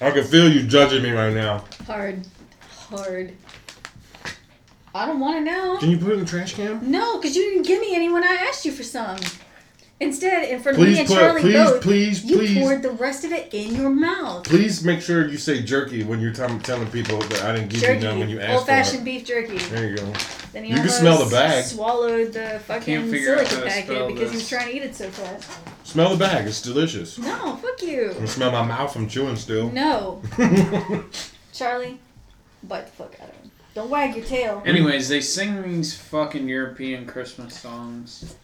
I 0.01 0.11
can 0.11 0.25
feel 0.25 0.51
you 0.51 0.63
judging 0.63 1.03
me 1.03 1.11
right 1.11 1.33
now. 1.33 1.65
Hard, 1.87 2.27
hard. 2.91 3.33
I 4.95 5.07
don't 5.07 5.21
want 5.21 5.37
to 5.37 5.45
know. 5.51 5.77
Can 5.79 5.91
you 5.91 5.99
put 5.99 6.11
it 6.11 6.15
in 6.15 6.21
the 6.21 6.27
trash 6.27 6.55
can? 6.55 6.91
No, 6.91 7.19
because 7.19 7.37
you 7.37 7.43
didn't 7.51 7.67
give 7.67 7.81
me 7.81 7.95
any 7.95 8.11
when 8.11 8.25
I 8.25 8.47
asked 8.49 8.65
you 8.65 8.73
for 8.73 8.83
some. 8.83 9.19
Instead, 9.99 10.51
in 10.51 10.61
front 10.61 10.77
of 10.77 10.85
Please 10.85 10.95
me 10.95 11.01
and 11.01 11.09
put, 11.09 11.15
Charlie 11.19 11.41
please, 11.41 11.55
both, 11.55 11.83
please, 11.83 12.25
you 12.25 12.37
please, 12.37 12.59
poured 12.59 12.83
the 12.83 12.91
rest 12.91 13.25
of 13.25 13.33
it 13.33 13.55
in 13.55 13.75
your 13.75 13.89
mouth. 13.89 14.45
please 14.45 14.85
make 14.85 15.01
sure 15.01 15.27
you 15.27 15.39
say 15.39 15.63
jerky 15.63 16.05
when 16.05 16.21
you're 16.21 16.35
t- 16.35 16.59
telling 16.59 16.91
people 16.91 17.19
that 17.19 17.43
I 17.45 17.53
didn't 17.55 17.71
give 17.71 17.81
you 17.83 17.99
none 18.01 18.19
when 18.19 18.29
you 18.29 18.37
Jerky, 18.37 18.47
asked 18.47 18.59
old 18.59 18.67
fashioned 18.67 18.99
for 18.99 19.05
beef 19.07 19.25
jerky. 19.25 19.57
There 19.57 19.89
you 19.89 19.97
go. 19.97 20.13
Then 20.53 20.65
he 20.65 20.71
You 20.71 20.77
can 20.77 20.81
almost 20.81 21.01
smell 21.01 21.25
the 21.25 21.31
bag. 21.31 21.65
Swallowed 21.65 22.35
the 22.35 22.61
fucking 22.67 23.11
figure 23.11 23.39
out 23.39 23.47
silica 23.47 23.55
how 23.55 23.61
to 23.63 23.67
packet 23.71 23.87
spell 23.87 24.07
because 24.09 24.31
he 24.31 24.37
was 24.37 24.43
this. 24.43 24.49
trying 24.51 24.69
to 24.69 24.77
eat 24.77 24.83
it 24.83 24.95
so 24.95 25.09
fast. 25.09 25.51
Smell 25.87 26.11
the 26.11 26.17
bag. 26.17 26.49
It's 26.49 26.61
delicious. 26.61 27.17
No, 27.17 27.55
fuck 27.57 27.81
I 27.81 27.87
you. 27.87 28.13
can 28.17 28.27
smell 28.27 28.51
my 28.51 28.67
mouth 28.67 28.97
I'm 28.97 29.09
chewing 29.09 29.37
still. 29.37 29.71
No, 29.71 30.21
Charlie, 31.53 32.01
bite 32.65 32.87
the 32.87 32.93
fuck 32.93 33.15
out 33.23 33.29
of 33.29 33.35
him. 33.37 33.51
Don't 33.73 33.89
wag 33.89 34.17
your 34.17 34.25
tail. 34.25 34.63
Anyways, 34.67 35.09
they 35.09 35.21
sing 35.21 35.63
these 35.63 35.97
fucking 35.97 36.49
European 36.49 37.07
Christmas 37.07 37.57
songs 37.57 38.35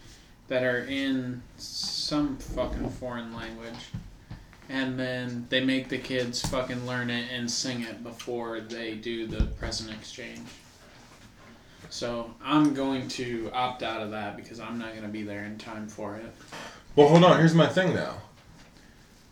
that 0.46 0.62
are 0.62 0.84
in 0.84 1.42
some 1.56 2.36
fucking 2.36 2.88
foreign 2.90 3.34
language. 3.34 3.88
And 4.68 4.96
then 4.96 5.46
they 5.50 5.64
make 5.64 5.88
the 5.88 5.98
kids 5.98 6.40
fucking 6.42 6.86
learn 6.86 7.10
it 7.10 7.26
and 7.32 7.50
sing 7.50 7.82
it 7.82 8.04
before 8.04 8.60
they 8.60 8.94
do 8.94 9.26
the 9.26 9.46
present 9.46 9.90
exchange. 9.90 10.46
So 11.90 12.32
I'm 12.42 12.72
going 12.72 13.08
to 13.08 13.50
opt 13.52 13.82
out 13.82 14.00
of 14.00 14.12
that 14.12 14.36
because 14.36 14.60
I'm 14.60 14.78
not 14.78 14.90
going 14.90 15.02
to 15.02 15.08
be 15.08 15.24
there 15.24 15.44
in 15.44 15.58
time 15.58 15.88
for 15.88 16.14
it. 16.16 16.32
Well, 16.96 17.08
hold 17.08 17.24
on. 17.24 17.38
Here's 17.38 17.54
my 17.54 17.66
thing 17.66 17.94
now. 17.94 18.14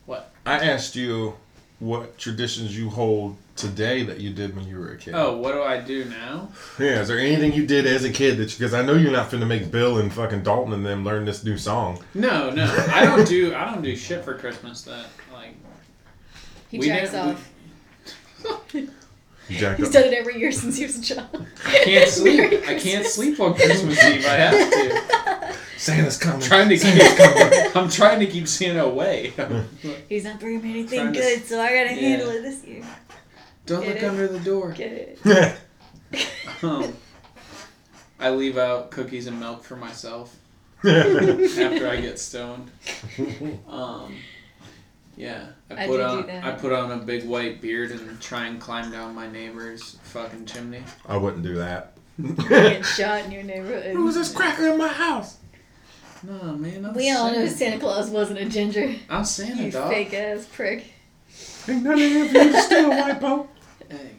What? 0.07 0.33
I 0.47 0.59
asked 0.59 0.97
you 0.97 1.35
what 1.79 2.19
traditions 2.19 2.77
you 2.77 2.91
hold 2.91 3.37
today 3.57 4.03
that 4.05 4.21
you 4.21 4.31
did 4.31 4.57
when 4.57 4.67
you 4.67 4.79
were 4.79 4.93
a 4.93 4.97
kid. 4.97 5.15
Oh, 5.15 5.37
what 5.37 5.53
do 5.53 5.63
I 5.63 5.81
do 5.81 6.05
now? 6.07 6.49
Yeah, 6.79 7.01
is 7.01 7.09
there 7.09 7.19
anything 7.19 7.53
you 7.53 7.67
did 7.67 7.87
as 7.87 8.05
a 8.05 8.11
kid 8.11 8.39
that 8.39 8.51
because 8.51 8.73
I 8.75 8.83
know 8.83 8.95
you're 8.95 9.13
not 9.13 9.31
finna 9.31 9.47
make 9.47 9.71
Bill 9.71 9.99
and 9.99 10.13
fucking 10.13 10.43
Dalton 10.43 10.73
and 10.73 10.85
them 10.85 11.05
learn 11.05 11.25
this 11.27 11.45
new 11.45 11.59
song. 11.59 12.03
No, 12.15 12.51
no, 12.51 12.65
I 12.91 13.05
don't 13.05 13.27
do 13.29 13.55
I 13.55 13.67
don't 13.71 13.83
do 13.83 13.95
shit 13.97 14.25
for 14.25 14.35
Christmas 14.39 14.83
that 14.83 15.07
like 15.33 15.55
He 16.71 16.79
We 16.79 16.87
jacks 16.87 17.11
didn't- 17.13 17.37
off. 17.37 17.51
You 18.73 18.91
jacked 19.59 19.79
He's 19.79 19.89
up. 19.89 19.93
done 19.95 20.05
it 20.05 20.15
every 20.15 20.39
year 20.39 20.53
since 20.53 20.77
he 20.77 20.85
was 20.87 20.99
a 20.99 21.03
child. 21.03 21.47
I 21.67 21.81
can't 21.85 22.09
sleep. 22.11 22.63
I 22.67 22.75
can't 22.79 23.07
sleep 23.07 23.39
on 23.41 23.55
Christmas 23.55 24.03
Eve. 24.05 24.25
I 24.27 24.35
have 24.37 24.71
to. 24.71 25.55
Santa's 25.79 26.19
coming. 26.19 26.43
I'm 26.43 26.49
trying 26.49 26.69
to 26.69 26.77
keep. 26.79 27.75
I'm 27.77 27.89
trying 27.89 28.21
to 28.21 28.27
keep 28.27 28.47
Santa 28.49 28.85
away. 28.85 29.33
He's 30.09 30.25
not 30.25 30.39
bringing 30.41 30.63
me 30.63 30.71
anything 30.71 31.01
Trying 31.01 31.13
to- 31.15 31.19
good, 31.21 31.45
so 31.47 31.61
I 31.61 31.69
gotta 31.69 31.95
Yeah. 31.95 32.09
handle 32.09 32.29
it 32.31 32.43
this 32.43 32.65
year. 32.65 32.85
Don't 33.67 33.83
Get 33.83 33.95
look 33.95 34.03
it? 34.03 34.07
under 34.07 34.29
the 34.29 34.41
door. 34.41 34.73
Get 34.73 35.19
it? 35.25 35.57
Um, 36.63 36.93
I 38.19 38.31
leave 38.31 38.59
out 38.59 38.91
cookies 38.91 39.27
and 39.27 39.39
milk 39.41 39.65
for 39.65 39.77
myself 39.77 40.37
after 40.85 41.89
I 41.89 42.01
get 42.01 42.19
stoned. 42.19 42.71
Um, 43.69 44.17
yeah, 45.21 45.47
I 45.71 45.85
I 45.85 45.87
put 45.87 45.97
do 45.99 46.23
do 46.23 46.31
on. 46.31 46.31
I 46.31 46.51
put 46.53 46.73
on 46.73 46.91
a 46.93 46.97
big 46.97 47.25
white 47.27 47.61
beard 47.61 47.91
and 47.91 48.21
try 48.21 48.47
and 48.47 48.61
climb 48.61 48.91
down 48.91 49.15
my 49.15 49.31
neighbor's 49.31 49.99
fucking 50.05 50.47
chimney. 50.47 50.83
I 51.07 51.17
wouldn't 51.17 51.43
do 51.43 51.57
that. 51.57 51.93
Get 52.49 52.85
shot 52.97 53.25
in 53.27 53.31
your 53.31 53.43
neighborhood. 53.43 53.95
Who's 53.95 54.15
this 54.15 54.33
cracker 54.33 54.69
in 54.69 54.79
my 54.79 54.89
house? 54.89 55.37
No 56.23 56.55
man, 56.57 56.85
I'm 56.87 56.95
We 56.95 57.11
all 57.11 57.29
know 57.31 57.47
Santa. 57.47 57.51
Santa 57.51 57.79
Claus 57.79 58.11
wasn't 58.11 58.39
a 58.41 58.45
ginger. 58.47 58.95
I'm 59.09 59.25
Santa, 59.25 59.63
You 59.65 59.71
dog. 59.71 59.91
fake 59.93 60.13
ass 60.15 60.47
prick. 60.53 60.85
Ain't 61.69 61.83
none 61.83 61.95
of 61.95 61.99
here 61.99 62.25
you 62.25 62.53
to 62.53 62.61
steal, 62.63 62.89
white 62.91 63.21
po. 63.21 63.49
Hey, 63.89 64.11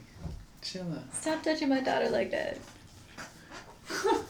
chill 0.62 0.84
out. 0.84 1.14
Stop 1.14 1.44
touching 1.44 1.70
my 1.70 1.82
daughter 1.82 2.10
like 2.10 2.32
that. 2.32 2.58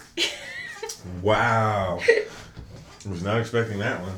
Wow. 1.24 2.00
I 2.02 3.10
was 3.10 3.24
not 3.24 3.40
expecting 3.40 3.80
that 3.80 4.02
one. 4.02 4.14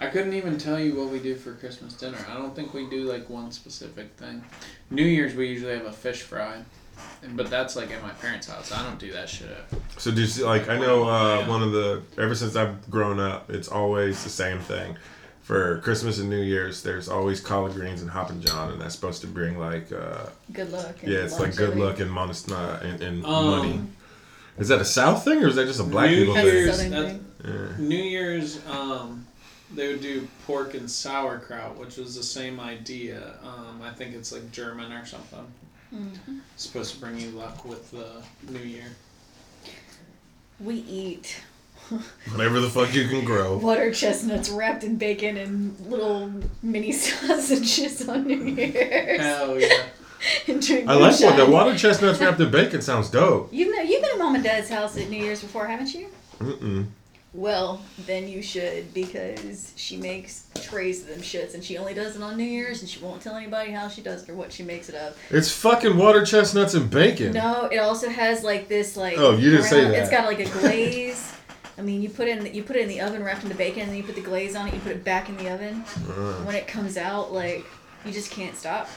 I 0.00 0.06
couldn't 0.06 0.34
even 0.34 0.58
tell 0.58 0.78
you 0.78 0.94
what 0.94 1.08
we 1.10 1.18
do 1.18 1.34
for 1.34 1.52
Christmas 1.54 1.94
dinner. 1.94 2.18
I 2.30 2.34
don't 2.34 2.54
think 2.54 2.72
we 2.72 2.88
do 2.88 3.02
like 3.04 3.28
one 3.28 3.50
specific 3.50 4.12
thing. 4.16 4.44
New 4.90 5.04
Year's 5.04 5.34
we 5.34 5.48
usually 5.48 5.72
have 5.76 5.86
a 5.86 5.92
fish 5.92 6.22
fry, 6.22 6.62
but 7.32 7.50
that's 7.50 7.74
like 7.74 7.90
at 7.90 8.00
my 8.02 8.10
parents' 8.10 8.48
house. 8.48 8.70
I 8.70 8.82
don't 8.84 8.98
do 8.98 9.12
that 9.12 9.28
shit. 9.28 9.48
So 9.96 10.12
do 10.12 10.20
you 10.20 10.26
see, 10.28 10.44
like 10.44 10.68
I 10.68 10.78
know 10.78 11.08
uh, 11.08 11.44
one 11.46 11.62
of 11.62 11.72
the 11.72 12.02
ever 12.16 12.34
since 12.34 12.54
I've 12.54 12.88
grown 12.90 13.18
up, 13.18 13.50
it's 13.50 13.68
always 13.68 14.22
the 14.22 14.30
same 14.30 14.60
thing. 14.60 14.96
For 15.42 15.78
Christmas 15.78 16.18
and 16.18 16.28
New 16.28 16.42
Year's, 16.42 16.82
there's 16.82 17.08
always 17.08 17.40
collard 17.40 17.72
greens 17.72 18.02
and 18.02 18.10
hoppin' 18.10 18.42
john, 18.42 18.70
and 18.70 18.78
that's 18.80 18.94
supposed 18.94 19.22
to 19.22 19.26
bring 19.26 19.58
like 19.58 19.90
uh, 19.90 20.26
Good 20.52 20.70
luck. 20.70 20.96
and 21.02 21.10
yeah, 21.10 21.20
it's 21.20 21.40
like 21.40 21.56
good 21.56 21.74
luck 21.76 22.00
and 22.00 22.10
modest 22.10 22.52
uh, 22.52 22.78
and, 22.82 23.02
and 23.02 23.24
Um, 23.24 23.46
money. 23.46 23.80
Is 24.58 24.68
that 24.68 24.80
a 24.80 24.84
South 24.84 25.24
thing 25.24 25.42
or 25.42 25.46
is 25.48 25.56
that 25.56 25.64
just 25.66 25.80
a 25.80 25.84
black 25.84 26.10
New 26.10 26.18
people 26.26 26.34
That's 26.34 26.46
thing? 26.48 26.54
Year's- 26.56 26.78
that's- 26.90 27.12
thing. 27.12 27.24
Yeah. 27.44 27.76
New 27.78 28.02
Year's, 28.02 28.60
um, 28.68 29.24
they 29.74 29.88
would 29.88 30.00
do 30.00 30.26
pork 30.46 30.74
and 30.74 30.90
sauerkraut, 30.90 31.76
which 31.78 31.96
was 31.96 32.14
the 32.14 32.22
same 32.22 32.58
idea. 32.60 33.34
Um, 33.42 33.80
I 33.82 33.90
think 33.90 34.14
it's 34.14 34.32
like 34.32 34.50
German 34.52 34.92
or 34.92 35.04
something. 35.04 35.46
Mhm. 35.94 36.40
Supposed 36.56 36.94
to 36.94 37.00
bring 37.00 37.18
you 37.18 37.30
luck 37.30 37.64
with 37.64 37.90
the 37.90 38.22
New 38.50 38.60
Year. 38.60 38.84
We 40.60 40.76
eat 40.76 41.36
Whatever 42.32 42.60
the 42.60 42.68
fuck 42.68 42.92
you 42.94 43.08
can 43.08 43.24
grow. 43.24 43.56
water 43.58 43.90
chestnuts 43.92 44.50
wrapped 44.50 44.84
in 44.84 44.96
bacon 44.96 45.36
and 45.38 45.78
little 45.88 46.30
mini 46.62 46.92
sausages 46.92 48.06
on 48.08 48.26
New 48.26 48.44
Year's. 48.44 49.20
Hell 49.20 49.58
yeah! 49.58 49.84
and 50.48 50.60
drink 50.60 50.88
I 50.88 50.94
like 50.94 51.18
what 51.20 51.36
the 51.36 51.46
water 51.46 51.76
chestnuts 51.76 52.18
wrapped 52.20 52.40
in 52.40 52.50
bacon 52.50 52.82
sounds 52.82 53.08
dope. 53.08 53.52
You've, 53.52 53.74
know, 53.74 53.82
you've 53.82 54.02
been 54.02 54.10
at 54.12 54.18
mom 54.18 54.34
and 54.34 54.44
dad's 54.44 54.68
house 54.68 54.98
at 54.98 55.08
New 55.08 55.22
Year's 55.22 55.40
before, 55.40 55.66
haven't 55.66 55.94
you? 55.94 56.08
Mm-mm. 56.40 56.86
Well, 57.38 57.80
then 58.04 58.26
you 58.26 58.42
should 58.42 58.92
because 58.92 59.72
she 59.76 59.96
makes 59.96 60.46
trays 60.60 61.02
of 61.02 61.08
them 61.08 61.20
shits 61.20 61.54
and 61.54 61.62
she 61.62 61.78
only 61.78 61.94
does 61.94 62.16
it 62.16 62.22
on 62.22 62.36
New 62.36 62.42
Year's 62.42 62.80
and 62.80 62.90
she 62.90 62.98
won't 62.98 63.22
tell 63.22 63.36
anybody 63.36 63.70
how 63.70 63.86
she 63.86 64.02
does 64.02 64.24
it 64.24 64.28
or 64.28 64.34
what 64.34 64.52
she 64.52 64.64
makes 64.64 64.88
it 64.88 64.96
of. 64.96 65.16
It's 65.30 65.48
fucking 65.52 65.96
water 65.96 66.24
chestnuts 66.24 66.74
and 66.74 66.90
bacon. 66.90 67.32
No, 67.32 67.66
it 67.66 67.78
also 67.78 68.08
has 68.08 68.42
like 68.42 68.66
this 68.66 68.96
like 68.96 69.18
Oh, 69.18 69.36
you 69.36 69.52
didn't 69.52 69.66
say 69.66 69.84
that. 69.84 69.94
It's 69.94 70.10
got 70.10 70.24
like 70.24 70.40
a 70.40 70.48
glaze. 70.58 71.32
I 71.78 71.82
mean, 71.82 72.02
you 72.02 72.08
put 72.08 72.26
it 72.26 72.44
in 72.44 72.52
you 72.52 72.64
put 72.64 72.74
it 72.74 72.82
in 72.82 72.88
the 72.88 73.00
oven 73.00 73.22
wrapped 73.22 73.44
in 73.44 73.48
the 73.48 73.54
bacon 73.54 73.82
and 73.82 73.90
then 73.90 73.98
you 73.98 74.02
put 74.02 74.16
the 74.16 74.20
glaze 74.20 74.56
on 74.56 74.66
it. 74.66 74.74
You 74.74 74.80
put 74.80 74.90
it 74.90 75.04
back 75.04 75.28
in 75.28 75.36
the 75.36 75.48
oven. 75.48 75.82
When 76.44 76.56
it 76.56 76.66
comes 76.66 76.96
out, 76.96 77.32
like 77.32 77.64
you 78.04 78.10
just 78.10 78.32
can't 78.32 78.56
stop. 78.56 78.88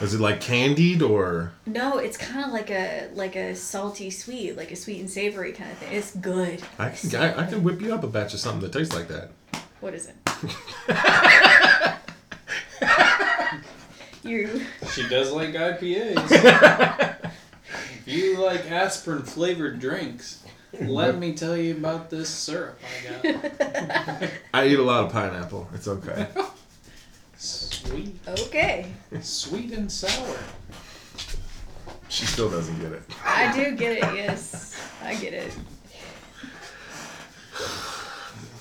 Is 0.00 0.14
it 0.14 0.20
like 0.20 0.40
candied 0.40 1.02
or? 1.02 1.52
No, 1.66 1.98
it's 1.98 2.16
kind 2.16 2.44
of 2.44 2.52
like 2.52 2.70
a 2.70 3.08
like 3.14 3.36
a 3.36 3.54
salty 3.54 4.10
sweet, 4.10 4.56
like 4.56 4.72
a 4.72 4.76
sweet 4.76 5.00
and 5.00 5.10
savory 5.10 5.52
kind 5.52 5.70
of 5.70 5.78
thing. 5.78 5.92
It's 5.92 6.14
good. 6.16 6.62
I 6.78 6.90
can 6.90 7.14
I, 7.16 7.42
I 7.42 7.46
can 7.46 7.62
whip 7.62 7.80
you 7.80 7.94
up 7.94 8.04
a 8.04 8.08
batch 8.08 8.34
of 8.34 8.40
something 8.40 8.62
that 8.62 8.72
tastes 8.76 8.94
like 8.94 9.08
that. 9.08 9.30
What 9.80 9.94
is 9.94 10.08
it? 10.08 10.14
you 14.24 14.64
She 14.92 15.08
does 15.08 15.32
like 15.32 15.50
IPAs. 15.50 16.30
if 17.96 18.02
you 18.06 18.38
like 18.38 18.70
aspirin 18.70 19.22
flavored 19.22 19.80
drinks, 19.80 20.44
let 20.80 21.18
me 21.18 21.34
tell 21.34 21.56
you 21.56 21.76
about 21.76 22.10
this 22.10 22.28
syrup 22.28 22.78
I 22.82 23.32
got. 23.32 24.30
I 24.54 24.66
eat 24.68 24.78
a 24.78 24.82
lot 24.82 25.04
of 25.04 25.12
pineapple. 25.12 25.68
It's 25.74 25.88
okay. 25.88 26.28
Sweet, 27.84 28.14
okay? 28.28 28.86
sweet 29.20 29.72
and 29.72 29.90
sour. 29.90 30.36
She 32.08 32.26
still 32.26 32.50
doesn't 32.50 32.78
get 32.80 32.92
it. 32.92 33.02
I 33.24 33.52
do 33.54 33.74
get 33.76 33.92
it. 33.92 34.02
Yes, 34.16 34.80
I 35.02 35.14
get 35.14 35.32
it. 35.32 35.52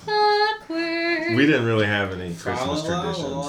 Awkward. 0.07 1.35
We 1.35 1.45
didn't 1.45 1.65
really 1.65 1.85
have 1.85 2.11
any 2.13 2.33
Christmas 2.33 2.83
traditions. 2.83 3.45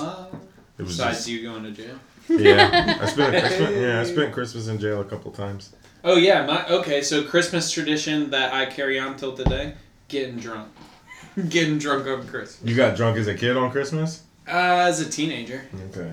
It 0.79 0.83
was 0.83 0.97
Besides 0.97 1.17
just 1.19 1.29
you 1.29 1.43
going 1.43 1.63
to 1.65 1.71
jail. 1.71 1.95
yeah. 2.29 2.99
I 3.01 3.07
spent, 3.11 3.35
I 3.35 3.49
spent 3.49 3.77
yeah 3.77 4.01
I 4.01 4.05
spent 4.05 4.33
Christmas 4.33 4.69
in 4.69 4.79
jail 4.79 5.01
a 5.01 5.05
couple 5.05 5.31
times. 5.33 5.73
Oh 6.05 6.17
yeah, 6.17 6.45
my 6.47 6.67
okay. 6.69 7.01
So 7.03 7.23
Christmas 7.25 7.71
tradition 7.71 8.31
that 8.31 8.53
I 8.53 8.67
carry 8.67 8.99
on 8.99 9.17
till 9.17 9.35
today: 9.37 9.75
getting 10.09 10.37
drunk, 10.37 10.69
getting 11.49 11.79
drunk 11.79 12.07
on 12.07 12.27
Christmas. 12.27 12.69
You 12.69 12.77
got 12.77 12.97
drunk 12.97 13.17
as 13.17 13.29
a 13.29 13.35
kid 13.35 13.57
on 13.57 13.71
Christmas? 13.71 14.23
Uh, 14.47 14.51
as 14.51 15.01
a 15.01 15.09
teenager, 15.09 15.63
Okay. 15.91 16.13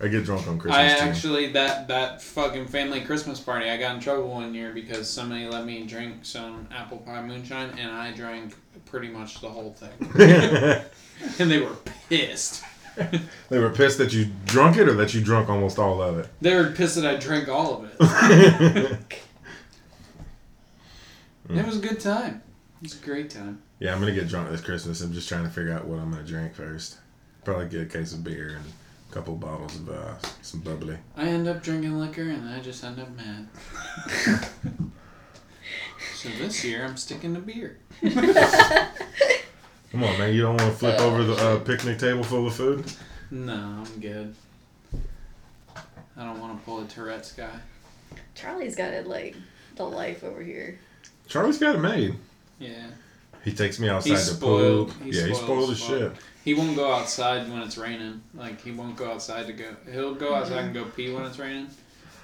I 0.00 0.06
get 0.06 0.24
drunk 0.24 0.46
on 0.46 0.58
Christmas 0.58 0.76
I 0.76 0.94
too. 0.94 1.10
actually 1.10 1.52
that 1.52 1.88
that 1.88 2.22
fucking 2.22 2.66
family 2.66 3.00
Christmas 3.00 3.40
party. 3.40 3.68
I 3.68 3.76
got 3.76 3.96
in 3.96 4.00
trouble 4.00 4.28
one 4.28 4.54
year 4.54 4.72
because 4.72 5.10
somebody 5.10 5.46
let 5.46 5.64
me 5.64 5.82
drink 5.86 6.24
some 6.24 6.68
apple 6.72 6.98
pie 6.98 7.20
moonshine, 7.22 7.70
and 7.78 7.90
I 7.90 8.12
drank 8.12 8.54
pretty 8.86 9.08
much 9.08 9.40
the 9.40 9.48
whole 9.48 9.72
thing, 9.72 9.90
and 11.40 11.50
they 11.50 11.60
were 11.60 11.74
pissed. 12.08 12.62
they 13.48 13.58
were 13.58 13.70
pissed 13.70 13.98
that 13.98 14.12
you 14.12 14.28
drunk 14.46 14.76
it 14.76 14.88
or 14.88 14.94
that 14.94 15.14
you 15.14 15.20
drunk 15.20 15.48
almost 15.48 15.78
all 15.80 16.00
of 16.02 16.18
it. 16.18 16.28
They 16.40 16.54
were 16.54 16.70
pissed 16.70 16.96
that 16.96 17.06
I 17.06 17.16
drank 17.16 17.48
all 17.48 17.82
of 17.82 17.90
it. 17.98 18.98
It 21.50 21.64
was 21.64 21.78
a 21.78 21.80
good 21.80 21.98
time. 21.98 22.42
It 22.80 22.82
was 22.82 23.02
a 23.02 23.04
great 23.04 23.30
time. 23.30 23.60
Yeah, 23.80 23.92
I'm 23.92 23.98
gonna 23.98 24.12
get 24.12 24.28
drunk 24.28 24.50
this 24.50 24.60
Christmas. 24.60 25.00
I'm 25.00 25.12
just 25.12 25.28
trying 25.28 25.42
to 25.42 25.50
figure 25.50 25.72
out 25.72 25.86
what 25.86 25.98
I'm 25.98 26.12
gonna 26.12 26.22
drink 26.22 26.54
first. 26.54 26.98
Probably 27.44 27.68
get 27.68 27.82
a 27.82 27.86
case 27.86 28.12
of 28.12 28.22
beer 28.22 28.54
and 28.56 28.64
a 29.10 29.12
couple 29.12 29.34
bottles 29.34 29.74
of 29.74 29.88
uh, 29.88 30.14
some 30.42 30.60
bubbly. 30.60 30.96
I 31.16 31.26
end 31.26 31.48
up 31.48 31.60
drinking 31.60 31.98
liquor 31.98 32.22
and 32.22 32.48
I 32.48 32.60
just 32.60 32.84
end 32.84 33.00
up 33.00 33.08
mad. 33.16 33.48
so 36.14 36.28
this 36.38 36.64
year 36.64 36.84
I'm 36.84 36.96
sticking 36.96 37.34
to 37.34 37.40
beer. 37.40 37.78
Come 38.00 38.18
on, 40.04 40.16
man! 40.18 40.32
You 40.32 40.42
don't 40.42 40.60
want 40.60 40.72
to 40.72 40.78
flip 40.78 41.00
over 41.00 41.24
the 41.24 41.34
uh, 41.34 41.58
picnic 41.60 41.98
table 41.98 42.22
full 42.22 42.46
of 42.46 42.54
food? 42.54 42.84
No, 43.32 43.84
I'm 43.84 44.00
good. 44.00 44.36
I 46.16 46.24
don't 46.24 46.40
want 46.40 46.56
to 46.56 46.64
pull 46.64 46.80
a 46.80 46.86
Tourette's 46.86 47.32
guy. 47.32 47.58
Charlie's 48.36 48.76
got 48.76 48.92
it 48.92 49.08
like 49.08 49.34
the 49.74 49.84
life 49.84 50.22
over 50.22 50.42
here. 50.42 50.78
Charlie's 51.26 51.58
got 51.58 51.74
it 51.74 51.78
made. 51.78 52.14
Yeah. 52.58 52.86
He 53.44 53.52
takes 53.52 53.78
me 53.78 53.88
outside 53.88 54.10
He's 54.10 54.28
the 54.28 54.34
spoiled. 54.34 54.90
pool. 54.90 55.04
He's 55.04 55.16
yeah, 55.16 55.26
he's 55.26 55.36
spoiled 55.38 55.48
spoiled 55.48 55.70
as 55.70 55.82
as 55.82 55.86
shit. 55.86 56.12
He 56.44 56.54
won't 56.54 56.76
go 56.76 56.92
outside 56.92 57.50
when 57.50 57.62
it's 57.62 57.78
raining. 57.78 58.22
Like 58.34 58.60
he 58.60 58.72
won't 58.72 58.96
go 58.96 59.12
outside 59.12 59.46
to 59.46 59.52
go. 59.52 59.76
He'll 59.90 60.14
go 60.14 60.34
outside 60.34 60.56
mm-hmm. 60.56 60.64
and 60.66 60.74
go 60.74 60.84
pee 60.84 61.12
when 61.12 61.24
it's 61.24 61.38
raining, 61.38 61.68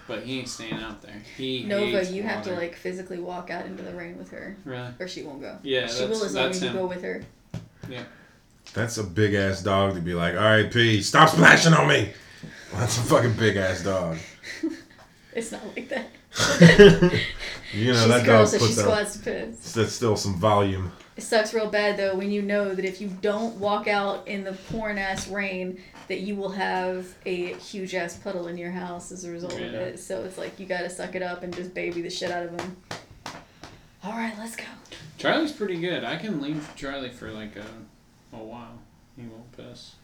but 0.09 0.23
he 0.23 0.39
ain't 0.39 0.49
staying 0.49 0.75
out 0.75 1.03
there. 1.03 1.23
He 1.37 1.65
Nova, 1.65 1.99
hates 1.99 2.11
you 2.11 2.23
have 2.23 2.43
to 2.45 2.55
like 2.55 2.75
physically 2.75 3.21
walk 3.21 3.51
out 3.51 3.67
into 3.67 3.83
the 3.83 3.95
rain 3.95 4.19
with 4.19 4.31
her, 4.31 4.57
Really? 4.65 4.89
or 4.99 5.09
she 5.09 5.23
won't 5.23 5.41
go. 5.41 5.59
Yeah, 5.63 5.87
she 5.87 6.01
that's, 6.07 6.19
will 6.19 6.27
as 6.27 6.35
long 6.35 6.51
as 6.51 6.63
you 6.63 6.69
him. 6.69 6.77
go 6.77 6.87
with 6.87 7.03
her. 7.03 7.23
Yeah. 7.89 8.05
That's 8.73 8.99
a 8.99 9.05
big 9.05 9.35
ass 9.35 9.63
dog 9.63 9.95
to 9.95 10.01
be 10.01 10.15
like, 10.15 10.35
all 10.35 10.41
right, 10.41 10.71
pee, 10.71 11.01
stop 11.03 11.29
splashing 11.29 11.75
on 11.75 11.87
me. 11.87 12.13
That's 12.73 12.99
a 12.99 13.03
fucking 13.03 13.35
big 13.35 13.57
ass 13.57 13.85
dog. 13.85 14.17
It's 15.35 15.51
not 15.51 15.63
like 15.77 15.89
that. 15.89 16.07
you 16.61 17.93
know 17.93 17.95
She's 17.95 18.09
that 18.09 18.25
girl, 18.25 18.41
dog 18.41 18.49
so 18.49 18.59
she 18.59 18.67
puts 18.67 18.79
up. 18.79 18.85
squats 18.85 19.17
to 19.17 19.19
piss. 19.21 19.73
That's 19.73 19.93
still 19.93 20.17
some 20.17 20.35
volume. 20.35 20.91
It 21.17 21.23
sucks 21.23 21.55
real 21.55 21.71
bad 21.71 21.97
though 21.97 22.17
when 22.17 22.33
you 22.33 22.43
know 22.43 22.75
that 22.75 22.85
if 22.85 23.01
you 23.01 23.09
don't 23.21 23.57
walk 23.57 23.87
out 23.87 24.27
in 24.27 24.43
the 24.43 24.53
pouring 24.53 24.99
ass 24.99 25.29
rain, 25.29 25.81
that 26.09 26.21
you 26.21 26.35
will 26.35 26.51
have 26.51 27.07
a 27.25 27.55
huge 27.55 27.95
ass 27.95 28.17
puddle 28.17 28.49
in 28.49 28.59
your 28.59 28.73
house 28.73 29.13
as 29.13 29.25
a 29.25 29.31
result 29.31 29.55
of 29.55 29.61
it. 29.61 30.01
So 30.01 30.25
it's 30.25 30.37
like 30.37 30.59
you 30.59 30.67
gotta 30.67 30.91
suck 30.91 31.15
it 31.15 31.23
up 31.23 31.45
and 31.45 31.55
just 31.55 31.73
baby 31.73 32.03
the 32.03 32.11
shit 32.11 32.33
out 32.33 32.45
of 32.45 32.57
them. 32.57 32.77
All 34.03 34.13
right, 34.13 34.35
let's 34.39 34.57
go. 34.57 34.65
Charlie's 35.17 35.53
pretty 35.53 35.81
good. 35.81 36.03
I 36.03 36.17
can 36.17 36.43
leave 36.43 36.69
Charlie 36.75 37.11
for 37.11 37.31
like 37.31 37.55
a, 37.57 38.37
a 38.37 38.43
while. 38.43 38.79
He 39.17 39.23
won't 39.23 39.53
piss. 39.57 39.95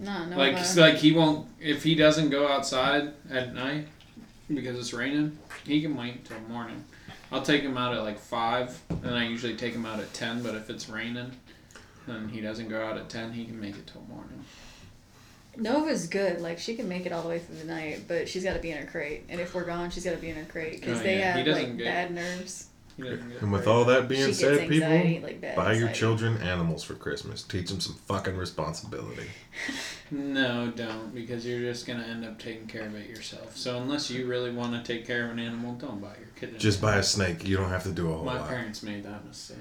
No, 0.00 0.26
no. 0.26 0.36
Like, 0.36 0.76
like 0.76 0.96
he 0.96 1.12
won't 1.12 1.48
if 1.60 1.84
he 1.84 1.94
doesn't 1.94 2.30
go 2.30 2.48
outside 2.48 3.12
at 3.30 3.54
night 3.54 3.86
because 4.52 4.78
it's 4.78 4.92
raining. 4.92 5.38
He 5.64 5.80
can 5.82 5.96
wait 5.96 6.24
till 6.24 6.38
morning. 6.48 6.84
I'll 7.32 7.42
take 7.42 7.62
him 7.62 7.76
out 7.76 7.94
at 7.94 8.02
like 8.02 8.18
five, 8.18 8.80
and 8.90 9.14
I 9.14 9.26
usually 9.26 9.56
take 9.56 9.74
him 9.74 9.84
out 9.86 9.98
at 10.00 10.12
ten. 10.14 10.42
But 10.42 10.54
if 10.54 10.70
it's 10.70 10.88
raining, 10.88 11.32
and 12.06 12.30
he 12.30 12.40
doesn't 12.40 12.68
go 12.68 12.80
out 12.84 12.96
at 12.96 13.08
ten, 13.08 13.32
he 13.32 13.44
can 13.44 13.60
make 13.60 13.76
it 13.76 13.86
till 13.86 14.02
morning. 14.02 14.44
Nova's 15.56 16.06
good. 16.06 16.40
Like 16.40 16.58
she 16.58 16.76
can 16.76 16.88
make 16.88 17.06
it 17.06 17.12
all 17.12 17.22
the 17.22 17.28
way 17.28 17.38
through 17.38 17.56
the 17.56 17.64
night, 17.64 18.02
but 18.06 18.28
she's 18.28 18.44
got 18.44 18.54
to 18.54 18.60
be 18.60 18.70
in 18.70 18.78
her 18.78 18.86
crate. 18.90 19.24
And 19.28 19.40
if 19.40 19.54
we're 19.54 19.64
gone, 19.64 19.90
she's 19.90 20.04
got 20.04 20.10
to 20.12 20.16
be 20.18 20.28
in 20.30 20.36
her 20.36 20.44
crate 20.44 20.80
because 20.80 21.00
Oh, 21.00 21.02
they 21.02 21.18
yeah. 21.18 21.36
Have 21.36 21.46
like 21.46 21.76
get- 21.78 21.84
bad 21.84 22.14
nerves. 22.14 22.66
He 22.96 23.02
doesn't 23.02 23.28
get 23.30 23.42
And 23.42 23.52
with 23.52 23.66
all 23.66 23.84
that 23.84 24.02
She 24.02 24.08
being 24.08 24.26
gets 24.26 24.38
said, 24.38 24.58
anxiety, 24.60 25.08
people, 25.14 25.22
like 25.28 25.40
bad 25.40 25.56
buy 25.56 25.64
your 25.72 25.72
anxiety. 25.88 25.98
children 25.98 26.38
animals 26.38 26.82
for 26.82 26.94
Christmas. 26.94 27.42
Teach 27.42 27.68
them 27.68 27.80
some 27.80 27.94
fucking 27.94 28.36
responsibility. 28.36 29.26
No, 30.10 30.70
don't, 30.74 31.14
because 31.14 31.44
you're 31.46 31.60
just 31.60 31.86
gonna 31.86 32.04
end 32.04 32.24
up 32.24 32.38
taking 32.38 32.66
care 32.66 32.86
of 32.86 32.94
it 32.94 33.08
yourself. 33.08 33.56
So 33.56 33.76
unless 33.78 34.10
you 34.10 34.26
really 34.26 34.50
want 34.50 34.72
to 34.72 34.82
take 34.92 35.06
care 35.06 35.26
of 35.26 35.32
an 35.32 35.38
animal, 35.38 35.74
don't 35.74 36.00
buy 36.00 36.14
your 36.18 36.28
kid. 36.36 36.50
an 36.54 36.58
Just 36.58 36.80
buy 36.80 36.96
a 36.96 37.02
snake. 37.02 37.46
You 37.46 37.56
don't 37.56 37.68
have 37.70 37.82
to 37.82 37.92
do 37.92 38.10
a 38.10 38.14
whole 38.16 38.24
My 38.24 38.38
lot. 38.38 38.48
parents 38.48 38.82
made 38.82 39.04
that 39.04 39.26
mistake. 39.26 39.58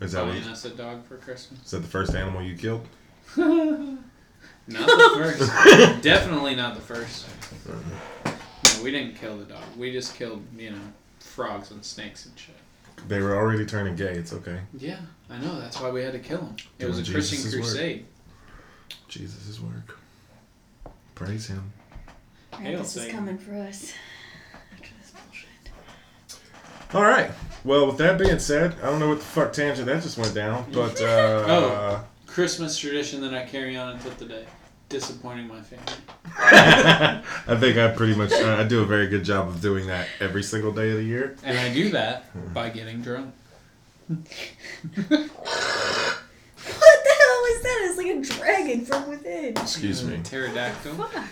Is 0.00 0.12
that, 0.12 0.24
what, 0.24 0.32
Buying 0.34 0.44
us 0.44 0.64
a 0.64 0.70
dog 0.70 1.04
for 1.06 1.16
Christmas. 1.18 1.60
is 1.64 1.70
that 1.72 1.80
the 1.80 1.88
first 1.88 2.14
animal 2.14 2.42
you 2.42 2.56
killed? 2.56 2.86
Not 3.36 4.86
the 4.86 5.12
first. 5.16 6.02
Definitely 6.02 6.54
not 6.54 6.74
the 6.74 6.80
first. 6.80 7.26
Uh-huh. 7.68 8.30
No, 8.76 8.82
we 8.82 8.90
didn't 8.90 9.14
kill 9.16 9.36
the 9.38 9.44
dog. 9.44 9.62
We 9.76 9.92
just 9.92 10.14
killed, 10.14 10.42
you 10.56 10.70
know, 10.70 10.80
frogs 11.38 11.70
and 11.70 11.84
snakes 11.84 12.26
and 12.26 12.36
shit. 12.36 12.56
They 13.06 13.20
were 13.20 13.36
already 13.36 13.64
turning 13.64 13.94
gay. 13.94 14.10
It's 14.14 14.32
okay. 14.32 14.58
Yeah, 14.76 14.96
I 15.30 15.38
know. 15.38 15.60
That's 15.60 15.80
why 15.80 15.88
we 15.92 16.02
had 16.02 16.12
to 16.14 16.18
kill 16.18 16.40
him. 16.40 16.56
It 16.58 16.80
Doing 16.80 16.96
was 16.96 17.08
a 17.08 17.12
Christian 17.12 17.36
Jesus' 17.38 17.54
work. 17.54 17.62
crusade. 17.62 18.06
Jesus' 19.06 19.60
work. 19.60 19.98
Praise 21.14 21.46
him. 21.46 21.72
Hail 22.58 22.78
this 22.80 22.96
is 22.96 23.02
Satan. 23.02 23.16
coming 23.16 23.38
for 23.38 23.54
us. 23.54 23.92
After 24.72 24.88
this 25.00 25.12
bullshit. 25.12 26.92
All 26.92 27.02
right. 27.04 27.30
Well, 27.62 27.86
with 27.86 27.98
that 27.98 28.18
being 28.18 28.40
said, 28.40 28.74
I 28.82 28.86
don't 28.86 28.98
know 28.98 29.10
what 29.10 29.18
the 29.18 29.24
fuck 29.24 29.52
tangent 29.52 29.86
that 29.86 30.02
just 30.02 30.18
went 30.18 30.34
down, 30.34 30.66
but 30.72 31.00
uh, 31.00 31.44
Oh. 31.46 32.04
Christmas 32.26 32.76
tradition 32.76 33.20
that 33.20 33.32
I 33.32 33.44
carry 33.46 33.76
on 33.76 33.94
until 33.94 34.12
today. 34.16 34.44
Disappointing 34.88 35.48
my 35.48 35.60
family. 35.60 35.92
I 36.38 37.56
think 37.60 37.76
I 37.76 37.88
pretty 37.88 38.14
much 38.14 38.32
uh, 38.32 38.56
I 38.58 38.64
do 38.64 38.80
a 38.82 38.86
very 38.86 39.06
good 39.08 39.22
job 39.24 39.48
of 39.48 39.60
doing 39.60 39.86
that 39.88 40.08
every 40.18 40.42
single 40.42 40.72
day 40.72 40.90
of 40.90 40.96
the 40.96 41.02
year. 41.04 41.36
And 41.44 41.58
I 41.58 41.72
do 41.72 41.90
that 41.90 42.54
by 42.54 42.70
getting 42.70 43.02
drunk. 43.02 43.34
What 46.68 46.98
the 47.04 47.14
hell 47.20 47.44
is 47.50 47.62
that? 47.62 47.78
It's 47.88 47.96
like 47.98 48.06
a 48.08 48.20
dragon 48.40 48.84
from 48.84 49.08
within. 49.08 49.56
Excuse 49.56 50.04
me. 50.04 50.18
Pterodactyl. 50.22 50.94
Fuck. 50.94 51.24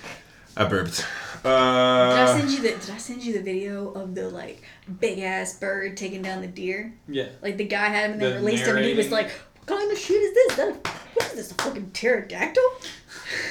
I 0.57 0.65
burped. 0.65 0.97
Did 1.43 1.51
I 1.53 2.23
Uh, 2.25 2.39
send 2.39 2.51
you 2.51 2.63
the 2.63 2.69
Did 2.71 2.91
I 2.91 2.97
send 2.99 3.25
you 3.25 3.33
the 3.35 3.43
video 3.43 3.91
of 3.93 4.15
the 4.15 4.29
like 4.31 4.63
big 5.01 5.19
ass 5.19 5.59
bird 5.59 5.97
taking 5.97 6.23
down 6.23 6.41
the 6.41 6.47
deer? 6.47 6.95
Yeah. 7.09 7.27
Like 7.43 7.57
the 7.59 7.65
guy 7.65 7.89
had 7.89 8.07
him 8.07 8.13
and 8.13 8.21
they 8.23 8.31
The 8.31 8.37
released 8.37 8.67
him 8.67 8.77
and 8.77 8.85
he 8.87 8.95
was 8.95 9.11
like, 9.11 9.27
narrating. 9.27 9.43
"What 9.55 9.56
kind 9.67 9.91
of 9.93 9.99
shit 9.99 10.17
is 10.17 10.35
this? 10.35 10.57
That, 10.57 10.87
what 11.15 11.27
is 11.27 11.33
this? 11.35 11.51
A 11.53 11.55
fucking 11.55 11.91
pterodactyl? 11.93 12.63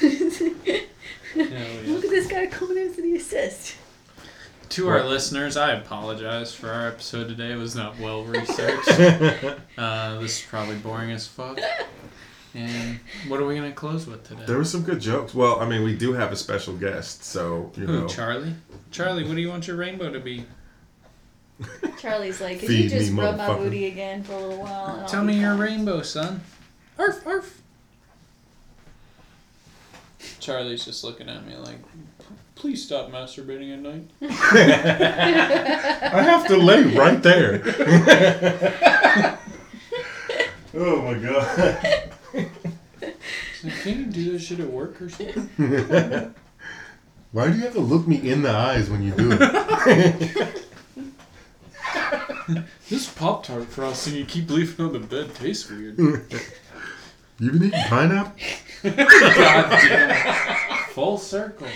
Hell 0.00 1.82
Look 1.86 2.04
at 2.04 2.10
this 2.10 2.26
guy 2.26 2.46
coming 2.46 2.78
in 2.78 2.92
for 2.92 3.02
the 3.02 3.14
assist." 3.16 3.76
To 4.70 4.88
our 4.88 4.96
What? 4.96 5.06
listeners, 5.06 5.56
I 5.56 5.74
apologize 5.74 6.52
for 6.52 6.70
our 6.70 6.88
episode 6.88 7.28
today. 7.28 7.52
It 7.52 7.56
was 7.56 7.76
not 7.76 7.98
well 8.00 8.24
researched. 8.24 8.88
uh, 9.78 10.18
this 10.18 10.40
is 10.40 10.46
probably 10.48 10.74
boring 10.76 11.12
as 11.12 11.26
fuck. 11.26 11.60
And 12.54 12.98
what 13.28 13.38
are 13.40 13.46
we 13.46 13.54
gonna 13.54 13.70
close 13.72 14.06
with 14.06 14.24
today? 14.26 14.42
there 14.46 14.56
were 14.56 14.64
some 14.64 14.82
good 14.82 14.98
jokes. 15.00 15.34
Well, 15.34 15.60
I 15.60 15.68
mean, 15.68 15.82
we 15.84 15.94
do 15.94 16.14
have 16.14 16.32
a 16.32 16.36
special 16.36 16.74
guest, 16.74 17.22
so 17.22 17.70
you 17.76 17.86
Who? 17.86 18.00
know. 18.00 18.08
Charlie? 18.08 18.54
Charlie, 18.90 19.24
what 19.24 19.36
do 19.36 19.40
you 19.42 19.50
want 19.50 19.66
your 19.68 19.76
rainbow 19.76 20.10
to 20.10 20.18
be? 20.20 20.44
Charlie's 21.98 22.40
like, 22.40 22.60
"Could 22.60 22.68
Feed 22.68 22.84
you 22.84 22.90
just 22.90 23.12
me, 23.12 23.20
rub 23.20 23.36
my 23.36 23.48
motherfucker." 23.48 23.58
booty 23.58 23.86
again 23.86 24.22
for 24.22 24.32
a 24.34 24.38
little 24.38 24.58
while?" 24.62 24.86
and 24.88 25.00
I'll 25.02 25.08
Tell 25.08 25.22
be 25.22 25.28
me 25.28 25.40
your 25.40 25.50
fine." 25.52 25.60
rainbow, 25.60 26.02
son. 26.02 26.42
Arf, 26.98 27.26
arf. 27.26 27.62
Charlie's 30.40 30.84
just 30.84 31.02
looking 31.04 31.28
at 31.28 31.46
me 31.46 31.56
like, 31.56 31.78
please 32.54 32.84
stop 32.84 33.10
masturbating 33.10 33.72
at 33.72 33.80
night. 33.80 34.08
I 34.22 34.26
have 36.22 36.46
to 36.48 36.56
lay 36.56 36.82
right 36.84 37.22
there. 37.22 37.62
oh 40.74 41.02
my 41.02 41.14
god. 41.14 42.12
He's 42.32 43.64
like, 43.64 43.80
Can 43.82 43.98
you 43.98 44.06
do 44.06 44.32
that 44.32 44.38
shit 44.40 44.60
at 44.60 44.70
work 44.70 45.00
or 45.02 45.08
something? 45.08 45.48
Why 47.32 47.50
do 47.50 47.56
you 47.56 47.62
have 47.64 47.72
to 47.74 47.80
look 47.80 48.06
me 48.06 48.16
in 48.30 48.42
the 48.42 48.50
eyes 48.50 48.88
when 48.88 49.02
you 49.02 49.10
do 49.12 49.30
it? 49.32 50.65
This 52.88 53.08
Pop 53.10 53.44
Tart 53.44 53.64
frosting 53.66 54.14
you 54.14 54.24
keep 54.24 54.48
leaving 54.50 54.86
on 54.86 54.92
the 54.92 54.98
bed 55.00 55.34
tastes 55.34 55.68
weird. 55.70 55.98
You've 57.38 57.52
been 57.52 57.64
eating 57.64 57.80
pineapple? 57.88 58.32
God 58.82 59.70
damn. 59.70 60.88
Full 60.90 61.18
circle. 61.18 61.66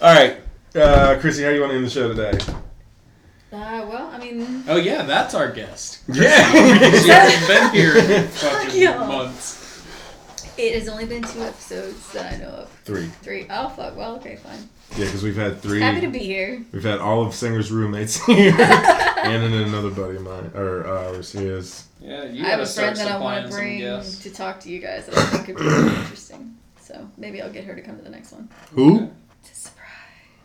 All 0.00 0.14
right, 0.14 0.36
uh, 0.74 1.18
Chrissy, 1.20 1.42
how 1.42 1.50
do 1.50 1.54
you 1.56 1.60
want 1.60 1.72
to 1.72 1.76
end 1.76 1.86
the 1.86 1.90
show 1.90 2.08
today? 2.14 2.38
Uh, 3.52 3.86
well, 3.86 4.08
I 4.10 4.18
mean, 4.18 4.64
Oh 4.66 4.76
yeah, 4.76 5.02
that's 5.02 5.34
our 5.34 5.50
guest. 5.52 6.00
Yeah. 6.08 6.50
She 6.52 7.08
hasn't 7.08 7.46
been 7.48 7.70
here 7.74 7.98
in 7.98 8.28
fucking 8.28 8.80
y'all. 8.82 9.06
months. 9.06 9.61
It 10.58 10.74
has 10.74 10.88
only 10.88 11.06
been 11.06 11.22
two 11.22 11.42
episodes 11.42 12.12
that 12.12 12.34
I 12.34 12.36
know 12.38 12.48
of. 12.48 12.70
Three. 12.84 13.06
Three. 13.22 13.46
Oh 13.50 13.68
fuck. 13.68 13.96
Well, 13.96 14.16
okay, 14.16 14.36
fine. 14.36 14.68
Yeah, 14.96 15.06
because 15.06 15.22
we've 15.22 15.36
had 15.36 15.60
three. 15.60 15.80
Happy 15.80 16.00
to 16.02 16.08
be 16.08 16.18
here. 16.18 16.64
We've 16.72 16.82
had 16.82 16.98
all 16.98 17.22
of 17.24 17.34
Singer's 17.34 17.70
roommates 17.70 18.16
here, 18.26 18.50
and 18.58 19.42
then 19.42 19.52
another 19.52 19.90
buddy 19.90 20.16
of 20.16 20.22
mine, 20.22 20.50
or 20.54 20.86
ours, 20.86 21.32
he 21.32 21.44
is. 21.44 21.86
Yeah, 22.00 22.24
you 22.24 22.44
I 22.44 22.48
have 22.48 22.60
a 22.60 22.66
friend 22.66 22.96
that 22.96 23.10
I 23.10 23.18
want 23.18 23.46
to 23.46 23.52
bring 23.52 23.78
to 23.80 24.30
talk 24.32 24.60
to 24.60 24.70
you 24.70 24.80
guys 24.80 25.06
that 25.06 25.16
I 25.16 25.24
think 25.26 25.46
could 25.46 25.56
be 25.56 25.62
really 25.62 25.94
interesting. 26.00 26.56
So 26.80 27.08
maybe 27.16 27.40
I'll 27.40 27.52
get 27.52 27.64
her 27.64 27.74
to 27.74 27.80
come 27.80 27.96
to 27.96 28.02
the 28.02 28.10
next 28.10 28.32
one. 28.32 28.48
Who? 28.72 29.10
It's 29.40 29.52
a 29.52 29.54
surprise. 29.54 29.88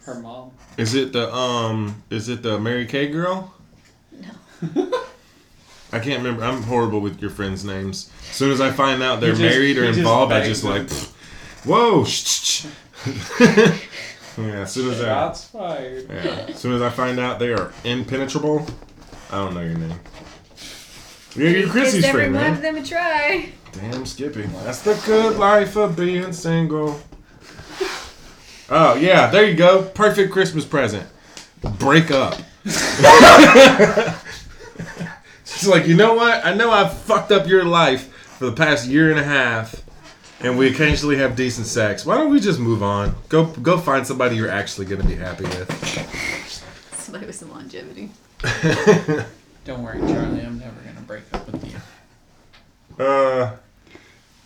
Her 0.03 0.19
mom. 0.21 0.51
Is 0.77 0.93
it 0.93 1.11
the 1.13 1.33
um? 1.33 2.03
Is 2.09 2.29
it 2.29 2.43
the 2.43 2.59
Mary 2.59 2.85
Kay 2.85 3.07
girl? 3.07 3.53
No. 4.11 4.91
I 5.91 5.99
can't 5.99 6.17
remember. 6.23 6.43
I'm 6.43 6.63
horrible 6.63 6.99
with 6.99 7.21
your 7.21 7.29
friends' 7.31 7.63
names. 7.63 8.11
As 8.29 8.35
soon 8.35 8.51
as 8.51 8.59
I 8.61 8.71
find 8.71 9.01
out 9.01 9.21
they're 9.21 9.29
just- 9.31 9.41
married 9.41 9.77
or 9.77 9.83
he 9.83 9.87
just 9.89 9.99
involved, 9.99 10.31
I 10.33 10.45
just 10.45 10.63
them. 10.63 10.71
like, 10.71 10.89
whoa. 11.65 12.03
Shh, 12.05 12.25
shh, 12.25 12.65
shh. 12.65 12.65
yeah. 14.37 14.61
As 14.61 14.71
soon 14.73 14.91
as 14.91 14.99
I, 15.01 15.05
Shots 15.05 15.45
fired. 15.45 16.09
yeah. 16.09 16.45
As 16.49 16.57
soon 16.59 16.73
as 16.73 16.81
I 16.81 16.89
find 16.89 17.19
out 17.19 17.39
they 17.39 17.53
are 17.53 17.71
impenetrable, 17.83 18.65
I 19.31 19.37
don't 19.37 19.53
know 19.53 19.61
your 19.61 19.77
name. 19.77 19.99
You're, 21.35 21.49
you're 21.49 21.69
Chrissy's 21.69 21.93
Gives 21.95 22.05
every 22.05 22.21
friend, 22.21 22.33
man. 22.33 22.53
of 22.53 22.61
them 22.61 22.75
a 22.77 22.83
try. 22.83 23.49
Damn, 23.71 24.05
Skippy. 24.05 24.41
That's 24.63 24.81
the 24.81 24.99
good 25.05 25.37
life 25.37 25.75
of 25.77 25.95
being 25.95 26.33
single. 26.33 26.99
Oh, 28.69 28.95
yeah, 28.95 29.27
there 29.29 29.45
you 29.45 29.55
go. 29.55 29.83
Perfect 29.83 30.31
Christmas 30.33 30.65
present. 30.65 31.07
Break 31.79 32.11
up. 32.11 32.33
She's 35.57 35.67
like, 35.67 35.87
you 35.87 35.95
know 35.95 36.13
what? 36.13 36.45
I 36.45 36.53
know 36.53 36.69
I've 36.69 36.95
fucked 36.95 37.31
up 37.31 37.47
your 37.47 37.65
life 37.65 38.13
for 38.13 38.45
the 38.45 38.51
past 38.51 38.87
year 38.87 39.09
and 39.09 39.19
a 39.19 39.23
half, 39.23 39.83
and 40.39 40.55
we 40.55 40.67
occasionally 40.67 41.17
have 41.17 41.35
decent 41.35 41.65
sex. 41.65 42.05
Why 42.05 42.15
don't 42.15 42.29
we 42.31 42.39
just 42.39 42.59
move 42.59 42.83
on? 42.83 43.15
Go, 43.27 43.45
go 43.45 43.79
find 43.79 44.05
somebody 44.05 44.35
you're 44.35 44.51
actually 44.51 44.85
going 44.85 45.01
to 45.01 45.07
be 45.07 45.15
happy 45.15 45.45
with. 45.45 46.47
Somebody 46.93 47.25
with 47.25 47.35
some 47.35 47.49
longevity. 47.49 48.11
Don't 49.65 49.81
worry, 49.81 49.99
Charlie. 49.99 50.41
I'm 50.41 50.59
never 50.59 50.79
gonna 50.85 51.01
break 51.01 51.23
up 51.33 51.51
with 51.51 51.65
you. 52.99 53.03
Uh, 53.03 53.55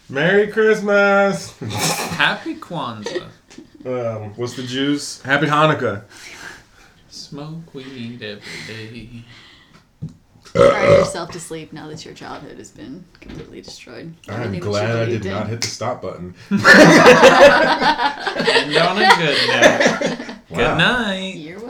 Merry 0.09 0.47
Christmas. 0.47 1.59
Happy 1.59 2.55
Kwanzaa. 2.55 3.27
Um, 3.85 4.33
what's 4.35 4.55
the 4.55 4.63
Jews? 4.63 5.21
Happy 5.23 5.45
Hanukkah. 5.45 6.03
Smoke 7.09 7.73
weed 7.73 8.23
every 8.23 8.41
day. 8.67 9.25
Cry 10.53 10.63
uh, 10.87 10.93
uh. 10.93 10.97
yourself 10.99 11.31
to 11.31 11.39
sleep 11.39 11.71
now 11.73 11.87
that 11.87 12.03
your 12.03 12.13
childhood 12.13 12.57
has 12.57 12.71
been 12.71 13.03
completely 13.19 13.61
destroyed. 13.61 14.13
I'm 14.27 14.33
Everything 14.35 14.59
that 14.61 14.67
glad 14.67 14.81
you 14.81 14.93
I 15.01 15.05
believed 15.05 15.23
did 15.23 15.31
in. 15.31 15.37
not 15.37 15.47
hit 15.47 15.61
the 15.61 15.67
stop 15.67 16.01
button. 16.01 16.33
And 18.51 18.75
on 18.77 18.97
a 18.97 19.15
good 19.17 19.37
note. 19.47 20.27
Wow. 20.49 20.57
Good 20.57 20.77
night. 20.77 21.35
You're 21.35 21.59